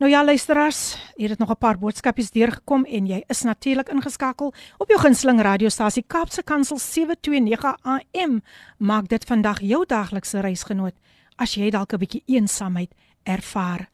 Nou 0.00 0.12
ja 0.12 0.24
luisteraars, 0.24 0.96
hier 1.16 1.28
het 1.28 1.38
nog 1.38 1.50
'n 1.50 1.58
paar 1.58 1.78
boodskapies 1.78 2.30
deurgekom 2.30 2.84
en 2.84 3.06
jy 3.06 3.24
is 3.26 3.42
natuurlik 3.42 3.88
ingeskakel 3.88 4.54
op 4.78 4.88
jou 4.88 5.00
gunsteling 5.00 5.40
radiostasie 5.40 6.04
Kaapse 6.06 6.42
Kansel 6.42 6.78
729 6.78 7.76
AM. 7.82 8.42
Maak 8.78 9.08
dit 9.08 9.24
vandag 9.24 9.60
jou 9.60 9.86
daglikse 9.86 10.40
reisgenoot 10.40 10.94
as 11.36 11.54
jy 11.54 11.70
dalk 11.70 11.92
'n 11.92 11.98
bietjie 11.98 12.22
eensaamheid 12.26 12.94
ervaar. 13.24 13.90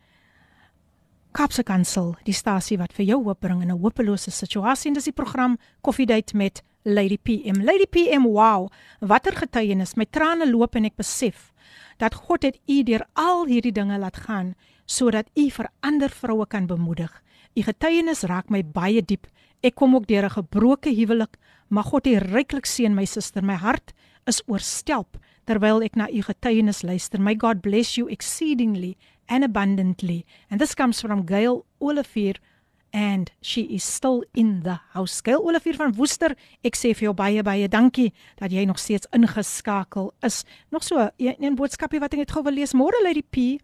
Kaapse 1.33 1.63
Kansel, 1.63 2.15
die 2.25 2.35
stasie 2.35 2.79
wat 2.79 2.93
vir 2.93 3.05
jou 3.05 3.25
hoop 3.25 3.41
bring 3.41 3.63
in 3.63 3.71
'n 3.71 3.81
hopelose 3.81 4.31
situasie 4.31 4.89
en 4.89 4.95
dis 4.95 5.05
die 5.05 5.13
program 5.13 5.59
Koffiedייט 5.81 6.33
met 6.35 6.63
Lady 6.84 7.18
PM. 7.18 7.62
Lady 7.62 7.86
PM, 7.86 8.24
wow, 8.26 8.70
watter 9.00 9.36
getuienis. 9.36 9.96
My 9.96 10.06
trane 10.10 10.48
loop 10.50 10.76
en 10.76 10.86
ek 10.86 10.98
besef 10.98 11.52
dat 12.02 12.16
God 12.18 12.44
het 12.48 12.58
u 12.66 12.82
deur 12.84 13.04
al 13.14 13.46
hierdie 13.46 13.74
dinge 13.76 13.98
laat 14.02 14.18
gaan 14.26 14.56
sodat 14.90 15.30
u 15.38 15.46
vir 15.54 15.70
ander 15.86 16.10
vroue 16.10 16.46
kan 16.50 16.66
bemoedig. 16.68 17.12
U 17.56 17.62
getuienis 17.64 18.26
raak 18.28 18.50
my 18.50 18.64
baie 18.64 19.02
diep. 19.02 19.28
Ek 19.64 19.76
kom 19.76 19.96
ook 19.96 20.08
deur 20.08 20.26
'n 20.26 20.36
gebroke 20.36 20.90
huwelik, 20.90 21.38
maar 21.70 21.84
God 21.84 22.06
het 22.06 22.24
ryklik 22.24 22.66
seën 22.66 22.96
my 22.96 23.06
suster. 23.06 23.44
My 23.44 23.56
hart 23.56 23.94
is 24.26 24.42
oorstelp 24.48 25.18
terwyl 25.46 25.82
ek 25.82 25.96
na 25.96 26.10
u 26.10 26.22
getuienis 26.22 26.82
luister. 26.82 27.22
May 27.22 27.36
God 27.36 27.62
bless 27.62 27.96
you 27.96 28.10
exceedingly 28.10 28.98
and 29.28 29.44
abundantly. 29.44 30.26
And 30.50 30.60
this 30.60 30.74
comes 30.74 31.02
from 31.02 31.26
Gail 31.26 31.66
Olivier 31.80 32.36
and 32.94 33.32
she 33.42 33.62
is 33.74 33.84
still 33.84 34.24
in 34.34 34.62
the 34.64 34.80
house. 34.94 35.22
Gail 35.22 35.42
Olivier 35.42 35.76
van 35.76 35.94
Woester, 35.96 36.36
ek 36.64 36.76
sê 36.76 36.94
vir 36.94 37.10
jou 37.10 37.14
baie 37.18 37.44
baie 37.44 37.68
dankie 37.72 38.12
dat 38.40 38.52
jy 38.52 38.66
nog 38.68 38.80
steeds 38.80 39.10
ingeskakel 39.16 40.12
is. 40.24 40.44
Nog 40.72 40.84
so 40.84 41.00
'n 41.00 41.36
een 41.40 41.56
boodskapie 41.56 42.00
wat 42.00 42.14
ek 42.14 42.20
net 42.20 42.32
gou 42.32 42.44
wil 42.44 42.54
lees. 42.54 42.74
Môre 42.74 43.00
lê 43.04 43.14
die 43.14 43.24
P. 43.24 43.62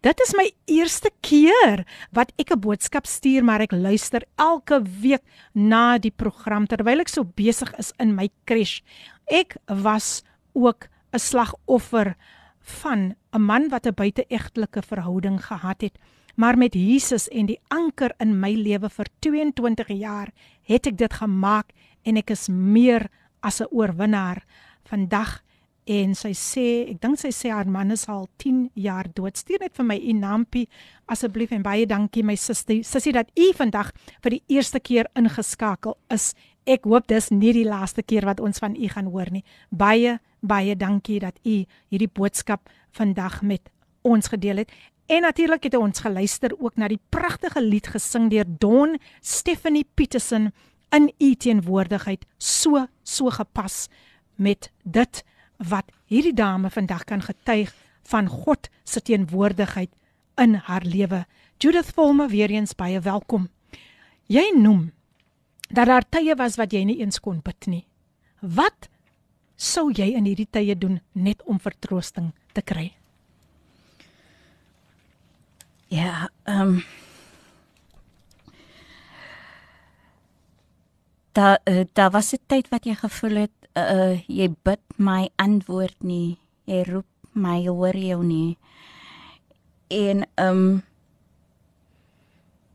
Dit 0.00 0.20
is 0.20 0.30
my 0.38 0.46
eerste 0.70 1.10
keer 1.22 1.84
wat 2.14 2.32
ek 2.38 2.52
'n 2.52 2.60
boodskap 2.60 3.06
stuur, 3.06 3.42
maar 3.42 3.60
ek 3.60 3.72
luister 3.72 4.22
elke 4.38 4.80
week 4.82 5.22
na 5.54 5.98
die 5.98 6.12
program 6.12 6.66
terwyl 6.66 7.00
ek 7.00 7.08
so 7.08 7.24
besig 7.24 7.74
is 7.78 7.92
in 7.98 8.14
my 8.14 8.30
crash. 8.46 8.80
Ek 9.26 9.56
was 9.66 10.22
ook 10.54 10.88
'n 11.12 11.18
slagoffer 11.18 12.14
van 12.60 13.16
'n 13.32 13.42
man 13.42 13.68
wat 13.70 13.86
'n 13.86 13.94
buiteegtelike 13.94 14.82
verhouding 14.82 15.44
gehad 15.44 15.80
het. 15.80 15.98
Maar 16.38 16.58
met 16.58 16.74
Jesus 16.74 17.28
en 17.28 17.48
die 17.50 17.58
anker 17.74 18.12
in 18.22 18.36
my 18.38 18.52
lewe 18.54 18.86
vir 18.94 19.08
22 19.26 19.88
jaar 19.98 20.28
het 20.70 20.86
ek 20.86 20.94
dit 21.00 21.14
gemaak 21.18 21.72
en 22.06 22.20
ek 22.20 22.30
is 22.30 22.46
meer 22.46 23.08
as 23.42 23.58
'n 23.60 23.66
oorwinnaar. 23.74 24.44
Vandag 24.86 25.42
en 25.84 26.14
sy 26.14 26.30
sê, 26.30 26.90
ek 26.90 27.00
dink 27.00 27.18
sy 27.18 27.32
sê 27.34 27.50
haar 27.50 27.66
man 27.66 27.90
is 27.90 28.06
al 28.06 28.28
10 28.36 28.70
jaar 28.74 29.06
dood. 29.14 29.36
Stuur 29.36 29.58
net 29.60 29.74
vir 29.74 29.84
my 29.84 29.96
u 29.98 30.12
naampie 30.12 30.68
asseblief 31.06 31.50
en 31.50 31.62
baie 31.62 31.86
dankie 31.86 32.22
my 32.22 32.36
suster. 32.36 32.84
Sussie 32.84 33.12
dat 33.12 33.30
u 33.34 33.52
vandag 33.54 33.90
vir 34.22 34.30
die 34.30 34.42
eerste 34.46 34.80
keer 34.80 35.06
ingeskakel 35.16 35.96
is. 36.08 36.34
Ek 36.66 36.84
hoop 36.84 37.08
dis 37.08 37.30
nie 37.30 37.52
die 37.52 37.64
laaste 37.64 38.02
keer 38.02 38.24
wat 38.24 38.40
ons 38.40 38.58
van 38.58 38.76
u 38.76 38.88
gaan 38.88 39.06
hoor 39.06 39.30
nie. 39.30 39.44
Baie 39.70 40.20
baie 40.40 40.76
dankie 40.76 41.18
dat 41.18 41.40
u 41.44 41.64
hierdie 41.90 42.12
boodskap 42.14 42.70
vandag 42.92 43.42
met 43.42 43.68
ons 44.02 44.28
gedeel 44.28 44.56
het. 44.56 44.70
En 45.08 45.22
natuurlik 45.24 45.62
het 45.62 45.76
ons 45.76 46.00
geluister 46.04 46.52
ook 46.58 46.76
na 46.76 46.88
die 46.88 47.00
pragtige 47.08 47.62
lied 47.64 47.86
gesing 47.88 48.26
deur 48.28 48.44
Don 48.60 48.98
Stephanie 49.24 49.86
Petersen 49.94 50.52
in 50.92 51.12
u 51.18 51.34
teenwoordigheid 51.34 52.26
so 52.36 52.86
so 53.02 53.30
gepas 53.30 53.86
met 54.36 54.68
dit 54.84 55.22
wat 55.56 55.88
hierdie 56.12 56.34
dame 56.36 56.70
vandag 56.70 57.04
kan 57.04 57.24
getuig 57.24 57.72
van 58.02 58.28
God 58.28 58.68
se 58.84 59.00
teenwoordigheid 59.00 59.88
in 60.36 60.54
haar 60.54 60.84
lewe. 60.84 61.24
Judith 61.58 61.92
Volme 61.96 62.28
weer 62.28 62.50
eens 62.50 62.76
baie 62.76 63.00
welkom. 63.00 63.48
Jy 64.26 64.52
noem 64.60 64.92
dat 65.72 65.86
daar 65.88 66.04
tye 66.08 66.36
was 66.36 66.60
wat 66.60 66.72
jy 66.72 66.84
nie 66.84 67.00
eens 67.00 67.20
kon 67.20 67.40
bid 67.40 67.66
nie. 67.66 67.86
Wat 68.40 68.92
sou 69.56 69.88
jy 69.88 70.12
in 70.12 70.28
hierdie 70.28 70.50
tye 70.50 70.76
doen 70.76 71.00
net 71.12 71.42
om 71.48 71.56
vertroosting 71.60 72.34
te 72.52 72.60
kry? 72.60 72.92
Ja, 75.88 76.28
ehm 76.44 76.60
um, 76.60 76.84
Da 81.32 81.58
uh, 81.64 81.84
daar 81.92 82.10
was 82.10 82.32
'n 82.32 82.42
tyd 82.46 82.68
wat 82.68 82.84
jy 82.84 82.94
gevoel 82.94 83.36
het 83.36 83.56
uh 83.74 84.18
jy 84.26 84.48
bid 84.62 84.80
my 84.96 85.30
antwoord 85.36 86.02
nie. 86.02 86.38
Jy 86.64 86.82
roep 86.82 87.06
my 87.32 87.66
hoor 87.66 87.96
jou 87.96 88.24
nie. 88.24 88.58
En 89.88 90.26
ehm 90.34 90.48
um, 90.48 90.82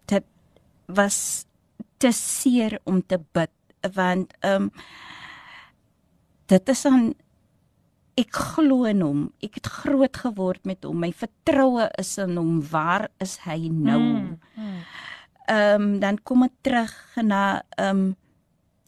dit 0.05 0.23
was 0.85 1.45
te 1.97 2.11
seer 2.11 2.79
om 2.83 3.05
te 3.05 3.19
bid 3.31 3.51
want 3.93 4.33
ehm 4.39 4.61
um, 4.61 4.71
dit 6.45 6.69
is 6.69 6.85
aan 6.85 7.13
ek 8.19 8.35
glo 8.35 8.85
in 8.89 9.01
hom. 9.01 9.21
Ek 9.43 9.57
het 9.57 9.69
groot 9.81 10.17
geword 10.25 10.65
met 10.69 10.85
hom. 10.85 10.99
My 11.01 11.11
vertroue 11.15 11.87
is 12.01 12.15
in 12.21 12.37
hom. 12.37 12.59
Waar 12.69 13.09
is 13.23 13.39
hy 13.47 13.69
nou? 13.69 13.99
Hmm, 13.99 14.35
hmm. 14.57 14.83
Ehm 15.47 15.81
mm, 15.81 15.87
mm. 15.87 15.93
um, 15.93 15.99
dan 15.99 16.19
kom 16.23 16.45
ek 16.47 16.55
terug 16.65 16.93
na 17.21 17.63
ehm 17.77 17.89
um, 17.89 18.03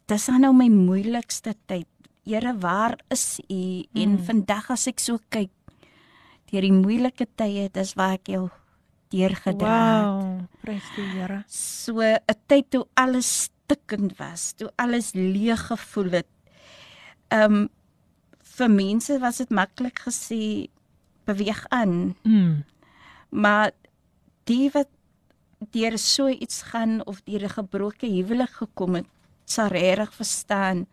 dis 0.06 0.28
nou 0.30 0.54
my 0.54 0.70
moeilikste 0.70 1.56
tyd. 1.66 1.90
Here, 2.26 2.54
waar 2.62 2.98
is 3.10 3.40
u? 3.50 3.86
Mm. 3.94 4.02
En 4.02 4.20
vandag 4.26 4.70
as 4.74 4.88
ek 4.88 5.02
so 5.02 5.18
kyk 5.30 5.52
deur 6.52 6.62
die 6.62 6.74
moeilike 6.74 7.26
tye, 7.36 7.70
dis 7.74 7.96
waar 7.98 8.20
ek 8.20 8.30
jou 8.30 8.46
deurgedra 9.10 9.74
het. 9.74 10.06
Wow, 10.06 10.46
prys 10.62 10.86
die 10.96 11.08
Here. 11.18 11.44
So 11.50 12.02
'n 12.02 12.40
tyd 12.48 12.70
toe 12.70 12.86
alles 12.94 13.50
stikkend 13.50 14.18
was, 14.18 14.54
toe 14.54 14.70
alles 14.78 15.14
leeg 15.14 15.68
gevoel 15.68 16.22
het 16.22 16.30
ehm 17.28 17.54
um, 17.54 17.70
vir 18.56 18.72
mense 18.72 19.18
was 19.20 19.42
dit 19.44 19.52
maklik 19.52 20.00
gesê 20.08 20.68
beweeg 21.28 21.66
aan. 21.74 22.16
Mm. 22.24 22.64
Maar 23.30 23.74
die 24.48 24.70
wat 24.74 24.92
deur 25.74 25.98
so 25.98 26.30
iets 26.30 26.62
gaan 26.72 27.02
of 27.06 27.24
deur 27.26 27.44
'n 27.44 27.58
gebroke 27.58 28.08
huwelik 28.08 28.54
gekom 28.62 28.96
het, 28.96 29.10
sal 29.46 29.68
regtig 29.68 30.14
verstaan 30.14 30.86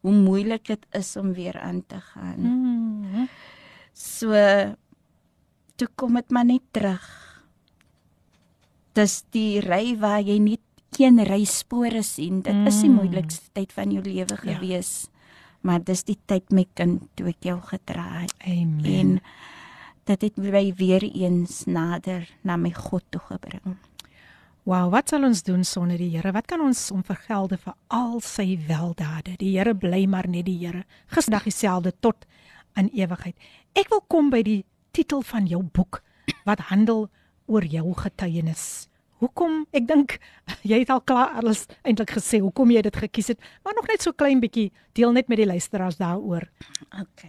hoe 0.00 0.12
moeilik 0.12 0.66
dit 0.66 0.86
is 0.90 1.16
om 1.16 1.32
weer 1.32 1.60
aan 1.60 1.86
te 1.86 2.00
gaan. 2.00 2.40
Mm. 2.40 3.28
So 3.92 4.30
toe 5.76 5.88
kom 5.94 6.14
dit 6.14 6.30
maar 6.30 6.44
net 6.44 6.62
terug. 6.70 7.04
Dis 8.92 9.24
die 9.30 9.60
ry 9.60 9.96
waar 9.98 10.20
jy 10.20 10.38
net 10.38 10.60
geen 10.90 11.24
ryspore 11.24 12.02
sien. 12.02 12.40
Dit 12.42 12.54
mm. 12.54 12.66
is 12.66 12.80
die 12.80 12.90
mm. 12.90 12.94
moeilikste 12.94 13.48
tyd 13.52 13.72
van 13.72 13.90
jou 13.90 14.02
lewe 14.02 14.34
ja. 14.34 14.36
gewees. 14.36 15.02
Ja 15.04 15.15
maar 15.66 15.82
dis 15.82 16.04
die 16.06 16.18
tyd 16.30 16.52
my 16.54 16.64
kind 16.78 17.02
toe 17.18 17.32
ek 17.32 17.48
jou 17.48 17.58
gedra 17.72 18.06
het. 18.22 18.32
Amen. 18.46 18.86
En 18.86 19.10
dat 20.06 20.22
dit 20.22 20.38
my 20.38 20.70
weer 20.78 21.02
eens 21.08 21.64
nader 21.66 22.28
na 22.46 22.56
my 22.56 22.70
God 22.70 23.04
toe 23.10 23.20
gebring. 23.26 23.74
Wow, 24.66 24.90
wat 24.90 25.10
sal 25.10 25.22
ons 25.26 25.44
doen 25.46 25.62
sonder 25.66 25.98
die 25.98 26.10
Here? 26.14 26.32
Wat 26.34 26.46
kan 26.50 26.62
ons 26.62 26.88
om 26.90 27.04
vergelde 27.06 27.58
vir 27.62 27.74
al 27.94 28.20
sy 28.22 28.56
weldade? 28.66 29.36
Die 29.38 29.52
Here 29.54 29.74
bly 29.74 30.06
maar 30.10 30.26
net 30.30 30.46
die 30.48 30.58
Here. 30.58 30.82
Gisterdag 31.14 31.46
dieselfde 31.46 31.92
tot 32.02 32.26
in 32.78 32.90
ewigheid. 32.94 33.38
Ek 33.78 33.90
wil 33.94 34.02
kom 34.10 34.30
by 34.30 34.42
die 34.46 34.64
titel 34.94 35.22
van 35.26 35.46
jou 35.46 35.62
boek 35.62 36.02
wat 36.48 36.66
handel 36.70 37.06
oor 37.46 37.62
jou 37.62 37.92
getuienis. 37.94 38.88
Hoekom? 39.22 39.64
Ek 39.72 39.86
dink 39.88 40.18
jy 40.70 40.82
het 40.82 40.92
al 40.92 41.02
klaar 41.08 41.36
alles 41.40 41.64
eintlik 41.82 42.16
gesê 42.18 42.40
hoekom 42.44 42.72
jy 42.74 42.82
dit 42.86 42.96
gekies 43.06 43.32
het, 43.34 43.40
maar 43.64 43.76
nog 43.78 43.88
net 43.90 44.04
so 44.04 44.12
klein 44.12 44.42
bietjie 44.42 44.70
deel 44.98 45.14
net 45.16 45.30
met 45.32 45.40
die 45.40 45.48
luisteraars 45.48 46.00
daaroor. 46.00 46.48
OK. 47.00 47.24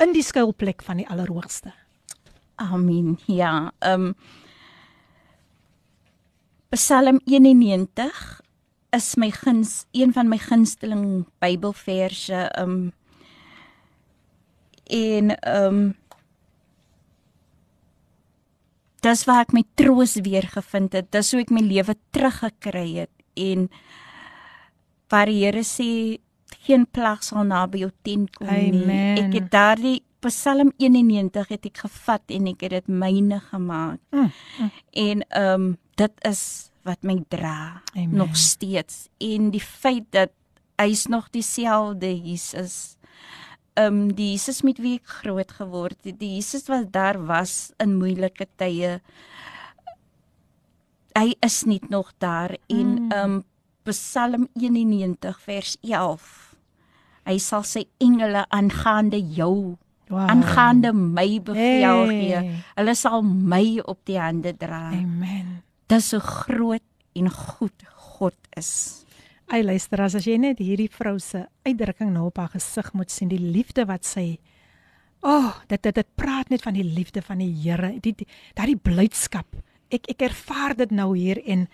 In 0.00 0.14
die 0.16 0.24
skuilplek 0.24 0.84
van 0.86 1.02
die 1.02 1.08
Allerhoogste. 1.08 1.74
Amen. 2.60 3.18
Ja, 3.26 3.72
ehm 3.80 4.12
um, 4.12 4.14
Psalm 6.70 7.18
91 7.26 8.40
is 8.94 9.16
my 9.18 9.30
guns 9.34 9.86
een 9.90 10.12
van 10.12 10.28
my 10.30 10.38
gunsteling 10.38 11.26
Bybelverse 11.42 12.46
ehm 12.54 12.70
um, 12.70 12.92
en 14.86 15.34
ehm 15.38 15.74
um, 15.74 15.99
dis 19.04 19.24
waar 19.28 19.46
ek 19.46 19.54
my 19.56 19.64
troos 19.78 20.16
weer 20.24 20.46
gevind 20.50 20.94
het. 20.96 21.10
Dis 21.12 21.32
hoe 21.32 21.42
ek 21.44 21.52
my 21.54 21.62
lewe 21.64 21.96
teruggekry 22.14 22.88
het 23.04 23.12
en 23.40 23.68
waar 25.10 25.30
die 25.30 25.40
Here 25.42 25.64
sê 25.66 26.18
geen 26.66 26.86
plag 26.86 27.24
sal 27.26 27.44
naby 27.48 27.84
jou 27.84 27.90
tent 28.06 28.34
kom 28.36 28.50
Amen. 28.50 28.86
nie. 28.86 29.12
Ek 29.24 29.36
het 29.38 29.50
daardie 29.52 29.98
Psalm 30.20 30.72
91 30.76 31.48
het 31.48 31.68
ek 31.70 31.78
gevat 31.86 32.34
en 32.36 32.50
ek 32.50 32.66
het 32.66 32.74
dit 32.76 32.90
myne 32.92 33.38
gemaak. 33.40 34.00
Mm, 34.12 34.26
mm. 34.58 34.74
En 34.92 35.22
ehm 35.28 35.54
um, 35.54 35.70
dit 36.00 36.26
is 36.28 36.42
wat 36.84 37.02
my 37.04 37.18
dra 37.28 37.82
Amen. 37.94 38.16
nog 38.16 38.36
steeds 38.36 39.08
en 39.20 39.50
die 39.52 39.60
feit 39.60 40.06
dat 40.16 40.32
hy's 40.80 41.06
nog 41.12 41.28
dieselfde 41.30 42.08
Jesus 42.08 42.96
ehm 43.80 43.86
um, 44.00 44.12
die 44.14 44.30
Jesus 44.34 44.60
met 44.66 44.78
wie 44.82 44.96
ek 44.98 45.06
groot 45.22 45.52
geword 45.56 45.96
het, 46.04 46.18
die 46.20 46.34
Jesus 46.36 46.66
wat 46.68 46.90
daar 46.92 47.16
was 47.26 47.72
in 47.80 47.96
moeilike 47.98 48.46
tye. 48.60 48.98
Hy 51.18 51.32
is 51.42 51.62
nie 51.66 51.80
nog 51.90 52.12
daar 52.22 52.56
en 52.68 52.90
Mm. 52.96 53.10
ehm 53.12 53.30
um, 53.40 53.44
Psalm 53.88 54.48
91 54.54 55.40
vers 55.40 55.76
11. 55.82 56.54
Hy 57.26 57.38
sal 57.38 57.62
sy 57.64 57.86
engele 57.98 58.44
aangaande 58.50 59.18
jou 59.34 59.76
Wow. 60.10 60.26
aangaande 60.28 60.92
my 60.92 61.40
beveel 61.40 62.06
Hey. 62.06 62.16
gee. 62.18 62.62
Hulle 62.76 62.94
sal 62.94 63.22
my 63.22 63.80
op 63.84 63.98
die 64.04 64.18
hande 64.18 64.52
dra. 64.56 64.90
Amen. 64.92 65.62
dis 65.88 66.10
hoe 66.12 66.20
groot 66.20 66.82
en 67.14 67.30
goed 67.30 67.82
God 67.96 68.34
is. 68.56 69.04
Ai 69.50 69.64
luister 69.66 69.98
as 70.04 70.14
jy 70.22 70.36
net 70.38 70.60
hierdie 70.62 70.90
vrou 70.94 71.16
se 71.18 71.40
uitdrukking 71.66 72.12
nou 72.14 72.28
op 72.28 72.38
haar 72.38 72.52
gesig 72.52 72.92
moet 72.94 73.10
sien, 73.10 73.30
die 73.32 73.40
liefde 73.40 73.82
wat 73.88 74.06
sy 74.06 74.38
O, 75.20 75.28
oh, 75.28 75.56
dit 75.68 75.82
dit 75.84 75.94
dit 75.98 76.06
praat 76.16 76.48
net 76.48 76.62
van 76.64 76.72
die 76.72 76.84
liefde 76.86 77.20
van 77.20 77.42
die 77.42 77.50
Here, 77.52 77.90
die, 78.00 78.14
daardie 78.56 78.78
blydskap. 78.80 79.58
Ek 79.92 80.06
ek 80.14 80.22
ervaar 80.30 80.72
dit 80.78 80.94
nou 80.96 81.10
hier 81.12 81.42
en 81.44 81.66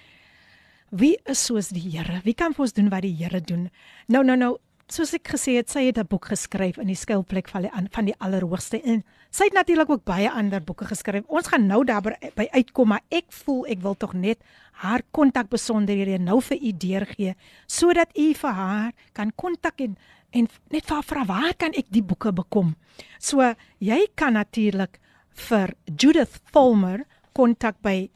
wie 0.90 1.14
is 1.30 1.44
soos 1.46 1.68
die 1.70 1.84
Here? 1.92 2.18
Wie 2.24 2.34
kan 2.34 2.56
vir 2.56 2.64
ons 2.66 2.74
doen 2.74 2.90
wat 2.90 3.04
die 3.06 3.14
Here 3.14 3.38
doen? 3.38 3.68
Nou 4.10 4.24
nou 4.26 4.34
nou, 4.40 4.56
soos 4.92 5.12
ek 5.16 5.32
gesê 5.34 5.56
het, 5.58 5.70
sy 5.70 5.88
het 5.88 5.98
'n 5.98 6.06
boek 6.06 6.26
geskryf 6.30 6.78
in 6.78 6.86
die 6.86 6.94
skuilplek 6.94 7.48
van 7.48 7.62
die 7.62 7.70
van 7.90 8.04
die 8.04 8.14
Allerhoogste 8.18 8.80
en 8.82 9.02
sy 9.30 9.44
het 9.44 9.52
natuurlik 9.52 9.90
ook 9.90 10.04
baie 10.04 10.30
ander 10.30 10.62
boeke 10.62 10.84
geskryf. 10.84 11.24
Ons 11.26 11.48
gaan 11.48 11.66
nou 11.66 11.84
daarby 11.84 12.14
by 12.36 12.48
uitkom, 12.52 12.88
maar 12.88 13.02
ek 13.10 13.24
voel 13.28 13.66
ek 13.66 13.80
wil 13.80 13.94
tog 13.94 14.12
net 14.12 14.38
haar 14.72 15.02
kontak 15.10 15.48
besonderhede 15.48 16.18
nou 16.18 16.40
vir 16.40 16.58
u 16.62 16.72
deurgee 16.72 17.34
sodat 17.66 18.08
u 18.16 18.34
vir 18.34 18.50
haar 18.50 18.92
kan 19.12 19.32
kontak 19.34 19.80
en 19.80 19.96
en 20.30 20.48
net 20.70 20.84
vir 20.86 20.94
haar 20.94 21.04
vra 21.04 21.24
waar 21.24 21.54
kan 21.54 21.72
ek 21.72 21.86
die 21.90 22.02
boeke 22.02 22.32
bekom? 22.32 22.76
So 23.18 23.54
jy 23.78 24.06
kan 24.14 24.32
natuurlik 24.32 25.00
vir 25.30 25.74
Judith 25.86 26.40
Volmer 26.52 27.06
kontak 27.32 27.80
by 27.82 28.10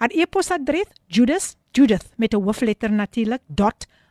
Haar 0.00 0.10
e-posadres 0.10 0.88
Judith 1.06 1.56
Judith 1.72 2.10
met 2.16 2.34
'n 2.34 2.42
hoofletter 2.42 2.92
natuurlik 2.92 3.40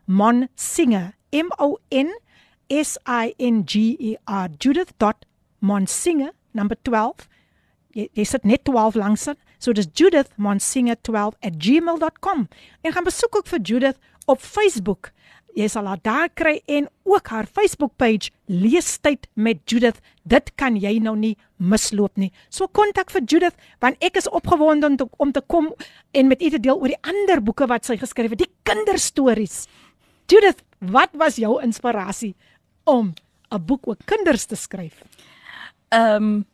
.monsinger 0.06 1.16
M 1.32 1.48
O 1.58 1.78
N 1.90 2.20
S 2.68 2.98
I 3.06 3.34
N 3.38 3.62
G 3.66 3.74
E 4.00 4.16
R 4.26 4.50
judith.monsinger 4.58 6.32
number 6.52 6.78
12 6.82 7.28
jy, 7.92 8.10
jy 8.14 8.24
sit 8.24 8.44
net 8.44 8.64
12 8.64 8.96
langs 8.96 9.24
dit 9.24 9.38
so 9.58 9.74
dis 9.74 9.88
judithmonsinger12@gmail.com 9.94 12.48
en 12.82 12.94
gaan 12.94 13.04
besoek 13.04 13.36
ook 13.36 13.48
vir 13.48 13.62
Judith 13.62 13.98
op 14.26 14.42
Facebook 14.42 15.12
jy 15.60 15.68
sal 15.72 15.88
haar 15.90 16.02
daar 16.04 16.30
kry 16.34 16.58
en 16.68 16.88
ook 17.10 17.32
haar 17.34 17.48
Facebook 17.48 17.96
page 17.98 18.32
leestyd 18.48 19.28
met 19.36 19.62
Judith 19.70 20.02
dit 20.24 20.52
kan 20.56 20.78
jy 20.80 20.98
nou 21.04 21.16
nie 21.20 21.36
misloop 21.58 22.18
nie 22.18 22.32
so 22.50 22.68
kontak 22.68 23.12
vir 23.14 23.26
Judith 23.26 23.58
want 23.84 24.00
ek 24.04 24.20
is 24.22 24.30
opgewonde 24.30 24.88
om 24.88 24.98
te, 24.98 25.08
om 25.18 25.34
te 25.36 25.42
kom 25.42 25.72
en 26.14 26.32
met 26.32 26.42
u 26.42 26.50
te 26.50 26.62
deel 26.62 26.80
oor 26.80 26.94
die 26.94 27.04
ander 27.04 27.44
boeke 27.44 27.68
wat 27.68 27.86
sy 27.86 28.00
geskryf 28.00 28.36
het 28.36 28.46
die 28.46 28.54
kinderstories 28.68 29.66
Judith 30.30 30.64
wat 30.80 31.12
was 31.20 31.42
jou 31.42 31.58
inspirasie 31.64 32.36
om 32.86 33.14
'n 33.52 33.66
boek 33.66 33.88
oor 33.88 33.98
kinders 34.06 34.46
te 34.46 34.56
skryf 34.56 35.04
Ehm 35.90 36.24
um, 36.24 36.46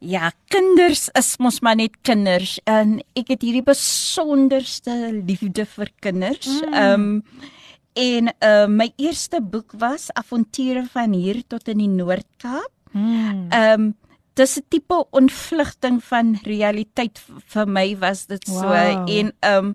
Ja, 0.00 0.30
kinders 0.48 1.10
is 1.12 1.34
mos 1.36 1.58
maar 1.60 1.76
net 1.76 1.98
kinders 2.08 2.54
en 2.64 3.02
ek 3.12 3.34
het 3.34 3.42
hierdie 3.44 3.66
besonderste 3.66 4.94
liefde 5.12 5.66
vir 5.68 5.90
kinders. 6.00 6.48
Ehm 6.72 7.04
mm. 7.04 7.16
um, 7.20 7.58
en 7.92 8.30
uh, 8.30 8.66
my 8.66 8.92
eerste 8.96 9.40
boek 9.42 9.72
was 9.78 10.12
Avonture 10.12 10.84
van 10.92 11.12
hier 11.12 11.42
tot 11.46 11.68
in 11.68 11.78
die 11.78 11.88
Noord-Kaap. 11.88 12.70
Ehm 12.94 13.48
mm. 13.48 13.50
um, 13.52 13.94
dis 14.34 14.56
'n 14.56 14.64
tipe 14.68 14.96
ontvlugting 15.10 16.00
van 16.04 16.38
realiteit 16.42 17.18
vir 17.52 17.66
my 17.68 17.98
was 17.98 18.26
dit 18.26 18.46
so 18.46 18.62
wow. 18.62 19.08
en 19.08 19.32
ehm 19.40 19.64
um, 19.64 19.74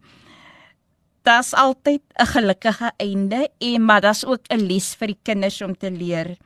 daar's 1.23 1.53
altyd 1.53 2.01
'n 2.21 2.25
gelukkige 2.25 2.91
einde 2.97 3.49
en 3.57 3.85
maar 3.85 4.01
daar's 4.01 4.25
ook 4.25 4.47
'n 4.49 4.65
les 4.65 4.95
vir 4.95 5.07
die 5.07 5.19
kinders 5.23 5.61
om 5.61 5.77
te 5.77 5.91
leer. 5.91 6.37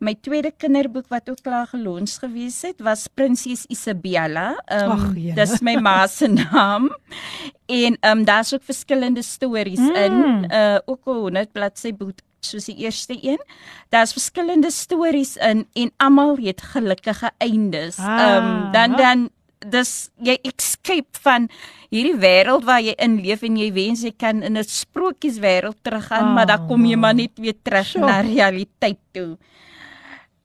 My 0.00 0.14
tweede 0.16 0.48
kinderboek 0.56 1.10
wat 1.12 1.28
ook 1.28 1.42
klaar 1.44 1.66
gelons 1.68 2.16
gewees 2.22 2.62
het, 2.64 2.78
was 2.80 3.04
Prinses 3.12 3.66
Isabella. 3.68 4.54
Ehm 4.64 4.90
um, 4.90 5.34
dis 5.36 5.58
my 5.60 5.74
ma 5.76 6.06
se 6.08 6.28
naam. 6.40 6.88
En 7.66 7.96
ehm 8.00 8.18
um, 8.18 8.24
daar's 8.24 8.54
ook 8.54 8.64
verskillende 8.64 9.22
stories 9.22 9.78
mm. 9.78 9.94
in, 9.94 10.44
uh 10.52 10.78
ook 10.84 11.04
'n 11.04 11.10
100 11.10 11.52
bladsy 11.52 11.92
boek 11.92 12.24
soos 12.40 12.64
die 12.64 12.76
eerste 12.76 13.18
een. 13.20 13.40
Daar's 13.88 14.12
verskillende 14.12 14.70
stories 14.70 15.36
in 15.36 15.66
en 15.72 15.92
almal 15.96 16.36
het 16.36 16.62
gelukkige 16.62 17.30
eindes. 17.38 17.98
Ehm 17.98 18.44
um, 18.44 18.72
dan 18.72 18.96
dan 18.96 19.28
dis 19.68 20.08
jy 20.16 20.38
escape 20.40 21.20
van 21.20 21.48
hierdie 21.92 22.16
wêreld 22.16 22.64
waar 22.64 22.80
jy 22.80 22.94
in 22.96 23.18
leef 23.20 23.42
en 23.44 23.58
jy 23.60 23.68
wens 23.76 24.00
jy 24.02 24.12
kan 24.16 24.42
in 24.42 24.56
'n 24.56 24.64
sprokieswêreld 24.64 25.76
teruggaan, 25.82 26.28
oh. 26.28 26.34
maar 26.34 26.46
dan 26.46 26.66
kom 26.66 26.84
jy 26.84 26.96
maar 26.96 27.14
net 27.14 27.36
weer 27.36 27.56
terug 27.62 27.86
sure. 27.86 28.06
na 28.06 28.20
realiteit 28.20 28.98
toe. 29.12 29.36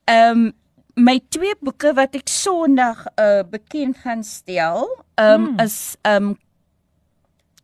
Ehm 0.06 0.46
um, 0.46 0.52
my 0.96 1.20
twee 1.28 1.52
boeke 1.60 1.92
wat 1.92 2.14
ek 2.16 2.30
Sondag 2.32 3.04
uh 3.20 3.42
bekend 3.50 3.98
gaan 4.04 4.24
stel, 4.24 4.88
ehm 5.14 5.32
um, 5.34 5.46
hmm. 5.46 5.64
is 5.64 5.96
ehm 6.02 6.30
um, 6.30 6.36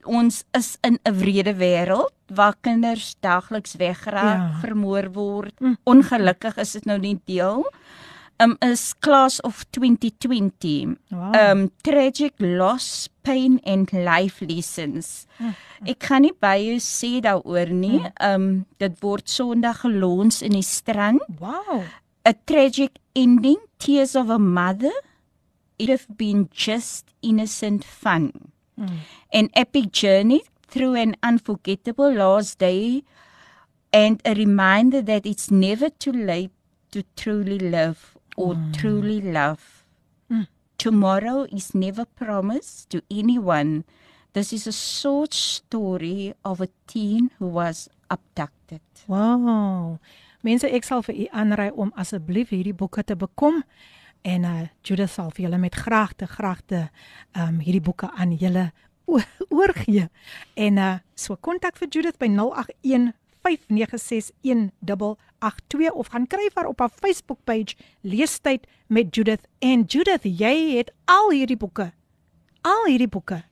ons 0.03 0.45
is 0.59 0.77
in 0.83 0.99
'n 1.07 1.15
wrede 1.19 1.55
wêreld 1.55 2.11
waar 2.27 2.57
kinders 2.61 3.15
daagliks 3.21 3.77
weggeraak, 3.77 4.53
ja. 4.53 4.61
vermoor 4.61 5.13
word. 5.13 5.55
Hmm. 5.59 5.77
Ongelukkig 5.85 6.57
is 6.57 6.73
dit 6.73 6.85
nou 6.85 6.99
nie 6.99 7.21
deel. 7.25 7.65
Um 8.43 8.57
is 8.61 8.95
Class 8.99 9.41
of 9.41 9.65
2020. 9.71 10.97
Wow. 11.11 11.35
Um 11.35 11.71
tragic 11.83 12.35
loss, 12.39 13.09
pain 13.23 13.61
and 13.65 13.93
life 13.93 14.45
lessons. 14.45 15.27
Hmm. 15.37 15.55
Ek 15.87 15.99
kan 15.99 16.23
nie 16.23 16.35
baie 16.41 16.81
sê 16.81 17.21
daaroor 17.21 17.71
nie. 17.71 18.03
Um 18.19 18.67
dit 18.79 18.99
word 19.01 19.31
Sondag 19.31 19.85
gelons 19.85 20.43
in 20.43 20.53
die 20.59 20.67
strand. 20.67 21.23
Wow 21.39 21.85
a 22.25 22.35
tragic 22.47 22.99
ending, 23.15 23.59
tears 23.79 24.15
of 24.15 24.31
a 24.31 24.39
mother, 24.39 24.93
it 25.79 25.89
have 25.89 26.07
been 26.17 26.49
just 26.53 27.07
innocent 27.23 27.85
fun. 27.85 28.53
Mm. 28.79 28.99
An 29.33 29.51
epic 29.55 29.93
journey 29.93 30.43
through 30.67 30.95
an 30.95 31.17
unforgettable 31.23 32.13
last 32.13 32.59
day 32.59 33.03
and 33.93 34.23
a 34.25 34.35
reminder 34.35 35.03
that 35.03 35.27
it's 35.27 35.51
never 35.51 35.91
too 35.91 36.13
late 36.13 36.53
to 36.93 37.05
truly 37.17 37.59
love 37.59 38.17
or 38.37 38.55
mm. 38.55 38.73
truly 38.73 39.21
love. 39.21 39.85
Mm. 40.31 40.47
Tomorrow 40.79 41.47
is 41.53 41.75
never 41.75 42.05
promised 42.05 42.91
to 42.91 43.03
anyone. 43.11 43.85
This 44.33 44.53
is 44.53 44.67
a 44.67 44.73
short 44.73 45.35
story 45.35 46.33
of 46.45 46.61
a 46.61 46.69
teen 46.87 47.31
who 47.39 47.47
was 47.47 47.89
abducted. 48.11 48.81
Wow. 49.07 49.99
Mense, 50.43 50.67
ek 50.67 50.85
sal 50.85 51.03
vir 51.07 51.15
u 51.15 51.27
aanraai 51.31 51.71
om 51.79 51.93
asseblief 51.95 52.51
hierdie 52.51 52.75
boeke 52.75 53.05
te 53.07 53.15
bekom 53.17 53.63
en 54.27 54.45
uh 54.47 54.67
Judith 54.87 55.11
sal 55.11 55.33
vir 55.35 55.45
julle 55.47 55.59
met 55.59 55.75
graagte 55.75 56.27
graagte 56.27 56.91
um 57.39 57.59
hierdie 57.63 57.83
boeke 57.83 58.11
aan 58.11 58.33
julle 58.39 58.73
oorgee. 59.59 60.09
En 60.55 60.77
uh 60.79 60.99
so 61.15 61.37
kontak 61.37 61.77
vir 61.79 61.89
Judith 61.89 62.19
by 62.19 62.27
081 62.27 63.13
5961882 63.43 65.91
of 65.99 66.07
gaan 66.11 66.27
kry 66.31 66.51
haar 66.55 66.67
op 66.71 66.79
haar 66.79 66.91
Facebook 66.95 67.39
page 67.45 67.75
Leestyd 68.03 68.67
met 68.87 69.15
Judith. 69.15 69.49
En 69.59 69.83
Judith 69.87 70.23
jy 70.23 70.77
het 70.77 70.93
al 71.05 71.31
hierdie 71.31 71.57
boeke 71.57 71.93
al 72.63 72.85
hierdie 72.87 73.11
boeke 73.11 73.43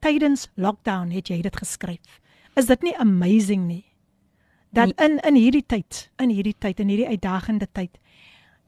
tydens 0.00 0.48
lockdown 0.54 1.10
het 1.12 1.28
jy 1.28 1.40
dit 1.44 1.56
geskryf. 1.56 2.20
Is 2.56 2.66
dit 2.68 2.82
nie 2.84 2.96
amazing 3.00 3.66
nie 3.68 3.89
dat 4.70 4.92
in 5.00 5.18
in 5.18 5.34
hierdie 5.34 5.66
tyd, 5.66 6.10
in 6.18 6.30
hierdie 6.30 6.56
tyd 6.58 6.80
en 6.80 6.88
hierdie 6.88 7.08
uitdagende 7.08 7.66
tyd 7.72 7.98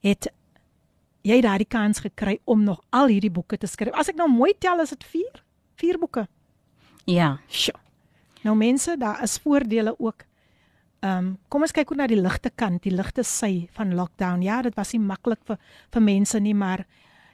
het 0.03 0.29
jy 1.23 1.39
daardie 1.41 1.69
kans 1.71 2.03
gekry 2.03 2.39
om 2.45 2.65
nog 2.67 2.81
al 2.91 3.07
hierdie 3.13 3.31
boeke 3.31 3.59
te 3.59 3.71
skryf. 3.71 3.95
As 3.95 4.11
ek 4.11 4.19
nou 4.19 4.29
mooi 4.31 4.53
tel, 4.59 4.83
is 4.83 4.91
dit 4.91 5.05
4, 5.05 5.43
4 5.79 5.99
boeke. 6.03 6.27
Ja. 7.07 7.37
Sjoe. 7.49 7.79
Nou 8.43 8.57
mense, 8.59 8.97
daar 8.99 9.23
is 9.23 9.39
voordele 9.39 9.95
ook. 9.99 10.25
Ehm, 11.03 11.19
um, 11.19 11.31
kom 11.49 11.63
ons 11.63 11.75
kyk 11.75 11.89
hoe 11.91 11.97
na 11.99 12.07
die 12.11 12.19
ligte 12.19 12.51
kant, 12.55 12.83
die 12.83 12.95
ligte 12.95 13.23
sy 13.27 13.69
van 13.75 13.95
lockdown. 13.95 14.43
Ja, 14.43 14.61
dit 14.63 14.75
was 14.79 14.93
nie 14.95 15.03
maklik 15.03 15.41
vir 15.47 15.59
vir 15.95 16.03
mense 16.03 16.39
nie, 16.41 16.55
maar 16.55 16.85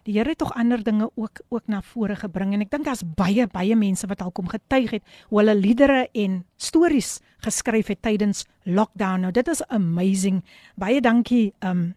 die 0.08 0.16
Here 0.16 0.32
het 0.32 0.40
tog 0.40 0.54
ander 0.56 0.80
dinge 0.82 1.10
ook 1.14 1.42
ook 1.52 1.66
na 1.68 1.82
vore 1.84 2.16
gebring 2.16 2.54
en 2.56 2.64
ek 2.64 2.70
dink 2.72 2.86
daar's 2.88 3.04
baie 3.04 3.44
baie 3.52 3.76
mense 3.76 4.08
wat 4.08 4.22
al 4.24 4.32
kom 4.32 4.48
getuig 4.48 4.94
het 4.96 5.16
hoe 5.28 5.42
hulle 5.42 5.54
liedere 5.58 6.06
en 6.16 6.40
stories 6.56 7.18
geskryf 7.44 7.90
het 7.92 8.00
tydens 8.02 8.46
lockdown. 8.64 9.26
Nou 9.26 9.32
dit 9.32 9.48
is 9.48 9.60
amazing. 9.68 10.40
Baie 10.80 11.02
dankie 11.04 11.52
um 11.60 11.92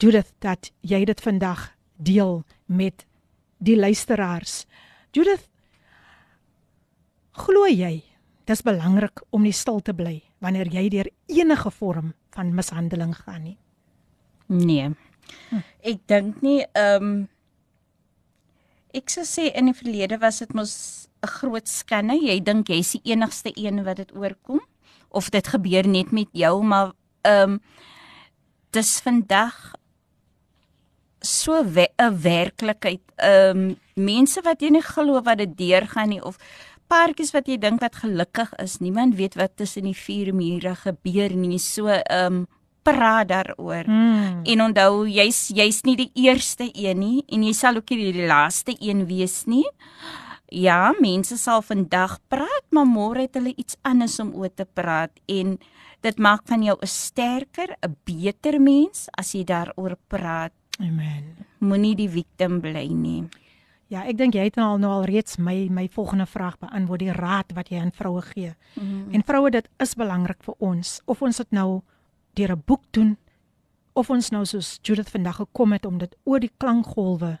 Judith 0.00 0.32
dat 0.40 0.72
jy 0.80 1.04
dit 1.04 1.20
vandag 1.20 1.68
deel 2.00 2.42
met 2.66 3.04
die 3.58 3.76
luisteraars. 3.76 4.64
Judith 5.12 5.46
glo 7.36 7.68
jy 7.68 8.00
dis 8.50 8.64
belangrik 8.66 9.22
om 9.30 9.44
nie 9.46 9.54
stil 9.54 9.78
te 9.84 9.94
bly 9.94 10.16
wanneer 10.42 10.72
jy 10.72 10.88
deur 10.88 11.12
enige 11.30 11.70
vorm 11.70 12.10
van 12.34 12.54
mishandeling 12.56 13.14
gaan 13.14 13.44
nie? 13.44 13.58
Nee. 14.50 14.90
Hm. 15.50 15.62
Ek 15.82 16.06
dink 16.06 16.42
nie 16.42 16.64
ehm 16.72 17.04
um, 17.04 17.28
ek 18.94 19.10
sou 19.10 19.22
sê 19.22 19.52
in 19.54 19.70
die 19.70 19.76
verlede 19.76 20.18
was 20.18 20.40
dit 20.42 20.52
mos 20.54 21.08
'n 21.22 21.26
groot 21.26 21.68
skande. 21.68 22.14
Jy 22.14 22.40
dink 22.40 22.68
jy's 22.68 22.92
die 22.92 23.12
enigste 23.12 23.52
een 23.54 23.84
wat 23.84 23.96
dit 23.96 24.14
oorkom 24.16 24.60
of 25.10 25.30
dit 25.30 25.46
gebeur 25.46 25.86
net 25.86 26.12
met 26.12 26.28
jou, 26.32 26.62
maar 26.62 26.92
ehm 27.22 27.50
um, 27.50 27.60
dis 28.70 29.00
vandag 29.00 29.74
so 31.20 31.60
'n 31.62 31.72
we 31.72 31.88
werklikheid. 32.22 33.02
Ehm 33.16 33.58
um, 33.58 33.76
mense 33.94 34.40
wat 34.42 34.60
jy 34.62 34.70
nie 34.70 34.82
glo 34.82 35.22
wat 35.22 35.38
dit 35.38 35.56
deurgaan 35.56 36.08
nie 36.08 36.24
of 36.24 36.38
paartjies 36.88 37.32
wat 37.32 37.46
jy 37.46 37.58
dink 37.58 37.80
wat 37.80 37.96
gelukkig 37.96 38.54
is. 38.58 38.78
Niemand 38.78 39.14
weet 39.14 39.34
wat 39.34 39.56
tussen 39.56 39.82
die 39.84 39.96
vier 39.96 40.34
mure 40.34 40.74
gebeur 40.74 41.30
nie. 41.34 41.58
So 41.58 41.86
ehm 41.88 42.34
um, 42.34 42.46
praat 42.82 43.28
daaroor. 43.28 43.84
Hmm. 43.84 44.40
En 44.44 44.62
onthou 44.62 45.06
jy's 45.08 45.48
jy's 45.54 45.82
nie 45.84 45.96
die 45.96 46.10
eerste 46.14 46.70
een 46.72 46.98
nie 46.98 47.24
en 47.28 47.42
jy 47.42 47.52
sal 47.56 47.76
ook 47.76 47.90
nie 47.90 48.12
die 48.12 48.26
laaste 48.26 48.76
een 48.78 49.06
wees 49.06 49.44
nie. 49.46 49.66
Ja, 50.50 50.94
mense 50.98 51.36
sal 51.38 51.62
vandag 51.62 52.18
praat, 52.28 52.64
maar 52.74 52.86
môre 52.86 53.22
het 53.22 53.36
hulle 53.38 53.54
iets 53.54 53.76
anders 53.86 54.18
om 54.18 54.32
oor 54.34 54.50
te 54.50 54.66
praat 54.66 55.12
en 55.30 55.58
dit 56.02 56.18
maak 56.18 56.42
van 56.48 56.62
jou 56.62 56.76
'n 56.80 56.86
sterker, 56.86 57.76
'n 57.82 57.96
beter 58.04 58.60
mens 58.60 59.08
as 59.18 59.32
jy 59.32 59.44
daaroor 59.44 59.96
praat. 60.08 60.52
Amen. 60.80 61.36
Moenie 61.58 61.94
die 61.94 62.08
victim 62.08 62.60
bly 62.60 62.88
nie. 62.88 63.28
Ja, 63.90 64.04
ek 64.06 64.16
dink 64.16 64.34
jy 64.34 64.44
het 64.46 64.58
al 64.58 64.78
nou 64.78 64.90
al 64.90 65.04
reeds 65.04 65.36
my 65.36 65.68
my 65.70 65.88
volgende 65.88 66.26
vraag 66.26 66.58
beantwoord, 66.58 67.02
die 67.02 67.12
raad 67.12 67.52
wat 67.52 67.68
jy 67.68 67.80
aan 67.80 67.92
vroue 67.92 68.22
gee. 68.22 68.54
Mm. 68.74 69.08
En 69.10 69.24
vroue, 69.26 69.50
dit 69.50 69.68
is 69.82 69.94
belangrik 69.94 70.42
vir 70.42 70.54
ons 70.58 71.00
of 71.10 71.22
ons 71.22 71.36
dit 71.36 71.50
nou 71.50 71.82
deur 72.34 72.52
'n 72.52 72.62
boek 72.66 72.82
doen 72.90 73.18
of 73.92 74.10
ons 74.10 74.30
nou 74.30 74.44
soos 74.44 74.78
Judith 74.82 75.10
vandag 75.10 75.36
gekom 75.36 75.72
het 75.72 75.84
om 75.84 75.98
dit 75.98 76.16
oor 76.24 76.40
die 76.40 76.52
klankgolwe 76.56 77.38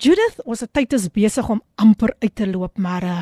Judith, 0.00 0.38
ons 0.48 0.62
tyd 0.72 0.94
is 0.96 1.10
besig 1.12 1.48
om 1.52 1.58
amper 1.76 2.14
uit 2.22 2.32
te 2.32 2.46
loop, 2.48 2.78
maar 2.80 3.04
uh 3.04 3.20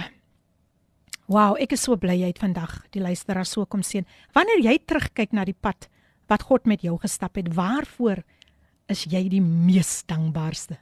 Wow, 1.29 1.59
ek 1.61 1.75
is 1.77 1.83
so 1.85 1.93
bly 2.01 2.15
jy 2.17 2.31
het 2.31 2.39
vandag 2.41 2.71
die 2.95 3.03
luisteraar 3.05 3.45
so 3.45 3.67
kom 3.69 3.83
sien. 3.85 4.07
Wanneer 4.33 4.63
jy 4.65 4.79
terugkyk 4.81 5.35
na 5.37 5.43
die 5.45 5.53
pad 5.53 5.91
wat 6.33 6.47
God 6.49 6.65
met 6.65 6.81
jou 6.81 6.95
gestap 7.03 7.37
het, 7.37 7.51
waarvoor 7.53 8.23
is 8.89 9.03
jy 9.13 9.27
die 9.29 9.43
mees 9.45 10.07
dankbaarste? 10.09 10.79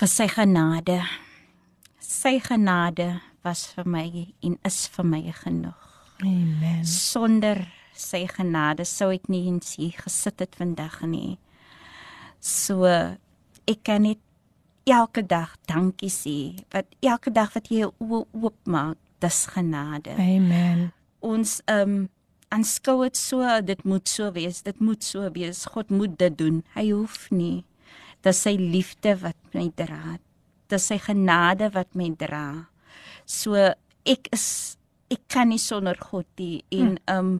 Vir 0.00 0.08
sy 0.08 0.24
genade. 0.32 1.02
Sy 2.00 2.38
genade 2.40 3.10
was 3.44 3.66
vir 3.76 3.92
my 3.92 4.06
en 4.40 4.56
is 4.64 4.80
vir 4.96 5.10
my 5.12 5.22
genoeg. 5.44 5.84
Amen. 6.24 6.80
Sonder 6.88 7.66
sy 7.92 8.24
genade 8.32 8.88
sou 8.88 9.12
ek 9.12 9.28
nie 9.28 9.44
hier 9.52 10.00
gesit 10.00 10.40
het 10.40 10.56
vandag 10.56 11.02
nie. 11.04 11.36
So 12.44 12.84
ek 12.84 13.80
kan 13.88 14.04
net 14.04 14.20
elke 14.84 15.22
dag 15.24 15.54
dankie 15.64 16.12
sê. 16.12 16.38
Wat 16.74 16.90
elke 17.00 17.32
dag 17.32 17.54
wat 17.56 17.70
jy 17.72 17.88
oop 17.88 18.58
maak, 18.68 19.00
dis 19.24 19.46
genade. 19.54 20.12
Amen. 20.20 20.90
Ons 21.24 21.62
ehm 21.64 21.96
um, 21.96 22.02
aanskou 22.54 23.00
dit 23.02 23.16
so, 23.18 23.42
dit 23.66 23.80
moet 23.82 24.06
so 24.06 24.28
wees, 24.36 24.60
dit 24.62 24.76
moet 24.78 25.02
so 25.02 25.26
wees. 25.34 25.64
God 25.72 25.88
moet 25.90 26.12
dit 26.20 26.36
doen. 26.38 26.60
Hy 26.76 26.84
hoef 26.92 27.26
nie. 27.34 27.64
Dis 28.22 28.44
sy 28.44 28.54
liefde 28.60 29.16
wat 29.24 29.56
my 29.56 29.66
dra. 29.74 30.18
Dis 30.70 30.86
sy 30.92 31.00
genade 31.02 31.72
wat 31.74 31.96
my 31.98 32.12
dra. 32.20 32.68
So 33.26 33.56
ek 34.04 34.30
is 34.36 34.46
ek 35.10 35.24
kan 35.32 35.50
nie 35.50 35.60
sonder 35.60 35.98
God 35.98 36.28
nie 36.38 36.62
en 36.70 36.94
hm. 36.94 37.04
ehm 37.08 37.34
um, 37.34 37.36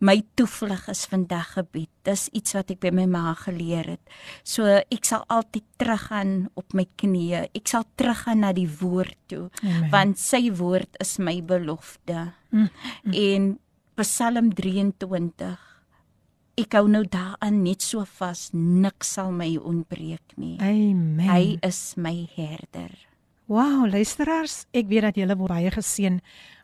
my 0.00 0.16
toevlug 0.34 0.86
is 0.88 1.04
vandag 1.10 1.52
gebed. 1.58 1.90
Dis 2.08 2.28
iets 2.36 2.54
wat 2.56 2.72
ek 2.72 2.80
by 2.80 2.92
my 2.96 3.06
ma 3.10 3.34
geleer 3.36 3.92
het. 3.94 4.12
So 4.44 4.64
ek 4.80 5.04
sal 5.08 5.26
altyd 5.28 5.66
teruggaan 5.80 6.34
op 6.58 6.76
my 6.76 6.86
knieë. 7.00 7.46
Ek 7.56 7.68
sal 7.68 7.84
teruggaan 8.00 8.44
na 8.46 8.54
die 8.56 8.68
woord 8.80 9.18
toe 9.30 9.48
Amen. 9.62 9.90
want 9.92 10.20
sy 10.20 10.46
woord 10.56 11.00
is 11.04 11.18
my 11.20 11.40
belofte. 11.44 12.30
Mm, 12.50 12.70
mm. 13.04 13.18
En 13.24 13.50
Psalm 14.00 14.54
23 14.56 15.66
Ek 16.60 16.74
hou 16.76 16.88
nou 16.92 17.04
daaraan 17.08 17.62
net 17.64 17.80
so 17.84 18.04
vas, 18.18 18.50
niks 18.52 19.14
sal 19.16 19.30
my 19.32 19.54
ontbreek 19.56 20.34
nie. 20.36 20.58
Amen. 20.60 21.22
Hy 21.24 21.56
is 21.64 21.94
my 21.96 22.26
herder. 22.34 22.92
Wow, 23.50 23.82
luisteraars, 23.90 24.68
ek 24.70 24.86
weet 24.86 25.02
dat 25.08 25.16
julle 25.18 25.34
baie 25.34 25.72
geseën 25.74 26.20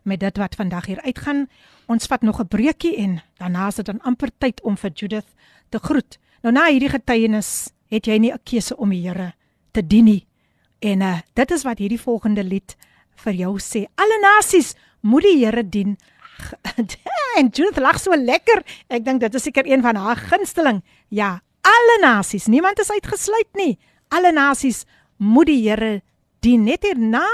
met 0.07 0.21
dit 0.21 0.37
wat 0.39 0.53
vandag 0.55 0.85
hier 0.87 1.01
uitgaan. 1.03 1.49
Ons 1.91 2.07
vat 2.07 2.21
nog 2.23 2.39
'n 2.39 2.47
breekie 2.47 2.95
en 2.95 3.19
daarna 3.43 3.67
is 3.67 3.75
dit 3.75 3.85
dan 3.85 3.99
amper 4.01 4.29
tyd 4.37 4.61
om 4.61 4.77
vir 4.77 4.91
Judith 4.95 5.27
te 5.69 5.79
groet. 5.79 6.17
Nou 6.41 6.53
na 6.53 6.71
hierdie 6.71 6.89
getuienis 6.89 7.73
het 7.91 8.07
jy 8.07 8.17
nie 8.17 8.31
'n 8.31 8.39
keuse 8.43 8.77
om 8.77 8.89
die 8.89 9.01
Here 9.01 9.33
te 9.73 9.87
dien 9.87 10.05
nie. 10.05 10.27
En 10.79 11.01
uh, 11.01 11.19
dit 11.33 11.51
is 11.51 11.63
wat 11.63 11.77
hierdie 11.77 11.99
volgende 11.99 12.43
lied 12.43 12.77
vir 13.15 13.33
jou 13.33 13.59
sê. 13.59 13.85
Alle 13.95 14.19
nasies 14.21 14.73
moet 15.01 15.23
die 15.23 15.45
Here 15.45 15.69
dien. 15.69 15.97
en 17.37 17.49
Judith 17.49 17.79
lag 17.79 17.99
so 17.99 18.15
lekker. 18.15 18.63
Ek 18.87 19.03
dink 19.03 19.19
dit 19.19 19.35
is 19.35 19.43
seker 19.43 19.67
een 19.67 19.81
van 19.81 19.95
haar 19.95 20.15
gunsteling. 20.15 20.83
Ja, 21.09 21.41
alle 21.61 21.97
nasies, 22.01 22.47
niemand 22.47 22.79
is 22.79 22.91
uitgesluit 22.91 23.53
nie. 23.53 23.77
Alle 24.07 24.31
nasies 24.31 24.85
moet 25.17 25.47
die 25.47 25.69
Here 25.69 26.01
dien. 26.45 26.63
Net 26.67 26.83
hierna 26.87 27.25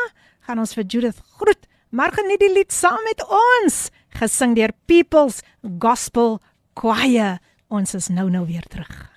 gaan 0.47 0.59
ons 0.63 0.75
vir 0.75 0.85
Judith 0.85 1.21
groet. 1.37 1.67
Maar 1.93 2.13
geniet 2.15 2.41
die 2.41 2.51
lied 2.53 2.73
saam 2.73 3.01
met 3.05 3.21
ons, 3.29 3.89
gesing 4.17 4.55
deur 4.57 4.73
People's 4.89 5.41
Gospel 5.79 6.39
Choir. 6.79 7.37
Ons 7.69 7.93
is 7.93 8.09
nou 8.09 8.29
nou 8.33 8.45
weer 8.49 8.65
terug. 8.69 9.09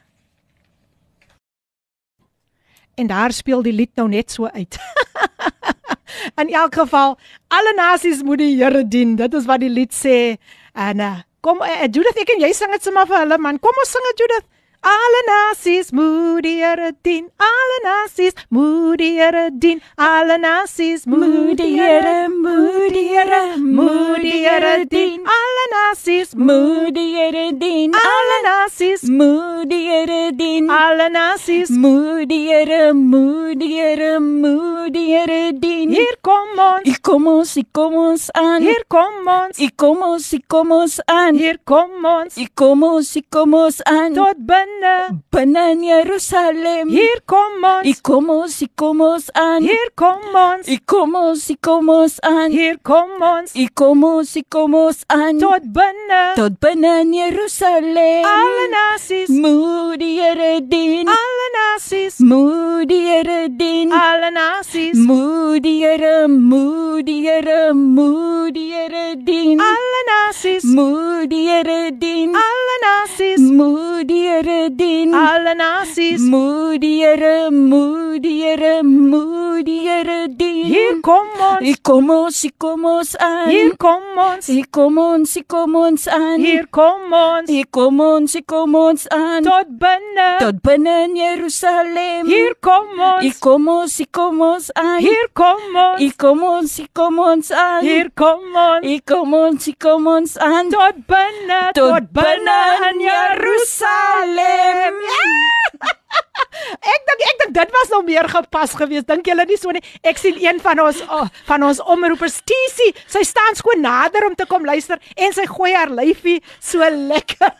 En 2.97 3.09
daar 3.09 3.33
speel 3.33 3.63
die 3.63 3.73
lied 3.73 3.93
nou 3.97 4.09
net 4.09 4.31
so 4.33 4.49
uit. 4.49 4.77
In 6.41 6.53
elk 6.53 6.75
geval, 6.75 7.19
alle 7.49 7.73
nasies 7.77 8.23
moet 8.23 8.41
die 8.41 8.57
Here 8.57 8.85
dien. 8.89 9.17
Dit 9.17 9.35
is 9.35 9.49
wat 9.49 9.61
die 9.61 9.73
lied 9.73 9.93
sê. 9.93 10.37
En 10.73 11.01
uh, 11.01 11.17
kom 11.45 11.61
uh, 11.65 11.89
Judith, 11.89 12.17
ek 12.21 12.37
en 12.37 12.45
jy 12.45 12.53
sing 12.57 12.73
dit 12.73 12.85
sommer 12.85 13.09
vir 13.09 13.23
hulle 13.25 13.41
man. 13.41 13.61
Kom 13.61 13.85
ons 13.85 13.93
sing 13.93 14.09
dit 14.13 14.25
Judith. 14.25 14.49
Alle 14.87 15.21
nasies 15.27 15.91
moet 15.91 16.45
die 16.45 16.63
Here 16.63 16.93
dien. 17.03 17.25
Alle 17.43 17.79
nasies 17.85 18.35
moet 18.51 18.99
die 18.99 19.19
Here 19.19 19.49
dien. 19.53 19.81
Alle 19.97 20.39
nasies 20.39 21.07
moet 21.07 21.59
die 21.59 21.75
Here, 21.75 22.29
moet 22.29 22.93
die 22.95 23.09
Here, 23.09 23.57
moet 23.57 24.23
die 24.23 24.45
Here 24.45 24.85
dien. 24.87 25.25
Alle 25.39 25.65
nasies 25.73 26.35
moet 26.35 26.95
die 26.95 27.17
Here 27.17 27.51
dien. 27.59 27.97
Alle 27.99 28.39
nasies 28.45 29.03
moet 29.03 29.71
die 29.71 29.89
Here 29.89 30.31
dien. 30.37 30.71
Alle 30.71 31.09
nasies 31.11 31.71
moet 31.71 32.29
die 32.29 32.47
Here, 32.47 32.95
moet 32.95 33.59
die 33.59 33.73
Here, 33.75 34.21
moet 34.21 34.95
die 34.95 35.07
Here 35.17 35.51
dien. 35.53 35.91
Hier 35.91 36.15
kom 36.23 36.55
ons. 36.69 36.87
Ek 36.87 37.03
kom 37.03 37.27
ons, 37.27 37.57
ek 37.59 37.73
kom 37.75 37.99
ons 38.05 38.31
aan. 38.39 38.63
Hier 38.63 38.87
kom 38.87 39.27
ons. 39.35 39.59
Ek 39.59 39.75
kom 39.77 40.07
ons, 40.13 40.31
ek 40.39 40.47
kom 40.47 40.79
ons 40.79 41.01
aan. 41.11 41.43
Hier 41.43 41.59
kom 41.65 42.07
ons. 42.07 42.39
Ek 42.39 42.55
kom 42.55 42.87
ons, 42.87 43.15
ek 43.19 43.29
kom 43.35 43.59
ons 43.65 43.83
aan. 43.83 44.15
Tot 44.15 44.47
binne 44.47 44.76
binne 44.77 45.21
binne 45.31 45.71
in 45.73 45.83
Jerusalem. 45.85 46.89
Hier 46.89 47.21
kom 47.27 47.65
ons 47.65 47.87
ek 47.89 48.03
kom 48.03 48.31
ons 48.31 48.63
ek 48.63 48.73
kom 48.77 49.01
ons 49.01 49.31
aan 49.35 49.63
hier 49.63 49.91
kom 49.97 50.35
ons 50.37 50.69
ek 50.69 50.85
kom 50.87 51.15
ons 51.17 51.51
ek 51.51 51.61
kom 51.63 51.89
ons 51.89 52.17
aan 52.23 52.51
hier 52.51 52.79
kom 52.83 53.23
ons 53.23 53.55
ek 53.57 53.75
kom 53.75 54.05
ons 54.05 54.37
ek 54.37 54.49
kom 54.51 54.75
ons 54.75 55.05
aan 55.13 55.41
tot 55.41 55.65
binne 55.79 56.23
tot 56.37 56.59
binne 56.61 56.93
in 57.05 57.15
Jerusalem. 57.15 58.27
Alle 58.27 58.67
nasies 58.75 59.31
moet 59.31 60.01
die 60.01 60.15
Here 60.17 60.61
dien 60.61 61.09
alle 61.13 61.49
nasies 61.57 62.21
moet 62.21 62.89
die 62.89 63.03
Here 63.07 63.49
dien 63.49 63.93
alle 63.93 64.31
nasies 64.31 64.97
moet 65.09 65.63
die 65.65 65.79
Here 65.85 66.29
moet 66.29 67.07
die 67.07 67.21
Here 67.23 67.73
moet 67.75 68.55
die 68.55 68.71
Here 68.73 69.09
dien 69.17 69.61
alle 69.61 70.03
nasies 70.11 70.17
nasies 70.27 70.65
moet 70.75 71.31
die 71.31 71.47
Here 71.47 71.91
dien. 71.99 72.35
alle 72.35 72.77
nasies 72.85 73.41
Moet 73.41 74.09
die 74.09 74.23
Here 74.29 74.56
dien. 74.77 75.15
alle 75.15 75.55
nasies 75.55 76.23
Moet 76.33 76.81
die 76.83 76.95
Here, 77.03 77.51
moet 77.51 78.23
die 78.23 78.43
Here, 78.43 78.83
moet 78.83 79.67
die 79.67 79.81
Here 79.89 80.29
dien. 80.41 80.65
hier 80.73 81.01
kom 81.01 81.29
ons 81.49 81.61
Hier 81.67 81.79
kom 81.83 82.11
ons, 82.11 82.41
hier 82.43 82.55
kom 82.65 82.85
ons 82.85 83.13
aan. 83.19 83.49
hier 83.55 83.75
kom 83.77 84.03
ons 84.27 84.47
Hier 84.47 84.67
kom 84.77 84.99
ons, 84.99 85.35
hier 85.35 85.47
kom 85.55 85.77
ons 85.83 86.09
aan. 86.09 86.41
hier 86.41 86.67
kom 86.79 87.13
ons 87.13 87.51
Hier 87.51 87.67
kom 87.79 88.01
ons, 88.01 88.33
hier 88.33 88.45
kom 88.55 88.75
ons 88.75 89.09
aan. 89.09 89.43
tot 89.49 89.69
binne 89.83 90.29
Tot 90.43 90.63
binne 90.63 90.95
in 91.05 91.17
Jerusalem. 91.17 92.27
hier 92.27 92.55
kom 92.61 92.89
Hier 92.97 93.33
ons 93.33 93.41
kom 93.47 93.69
ons, 93.77 93.97
hier 93.99 94.11
kom 94.21 94.41
ons 94.51 94.71
aan. 94.75 94.99
hier 95.07 95.29
kom 95.33 95.77
ons 95.85 96.01
Hier 96.03 96.17
kom 96.25 96.43
ons, 96.53 96.77
hier 96.77 96.93
kom 96.93 97.19
ons 97.19 97.51
aan. 97.53 97.83
hier 97.85 98.11
kom 98.15 98.57
ons 98.67 98.87
Hier 98.87 99.03
kom 99.13 99.35
ons, 99.35 99.65
hier 99.71 99.79
kom 99.87 100.07
ons 100.17 100.37
aan. 100.39 100.71
tot 100.71 100.97
binne 101.11 101.61
Tot 101.77 102.11
binne 102.13 102.59
in 102.91 103.01
Jerusalem. 103.07 104.46
Ek 106.95 107.03
dink 107.09 107.23
ek 107.27 107.37
dink 107.43 107.55
dit 107.57 107.75
was 107.75 107.91
nou 107.93 108.01
meer 108.07 108.29
gepas 108.31 108.75
geweest. 108.79 109.09
Dink 109.09 109.29
julle 109.29 109.45
nie 109.49 109.59
so 109.61 109.75
nie? 109.75 109.83
Ek 110.07 110.21
sien 110.21 110.39
een 110.41 110.61
van 110.63 110.81
ons 110.83 111.03
oh, 111.05 111.27
van 111.49 111.67
ons 111.67 111.83
omroepers 111.95 112.39
TC, 112.49 112.91
sy 113.11 113.23
staan 113.27 113.59
skoon 113.59 113.83
nader 113.85 114.29
om 114.29 114.37
te 114.39 114.47
kom 114.51 114.67
luister 114.67 115.01
en 115.15 115.37
sy 115.37 115.47
gooi 115.51 115.73
haar 115.75 115.93
lyfie 115.93 116.41
so 116.61 116.81
lekker. 116.81 117.53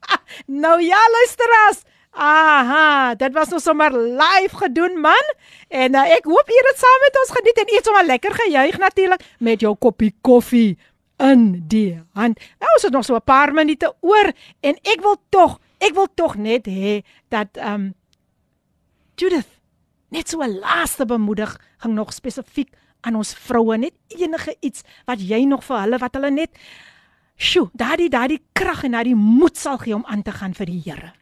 nou 0.64 0.78
ja, 0.84 1.02
luisteraars. 1.18 1.84
Aha, 2.16 3.12
dit 3.20 3.32
was 3.36 3.50
nou 3.52 3.60
sommer 3.60 3.92
live 3.92 4.56
gedoen 4.56 4.96
man. 5.04 5.32
En 5.68 5.98
uh, 5.98 6.06
ek 6.16 6.24
hoop 6.30 6.48
julle 6.48 6.72
het 6.72 6.80
saam 6.80 7.02
met 7.04 7.18
ons 7.20 7.34
geniet 7.36 7.60
en 7.60 7.72
iets 7.76 7.90
om 7.92 7.98
lekker 8.06 8.36
gejuig 8.40 8.78
natuurlik 8.80 9.26
met 9.44 9.60
jou 9.60 9.74
koppie 9.76 10.14
koffie 10.24 10.78
in 11.20 11.66
die 11.68 11.96
hand. 12.16 12.40
Nou 12.60 12.72
is 12.76 12.88
dit 12.88 12.92
nog 12.92 13.04
so 13.04 13.16
'n 13.16 13.24
paar 13.24 13.52
minute 13.52 13.92
oor 14.00 14.32
en 14.60 14.74
ek 14.82 15.00
wil 15.00 15.16
tog, 15.28 15.60
ek 15.78 15.94
wil 15.94 16.08
tog 16.14 16.36
net 16.36 16.66
hê 16.66 17.02
dat 17.28 17.56
ehm 17.56 17.74
um, 17.74 17.94
Judith 19.16 19.48
net 20.12 20.28
so 20.28 20.42
'n 20.42 20.58
laaste 20.60 21.06
bemoediging 21.06 21.94
nog 21.94 22.12
spesifiek 22.12 22.68
aan 23.00 23.16
ons 23.16 23.34
vroue, 23.34 23.78
net 23.78 23.94
enige 24.08 24.56
iets 24.60 24.82
wat 25.06 25.20
jy 25.20 25.44
nog 25.44 25.64
vir 25.64 25.80
hulle 25.80 25.98
wat 25.98 26.14
hulle 26.14 26.30
net 26.30 26.58
sjoe, 27.36 27.68
daardie 27.72 28.10
daardie 28.10 28.42
krag 28.52 28.84
en 28.84 28.96
daardie 28.96 29.14
moed 29.14 29.56
sal 29.56 29.78
gee 29.78 29.94
om 29.94 30.04
aan 30.06 30.22
te 30.22 30.32
gaan 30.32 30.54
vir 30.54 30.66
die 30.66 30.82
Here. 30.84 31.12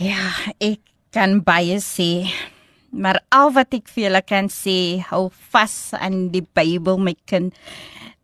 Ja, 0.00 0.30
ek 0.58 0.80
kan 1.12 1.42
baie 1.44 1.76
sê. 1.84 2.24
Maar 2.90 3.20
al 3.30 3.52
wat 3.54 3.74
ek 3.76 3.88
vir 3.92 4.08
julle 4.08 4.22
kan 4.26 4.50
sê, 4.50 5.00
hou 5.10 5.28
vas 5.52 5.76
aan 5.98 6.28
die 6.34 6.42
Bybel 6.42 6.98
my 6.98 7.14
kind. 7.30 7.54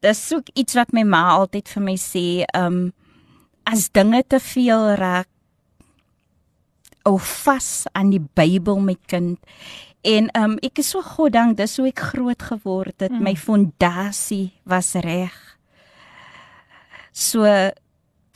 Dis 0.04 0.20
ook 0.34 0.50
iets 0.58 0.76
wat 0.78 0.92
my 0.94 1.06
ma 1.06 1.22
altyd 1.38 1.70
vir 1.70 1.84
my 1.86 1.96
sê, 2.00 2.26
um 2.58 2.90
as 3.66 3.88
dinge 3.94 4.22
te 4.22 4.38
veel 4.42 4.92
raak, 4.98 5.28
hou 7.06 7.16
vas 7.22 7.86
aan 7.94 8.10
die 8.14 8.22
Bybel 8.22 8.82
my 8.82 8.96
kind. 9.10 9.38
En 10.06 10.30
um 10.38 10.58
ek 10.66 10.82
is 10.82 10.92
so 10.94 11.02
goddank 11.02 11.58
dis 11.58 11.78
hoe 11.78 11.88
ek 11.90 12.02
groot 12.12 12.46
geword 12.50 12.94
het. 13.02 13.14
Mm. 13.14 13.22
My 13.26 13.34
fondasie 13.38 14.52
was 14.66 14.94
reg. 15.02 15.34
So 17.14 17.46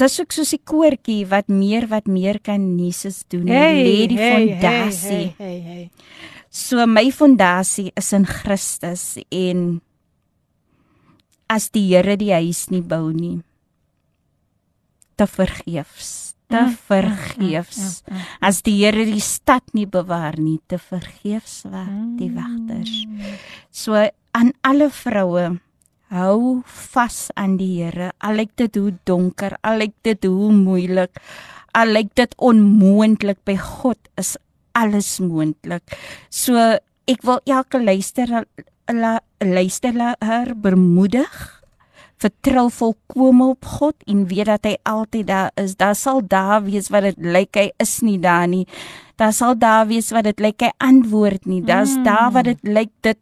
dis 0.00 0.16
ook 0.22 0.32
soos 0.32 0.54
die 0.56 0.62
koortjie 0.64 1.22
wat 1.30 1.48
meer 1.52 1.86
wat 1.90 2.08
meer 2.08 2.40
kan 2.42 2.64
Jesus 2.80 3.22
doen. 3.28 3.48
Hey, 3.52 3.84
lê 3.84 4.08
die 4.10 4.18
fondasie. 4.18 5.12
Hey, 5.12 5.34
hey, 5.38 5.60
hey, 5.60 5.60
hey. 5.60 5.90
So 6.50 6.86
my 6.86 7.06
fondasie 7.14 7.92
is 7.96 8.10
in 8.16 8.26
Christus 8.26 9.14
en 9.30 9.80
as 11.50 11.70
die 11.74 11.88
Here 11.90 12.16
die 12.18 12.32
huis 12.32 12.68
nie 12.70 12.82
bou 12.82 13.10
nie 13.14 13.40
te 15.18 15.26
vergeefs 15.28 16.10
te 16.50 16.62
vergeefs 16.88 18.02
as 18.42 18.62
die 18.66 18.76
Here 18.80 19.04
die 19.06 19.22
stad 19.22 19.74
nie 19.76 19.86
bewaar 19.90 20.38
nie 20.38 20.58
te 20.70 20.78
vergeefs 20.78 21.64
wag 21.70 21.90
die 22.20 22.30
wagters 22.34 22.94
so 23.74 23.98
aan 24.38 24.54
alle 24.66 24.90
vroue 24.94 25.58
hou 26.10 26.62
vas 26.92 27.18
aan 27.38 27.56
die 27.60 27.80
Here 27.80 28.10
al 28.18 28.40
lyk 28.40 28.56
dit 28.60 28.76
hoe 28.76 28.92
donker 29.08 29.56
al 29.62 29.80
lyk 29.82 29.94
dit 30.06 30.26
hoe 30.26 30.50
moeilik 30.54 31.22
al 31.78 31.94
lyk 31.94 32.14
dit 32.18 32.34
onmoontlik 32.36 33.38
by 33.46 33.56
God 33.56 33.98
is 34.20 34.36
alles 34.74 35.18
moontlik 35.22 35.96
so 36.30 36.58
ek 37.10 37.24
wil 37.26 37.40
elke 37.46 37.80
luisteraar 37.82 38.46
luisteraar 39.40 40.54
bemoedig 40.58 41.60
vertrou 42.20 42.68
volkome 42.72 43.46
op 43.54 43.64
God 43.64 43.96
en 44.10 44.26
weet 44.28 44.50
dat 44.50 44.66
hy 44.68 44.74
altyd 44.88 45.26
daar 45.30 45.50
is. 45.60 45.76
Daar 45.80 45.96
sal 45.96 46.20
daar 46.20 46.60
wees 46.66 46.90
wat 46.92 47.08
dit 47.08 47.20
lyk 47.24 47.56
hy 47.56 47.70
is 47.80 48.00
nie 48.04 48.18
daar 48.20 48.48
nie. 48.50 48.66
Daar 49.20 49.32
sal 49.36 49.56
daar 49.58 49.88
wees 49.88 50.10
wat 50.12 50.28
dit 50.28 50.40
lyk 50.40 50.66
hy 50.66 50.72
antwoord 50.84 51.48
nie. 51.48 51.62
Daar's 51.64 51.96
mm. 51.96 52.04
daar 52.04 52.30
wat 52.36 52.50
dit 52.50 52.60
lyk 52.68 52.92
dit 53.06 53.18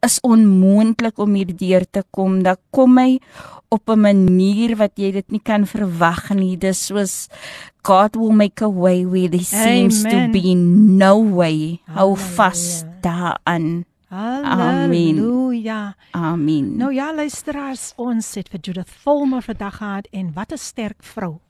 is 0.00 0.20
onmoontlik 0.20 1.18
om 1.18 1.34
hierdeur 1.34 1.84
te 1.90 2.04
kom. 2.10 2.42
Dan 2.42 2.56
kom 2.70 2.98
hy 2.98 3.18
op 3.68 3.88
'n 3.88 4.00
manier 4.00 4.76
wat 4.76 4.92
jy 4.96 5.12
dit 5.12 5.30
nie 5.30 5.42
kan 5.42 5.66
verwag 5.66 6.30
nie. 6.34 6.56
Dis 6.56 6.86
soos 6.86 7.28
God 7.82 8.16
will 8.16 8.32
make 8.32 8.64
a 8.64 8.68
way 8.68 9.04
where 9.04 9.28
there 9.28 9.44
seems 9.44 10.04
Amen. 10.04 10.32
to 10.32 10.32
be 10.32 10.54
no 10.54 11.22
way. 11.22 11.80
Hou 11.86 12.16
vas 12.16 12.84
daaraan. 13.00 13.84
Halleluja. 14.08 15.96
Amen. 16.10 16.76
Nou 16.76 16.92
ja, 16.94 17.14
luisteraars, 17.14 17.92
ons 17.96 18.34
het 18.34 18.48
vir 18.48 18.60
Judith 18.60 18.90
Volmer 19.04 19.42
vandag 19.42 19.76
gehad 19.76 20.08
en 20.12 20.32
wat 20.32 20.52
'n 20.52 20.56
sterk 20.56 21.02
vrou. 21.02 21.40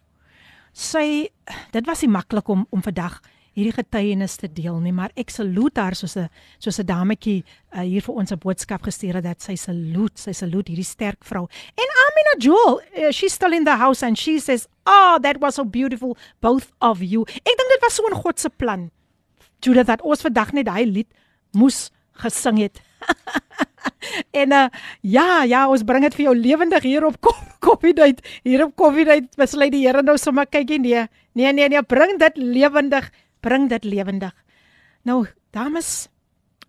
Sy 0.72 1.28
dit 1.70 1.86
was 1.86 2.00
nie 2.00 2.10
maklik 2.10 2.48
om 2.48 2.66
om 2.70 2.82
vandag 2.82 3.20
hierdie 3.57 3.73
getuienis 3.75 4.35
te 4.41 4.49
deel 4.49 4.79
nie, 4.81 4.93
maar 4.95 5.11
ek 5.19 5.29
salute 5.29 5.81
haar 5.81 5.95
soos 5.95 6.17
'n 6.17 6.29
soos 6.59 6.79
'n 6.79 6.85
dametjie 6.85 7.43
uh, 7.75 7.81
hier 7.81 8.01
vir 8.01 8.15
ons 8.15 8.31
'n 8.31 8.39
boodskap 8.39 8.81
gestuur 8.81 9.15
het 9.15 9.23
dat 9.23 9.41
sy 9.41 9.55
salute, 9.55 10.17
sy 10.17 10.33
salute 10.33 10.71
hierdie 10.71 10.85
sterk 10.85 11.23
vrou. 11.23 11.47
En 11.77 11.89
Amina 12.05 12.33
Jewel, 12.39 12.81
uh, 12.97 13.11
she's 13.11 13.33
still 13.33 13.53
in 13.53 13.63
the 13.63 13.77
house 13.77 14.01
and 14.01 14.17
she 14.17 14.39
says, 14.39 14.67
"Oh, 14.85 15.17
that 15.21 15.39
was 15.39 15.55
so 15.55 15.65
beautiful 15.65 16.17
both 16.41 16.71
of 16.81 17.01
you." 17.01 17.21
Ek 17.21 17.57
dink 17.57 17.69
dit 17.69 17.81
was 17.81 17.93
so 17.93 18.03
'n 18.09 18.15
God 18.15 18.39
se 18.39 18.49
plan. 18.49 18.91
Judith 19.61 19.87
dat 19.87 20.01
ons 20.01 20.21
vandag 20.21 20.51
net 20.53 20.65
daai 20.65 20.85
lied 20.85 21.07
moes 21.53 21.91
gesing 22.13 22.57
het. 22.57 22.81
en 24.41 24.51
uh, 24.51 24.67
ja, 25.01 25.43
ja, 25.43 25.67
ons 25.69 25.83
bring 25.83 26.03
dit 26.03 26.15
vir 26.15 26.25
jou 26.25 26.35
lewendig 26.35 26.83
hier 26.83 27.05
op 27.05 27.17
Koffiedייט. 27.63 28.21
Hier 28.43 28.65
op 28.65 28.75
Koffiedייט 28.75 29.35
besluit 29.39 29.71
die 29.71 29.85
Here 29.85 30.03
nou 30.03 30.17
sommer 30.17 30.45
kykie 30.45 30.79
nee. 30.79 31.07
Nee, 31.33 31.53
nee, 31.53 31.69
nee, 31.69 31.81
bring 31.81 32.19
dit 32.21 32.37
lewendig, 32.37 33.09
bring 33.40 33.68
dit 33.70 33.84
lewendig. 33.84 34.34
Nou, 35.06 35.24
dames, 35.54 36.08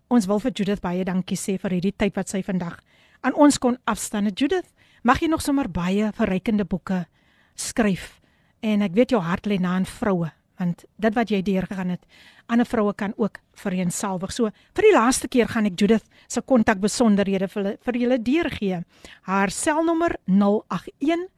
ons 0.08 0.26
wil 0.26 0.40
vir 0.42 0.54
Judith 0.54 0.82
baie 0.82 1.04
dankie 1.04 1.38
sê 1.38 1.58
vir 1.60 1.78
hierdie 1.78 1.96
tyd 1.96 2.16
wat 2.16 2.32
sy 2.32 2.42
vandag 2.46 2.80
aan 3.20 3.36
ons 3.36 3.58
kon 3.60 3.76
afstaan. 3.84 4.30
Judith, 4.34 4.70
mag 5.02 5.20
jy 5.20 5.28
nog 5.28 5.44
sommer 5.44 5.68
baie 5.68 6.12
verrykende 6.16 6.64
boeke 6.64 7.04
skryf. 7.58 8.20
En 8.60 8.84
ek 8.84 8.92
weet 8.96 9.14
jou 9.14 9.20
hart 9.24 9.48
lê 9.48 9.56
na 9.60 9.74
aan 9.76 9.86
vroue, 9.88 10.28
want 10.60 10.84
dit 11.00 11.14
wat 11.16 11.30
jy 11.32 11.40
deurgegaan 11.44 11.94
het, 11.94 12.04
ander 12.52 12.68
vroue 12.68 12.92
kan 12.96 13.14
ook 13.16 13.38
vereensalwig. 13.60 14.32
So 14.32 14.50
vir 14.76 14.88
die 14.88 14.96
laaste 14.96 15.28
keer 15.28 15.48
gaan 15.48 15.68
ek 15.70 15.80
Judith 15.80 16.06
se 16.28 16.40
kontakbesonderhede 16.44 17.48
vir 17.48 17.62
julle 17.62 17.76
vir 17.86 17.94
julle 18.02 18.18
deurgee. 18.24 18.82
Haar 19.28 19.50
selnommer 19.54 20.12
081 20.28 21.28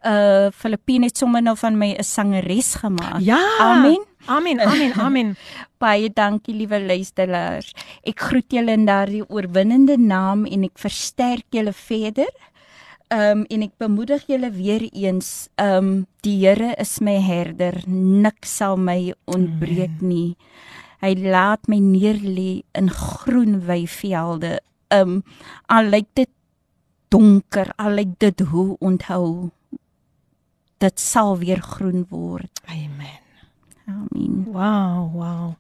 Uh 0.05 0.51
Filippine 0.53 1.09
het 1.09 1.19
sommer 1.19 1.43
nou 1.43 1.57
van 1.57 1.79
my 1.79 1.95
'n 1.97 2.05
sangeres 2.05 2.75
gemaak. 2.75 3.21
Ja. 3.21 3.41
Amen. 3.61 4.05
Amen. 4.27 4.61
Amen. 4.61 4.93
Amen. 4.93 5.37
Baie 5.83 6.11
dankie 6.13 6.55
liewe 6.55 6.81
luisteraars. 6.81 7.73
Ek 8.03 8.21
groet 8.21 8.49
julle 8.49 8.73
in 8.73 8.85
daardie 8.85 9.25
oorwinnende 9.29 9.97
naam 9.97 10.45
en 10.45 10.65
ek 10.65 10.79
versterk 10.79 11.45
julle 11.51 11.73
verder. 11.73 12.33
ehm 13.09 13.39
um, 13.39 13.45
en 13.49 13.63
ek 13.63 13.75
bemoedig 13.79 14.25
julle 14.27 14.51
weer 14.51 14.89
eens, 14.93 15.49
ehm 15.61 15.77
um, 15.77 16.07
die 16.25 16.39
Here 16.47 16.75
is 16.81 17.01
my 17.01 17.19
herder, 17.21 17.83
niks 17.87 18.57
sal 18.57 18.77
my 18.77 19.13
ontbreek 19.25 20.01
nie. 20.01 20.37
Hy 21.05 21.13
laat 21.21 21.69
my 21.69 21.79
neerlê 21.79 22.63
in 22.73 22.89
groen 22.91 23.61
weivelde. 23.67 24.61
Ehm 24.89 25.01
um, 25.21 25.23
al 25.67 25.93
lyk 25.93 26.09
dit 26.15 26.31
donker, 27.15 27.71
al 27.79 27.99
lyk 28.01 28.17
dit 28.23 28.41
hoe 28.51 28.75
onthou 28.83 29.51
dit 30.83 31.01
sal 31.01 31.39
weer 31.39 31.63
groen 31.63 32.07
word. 32.11 32.61
Amen. 32.67 33.21
Amen. 33.87 34.45
Wow, 34.51 35.13
wow. 35.15 35.55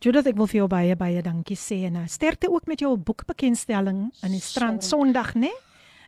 Judith, 0.00 0.26
ek 0.30 0.38
wil 0.40 0.48
vir 0.48 0.62
jou 0.62 0.68
baie 0.72 0.96
baie 0.96 1.22
dankie 1.22 1.58
sê 1.60 1.82
en 1.90 2.00
uh, 2.00 2.06
sterkte 2.08 2.48
ook 2.50 2.68
met 2.70 2.80
jou 2.80 2.94
boekbekendstelling 2.96 4.06
in 4.24 4.32
die 4.32 4.42
strand 4.42 4.84
Sondag, 4.84 5.34
né? 5.36 5.52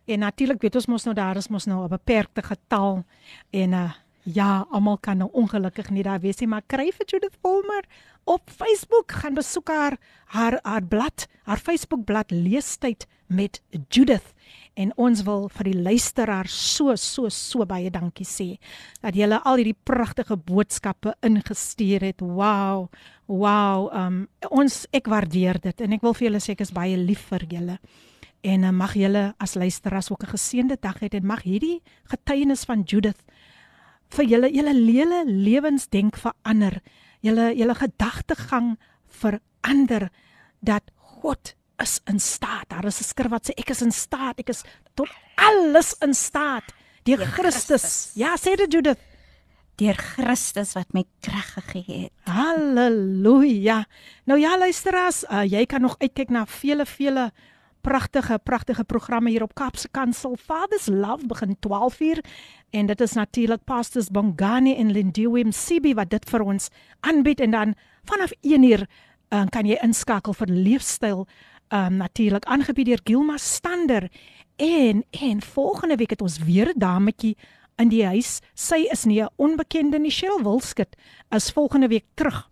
En 0.09 0.25
natuurlik 0.25 0.63
weet 0.65 0.79
ons 0.81 0.89
mos 0.91 1.05
nou 1.07 1.13
daar 1.15 1.37
is 1.39 1.47
mos 1.53 1.67
nou 1.69 1.83
'n 1.85 1.93
beperkte 1.93 2.41
getal 2.41 3.03
en 3.51 3.73
uh 3.73 3.91
ja, 4.23 4.65
almal 4.71 4.97
kan 4.97 5.17
nou 5.17 5.29
ongelukkig 5.35 5.89
nie 5.89 6.03
daar 6.03 6.21
wees 6.23 6.39
nie, 6.39 6.47
maar 6.47 6.63
kry 6.67 6.91
vir 6.95 7.05
Judith 7.05 7.35
Volmer 7.41 7.83
op 8.23 8.49
Facebook 8.49 9.11
gaan 9.11 9.33
besoek 9.35 9.67
haar 9.67 9.97
haar 10.25 10.59
haar 10.63 10.83
blad, 10.83 11.27
haar 11.43 11.59
Facebook 11.59 12.05
blad 12.05 12.31
Leestyd 12.31 13.07
met 13.27 13.61
Judith 13.89 14.33
en 14.75 14.91
ons 14.97 15.21
wil 15.27 15.47
vir 15.53 15.69
die 15.69 15.81
luisteraar 15.85 16.49
so 16.49 16.95
so 16.97 17.29
so 17.29 17.65
baie 17.69 17.91
dankie 17.93 18.25
sê 18.25 18.47
dat 19.03 19.15
julle 19.17 19.37
al 19.45 19.61
hierdie 19.61 19.77
pragtige 19.85 20.37
boodskappe 20.37 21.13
ingestuur 21.21 22.05
het. 22.07 22.21
Wow. 22.21 22.89
Wow. 23.27 23.89
Um 23.93 24.27
ons 24.49 24.83
ek 24.93 25.09
waardeer 25.11 25.61
dit 25.61 25.81
en 25.85 25.93
ek 25.93 26.01
wil 26.05 26.17
vir 26.17 26.29
julle 26.29 26.41
sê 26.43 26.57
ek 26.57 26.65
is 26.65 26.73
baie 26.73 26.97
lief 26.97 27.29
vir 27.29 27.45
julle. 27.51 27.77
En 28.43 28.65
uh, 28.67 28.73
mag 28.75 28.97
julle 28.99 29.29
as 29.39 29.55
luisteraars 29.55 30.11
ook 30.11 30.23
'n 30.23 30.33
geseënde 30.35 30.77
dag 30.81 30.99
hê 30.99 31.07
en 31.11 31.25
mag 31.25 31.43
hierdie 31.43 31.81
getuienis 32.11 32.65
van 32.65 32.83
Judith 32.83 33.23
vir 34.09 34.25
julle 34.25 34.49
julle 34.51 34.73
lele 34.73 35.23
lewensdenk 35.25 36.17
verander. 36.17 36.81
Julle 37.21 37.53
julle 37.55 37.75
gedagtegang 37.75 38.77
verander 39.07 40.09
dat 40.59 40.91
God 40.97 41.55
is 41.81 41.99
in 42.05 42.19
staat. 42.19 42.69
Daar 42.69 42.85
is 42.85 42.99
'n 42.99 43.03
skrif 43.03 43.29
wat 43.29 43.49
sê 43.49 43.53
ek 43.55 43.69
is 43.69 43.81
in 43.81 43.91
staat. 43.91 44.39
Ek 44.39 44.49
is 44.49 44.63
tot 44.93 45.09
alles 45.35 45.95
in 46.01 46.13
staat 46.13 46.73
deur 47.03 47.17
Christus. 47.17 47.65
Christus. 47.65 48.11
Ja, 48.15 48.35
sê 48.37 48.55
dit 48.55 48.71
Judith. 48.71 48.99
Deur 49.75 49.95
Christus 49.95 50.73
wat 50.73 50.93
my 50.93 51.03
krag 51.19 51.53
gegee 51.53 52.03
het. 52.03 52.11
Halleluja. 52.23 53.85
Nou 54.25 54.39
ja, 54.39 54.57
luisteraars, 54.57 55.23
uh, 55.23 55.43
jy 55.43 55.65
kan 55.65 55.81
nog 55.81 55.95
uitkyk 55.99 56.29
na 56.29 56.45
vele 56.45 56.85
vele 56.85 57.31
pragtige 57.83 58.39
pragtige 58.43 58.83
programme 58.83 59.29
hier 59.29 59.43
op 59.43 59.55
Kaapse 59.55 59.89
Kansel. 59.91 60.37
Father's 60.39 60.87
Love 60.87 61.27
begin 61.27 61.57
12uur 61.59 62.23
en 62.69 62.85
dit 62.85 63.01
is 63.01 63.13
natuurlik 63.13 63.63
Pastors 63.63 64.09
Bongani 64.09 64.75
en 64.75 64.91
Lindiwe 64.91 65.43
Msibi 65.43 65.93
wat 65.93 66.09
dit 66.09 66.29
vir 66.29 66.41
ons 66.41 66.69
aanbied 66.99 67.43
en 67.43 67.51
dan 67.51 67.73
vanaf 68.07 68.31
1uur 68.41 68.85
uh, 69.33 69.43
kan 69.51 69.67
jy 69.67 69.77
inskakel 69.83 70.33
vir 70.37 70.53
leefstyl 70.53 71.25
um 71.73 71.97
natuurlik 71.97 72.45
aangebied 72.45 72.85
deur 72.85 73.01
Gilma 73.03 73.37
Stander 73.37 74.11
en 74.55 75.03
en 75.09 75.41
volgende 75.41 75.95
week 75.95 76.09
het 76.09 76.21
ons 76.21 76.37
weer 76.37 76.69
'n 76.69 76.79
dametjie 76.79 77.37
in 77.75 77.89
die 77.89 78.05
huis. 78.05 78.41
Sy 78.53 78.85
is 78.91 79.05
nie 79.05 79.21
'n 79.21 79.29
onbekende 79.35 79.99
nie, 79.99 80.11
Cheryl 80.11 80.43
Wilskut 80.43 80.95
is 81.29 81.51
volgende 81.51 81.87
week 81.87 82.05
terug. 82.13 82.49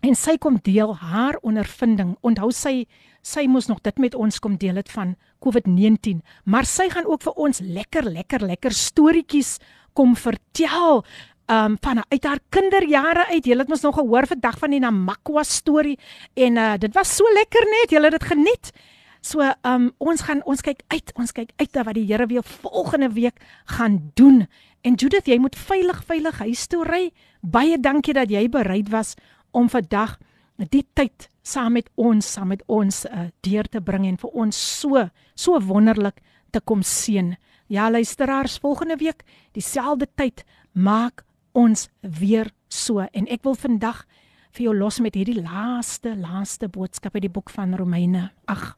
En 0.00 0.14
sy 0.14 0.36
kom 0.36 0.58
deel 0.62 0.96
haar 0.96 1.38
ondervinding. 1.42 2.16
Onthou 2.20 2.50
sy 2.50 2.86
sy 3.22 3.46
moes 3.46 3.66
nog 3.66 3.80
dit 3.80 3.98
met 3.98 4.14
ons 4.14 4.38
kom 4.38 4.56
deel 4.56 4.74
het 4.74 4.90
van 4.90 5.16
COVID-19, 5.38 6.22
maar 6.44 6.64
sy 6.64 6.88
gaan 6.90 7.06
ook 7.06 7.22
vir 7.22 7.32
ons 7.32 7.60
lekker 7.60 8.10
lekker 8.10 8.40
lekker 8.40 8.72
storieetjies 8.72 9.58
kom 9.92 10.16
vertel 10.16 11.04
um 11.52 11.76
van 11.80 12.02
uit 12.08 12.24
haar 12.24 12.40
kinderjare 12.48 13.26
uit. 13.26 13.46
Jy 13.46 13.58
het 13.58 13.68
mos 13.68 13.84
nog 13.84 13.98
gehoor 13.98 14.26
vandag 14.26 14.58
van 14.58 14.70
die 14.70 14.80
Namakwa 14.80 15.42
storie 15.42 15.98
en 16.34 16.56
uh 16.56 16.74
dit 16.78 16.94
was 16.94 17.16
so 17.16 17.24
lekker 17.34 17.66
net. 17.68 17.92
Jy 17.92 18.02
het 18.02 18.16
dit 18.18 18.28
geniet. 18.32 18.72
So 19.20 19.44
um 19.68 19.90
ons 19.98 20.24
gaan 20.26 20.42
ons 20.44 20.60
kyk 20.64 20.82
uit, 20.88 21.12
ons 21.14 21.32
kyk 21.32 21.52
uit 21.56 21.74
na 21.74 21.84
wat 21.86 21.94
die 21.94 22.06
Here 22.06 22.26
weer 22.26 22.44
volgende 22.44 23.12
week 23.12 23.38
gaan 23.76 24.12
doen. 24.14 24.46
En 24.82 24.94
Judith, 24.94 25.26
jy 25.26 25.38
moet 25.38 25.56
veilig 25.56 26.02
veilig 26.06 26.38
huis 26.38 26.66
toe 26.66 26.84
ry. 26.84 27.12
Baie 27.40 27.78
dankie 27.78 28.14
dat 28.14 28.30
jy 28.30 28.48
bereid 28.48 28.90
was 28.90 29.14
om 29.52 29.68
vandag 29.70 30.18
die 30.56 30.86
tyd 30.94 31.28
saam 31.42 31.76
met 31.78 31.88
ons, 31.94 32.26
saam 32.26 32.52
met 32.52 32.62
ons 32.66 33.04
uh, 33.06 33.28
deur 33.42 33.66
te 33.70 33.80
bring 33.82 34.06
en 34.06 34.18
vir 34.18 34.30
ons 34.44 34.58
so 34.80 35.08
so 35.34 35.58
wonderlik 35.58 36.20
te 36.50 36.60
kom 36.60 36.82
seën. 36.82 37.34
Ja, 37.72 37.90
luisteraars, 37.90 38.58
volgende 38.58 38.96
week 39.00 39.22
dieselfde 39.56 40.08
tyd 40.14 40.44
maak 40.72 41.24
ons 41.52 41.88
weer 42.00 42.50
so 42.68 43.04
en 43.12 43.28
ek 43.28 43.44
wil 43.44 43.56
vandag 43.58 44.04
vir 44.52 44.66
jou 44.66 44.74
los 44.76 45.00
met 45.00 45.16
hierdie 45.16 45.40
laaste 45.40 46.14
laaste 46.18 46.68
boodskap 46.68 47.16
uit 47.16 47.26
die 47.26 47.32
boek 47.32 47.52
van 47.52 47.74
Romeine. 47.78 48.30
Ag. 48.46 48.74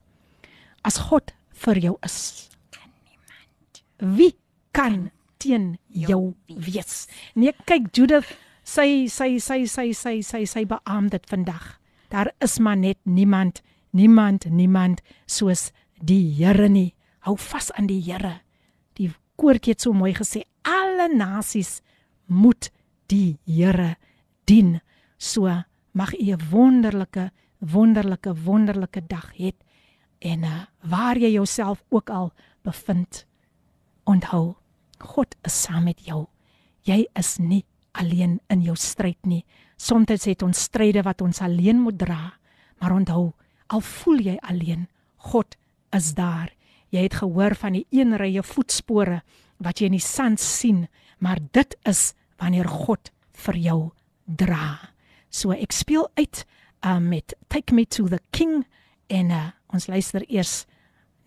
As 0.86 0.98
God 1.08 1.34
vir 1.64 1.80
jou 1.82 1.94
is, 2.06 2.50
kan 2.74 2.90
niemand. 3.08 3.82
Wie 3.98 4.34
kan 4.74 5.10
teen 5.42 5.76
jou 5.88 6.34
wees? 6.46 7.06
Nee, 7.34 7.54
kyk 7.66 7.90
Judith, 7.96 8.30
sy 8.64 9.06
sy 9.10 9.38
sy 9.42 9.64
sy 9.70 9.90
sy 9.92 10.18
sy 10.22 10.44
sy 10.46 10.64
beamoed 10.68 11.16
dit 11.16 11.30
vandag. 11.30 11.78
Daar 12.12 12.30
is 12.44 12.58
maar 12.62 12.78
net 12.78 12.98
niemand, 13.02 13.62
niemand, 13.90 14.46
niemand 14.46 15.02
soos 15.26 15.72
die 15.98 16.34
Here 16.36 16.68
nie. 16.68 16.92
Hou 17.26 17.36
vas 17.40 17.72
aan 17.74 17.88
die 17.88 18.02
Here. 18.04 18.40
Die 18.94 19.10
koortjie 19.40 19.74
het 19.74 19.82
so 19.82 19.96
mooi 19.96 20.12
gesê, 20.14 20.44
alle 20.62 21.08
nasies 21.10 21.80
moet 22.26 22.70
die 23.06 23.38
Here 23.44 23.96
dien. 24.44 24.80
So 25.18 25.48
mag 25.92 26.14
u 26.14 26.32
'n 26.32 26.40
wonderlike 26.50 27.30
wonderlike 27.58 28.34
wonderlike 28.44 29.06
dag 29.06 29.32
hê 29.36 29.52
en 30.18 30.42
uh, 30.42 30.66
waar 30.82 31.16
jy 31.18 31.30
jouself 31.32 31.84
ook 31.88 32.10
al 32.10 32.32
bevind 32.62 33.26
onthou 34.04 34.56
God 34.98 35.36
is 35.42 35.62
saam 35.62 35.84
met 35.84 36.00
jou. 36.00 36.26
Jy 36.82 37.06
is 37.14 37.38
nie 37.38 37.64
alleen 37.92 38.40
in 38.48 38.62
jou 38.62 38.76
stryd 38.76 39.26
nie. 39.26 39.44
Soms 39.76 40.24
het 40.24 40.42
ons 40.42 40.62
stryde 40.62 41.02
wat 41.02 41.20
ons 41.20 41.40
alleen 41.40 41.80
moet 41.80 41.98
dra 41.98 42.32
maar 42.84 42.92
onthou 42.92 43.32
al 43.66 43.80
voel 43.80 44.20
jy 44.20 44.34
alleen 44.44 44.88
God 45.30 45.56
is 45.96 46.12
daar. 46.14 46.50
Jy 46.92 47.06
het 47.06 47.16
gehoor 47.22 47.54
van 47.56 47.78
die 47.78 47.86
een 47.90 48.12
rye 48.20 48.42
voetspore 48.44 49.22
wat 49.56 49.80
jy 49.80 49.88
in 49.88 49.96
die 49.96 50.04
sand 50.04 50.42
sien 50.42 50.84
maar 51.18 51.38
dit 51.52 51.76
is 51.82 52.14
wanneer 52.38 52.68
God 52.68 53.10
vir 53.32 53.56
jou 53.56 53.90
dra. 54.24 54.78
So 55.30 55.52
ek 55.52 55.72
speel 55.72 56.08
uit 56.14 56.44
uh, 56.84 56.98
met 56.98 57.34
Take 57.48 57.74
Me 57.74 57.86
to 57.86 58.08
the 58.08 58.20
King 58.30 58.64
en 59.06 59.30
uh, 59.30 59.48
ons 59.74 59.86
luister 59.86 60.24
eers 60.28 60.66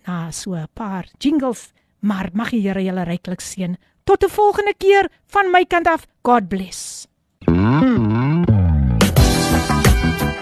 na 0.07 0.31
so 0.31 0.55
'n 0.55 0.67
paar 0.73 1.05
jingles, 1.19 1.71
maar 1.99 2.29
mag 2.33 2.49
die 2.49 2.61
Here 2.61 2.83
julle 2.83 3.03
ryklik 3.03 3.41
seën. 3.41 3.77
Tot 4.03 4.23
'n 4.23 4.29
volgende 4.29 4.73
keer 4.77 5.09
van 5.27 5.51
my 5.51 5.65
kant 5.65 5.87
af. 5.87 6.07
God 6.23 6.47
bless. 6.47 7.07